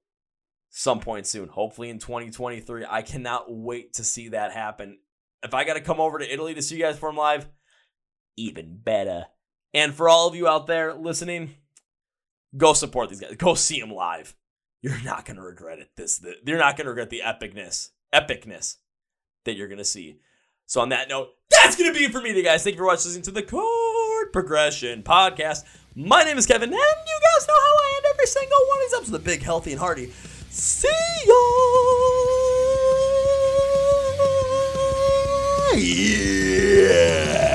some 0.70 0.98
point 0.98 1.26
soon. 1.26 1.48
Hopefully 1.48 1.90
in 1.90 2.00
2023. 2.00 2.84
I 2.88 3.02
cannot 3.02 3.44
wait 3.48 3.94
to 3.94 4.04
see 4.04 4.30
that 4.30 4.52
happen. 4.52 4.98
if 5.44 5.54
I 5.54 5.62
got 5.64 5.74
to 5.74 5.80
come 5.80 6.00
over 6.00 6.18
to 6.18 6.32
Italy 6.32 6.54
to 6.54 6.62
see 6.62 6.76
you 6.76 6.82
guys 6.82 6.94
perform 6.94 7.16
live, 7.16 7.48
even 8.36 8.78
better. 8.82 9.26
And 9.72 9.94
for 9.94 10.08
all 10.08 10.26
of 10.26 10.34
you 10.34 10.48
out 10.48 10.66
there 10.66 10.94
listening, 10.94 11.54
go 12.56 12.72
support 12.72 13.08
these 13.10 13.20
guys. 13.20 13.34
Go 13.36 13.54
see 13.54 13.80
them 13.80 13.90
live. 13.90 14.34
You're 14.82 15.02
not 15.02 15.24
going 15.24 15.36
to 15.36 15.42
regret 15.42 15.78
it. 15.78 15.90
This, 15.96 16.18
the, 16.18 16.34
you're 16.44 16.58
not 16.58 16.76
going 16.76 16.84
to 16.84 16.90
regret 16.90 17.10
the 17.10 17.22
epicness, 17.24 17.90
epicness 18.12 18.76
that 19.44 19.56
you're 19.56 19.68
going 19.68 19.78
to 19.78 19.84
see. 19.84 20.18
So 20.66 20.80
on 20.80 20.90
that 20.90 21.08
note, 21.08 21.30
that's 21.50 21.76
going 21.76 21.92
to 21.92 21.98
be 21.98 22.04
it 22.04 22.12
for 22.12 22.20
me 22.20 22.30
today, 22.30 22.42
guys. 22.42 22.62
Thank 22.64 22.76
you 22.76 22.80
for 22.80 22.86
watching 22.86 23.08
listening 23.08 23.22
to 23.24 23.30
the 23.30 23.42
Chord 23.42 24.32
Progression 24.32 25.02
Podcast. 25.02 25.64
My 25.94 26.22
name 26.24 26.38
is 26.38 26.46
Kevin, 26.46 26.70
and 26.70 26.72
you 26.72 26.78
guys 26.78 27.48
know 27.48 27.54
how 27.54 27.74
I 27.76 27.92
end 27.96 28.06
every 28.14 28.26
single 28.26 28.58
one 28.66 28.78
of 28.78 28.84
these 28.84 28.94
episodes. 28.94 29.10
The 29.12 29.18
big, 29.18 29.42
healthy, 29.42 29.72
and 29.72 29.80
hearty. 29.80 30.12
See 30.50 30.88
ya. 31.26 31.34
Yeah. 35.76 37.53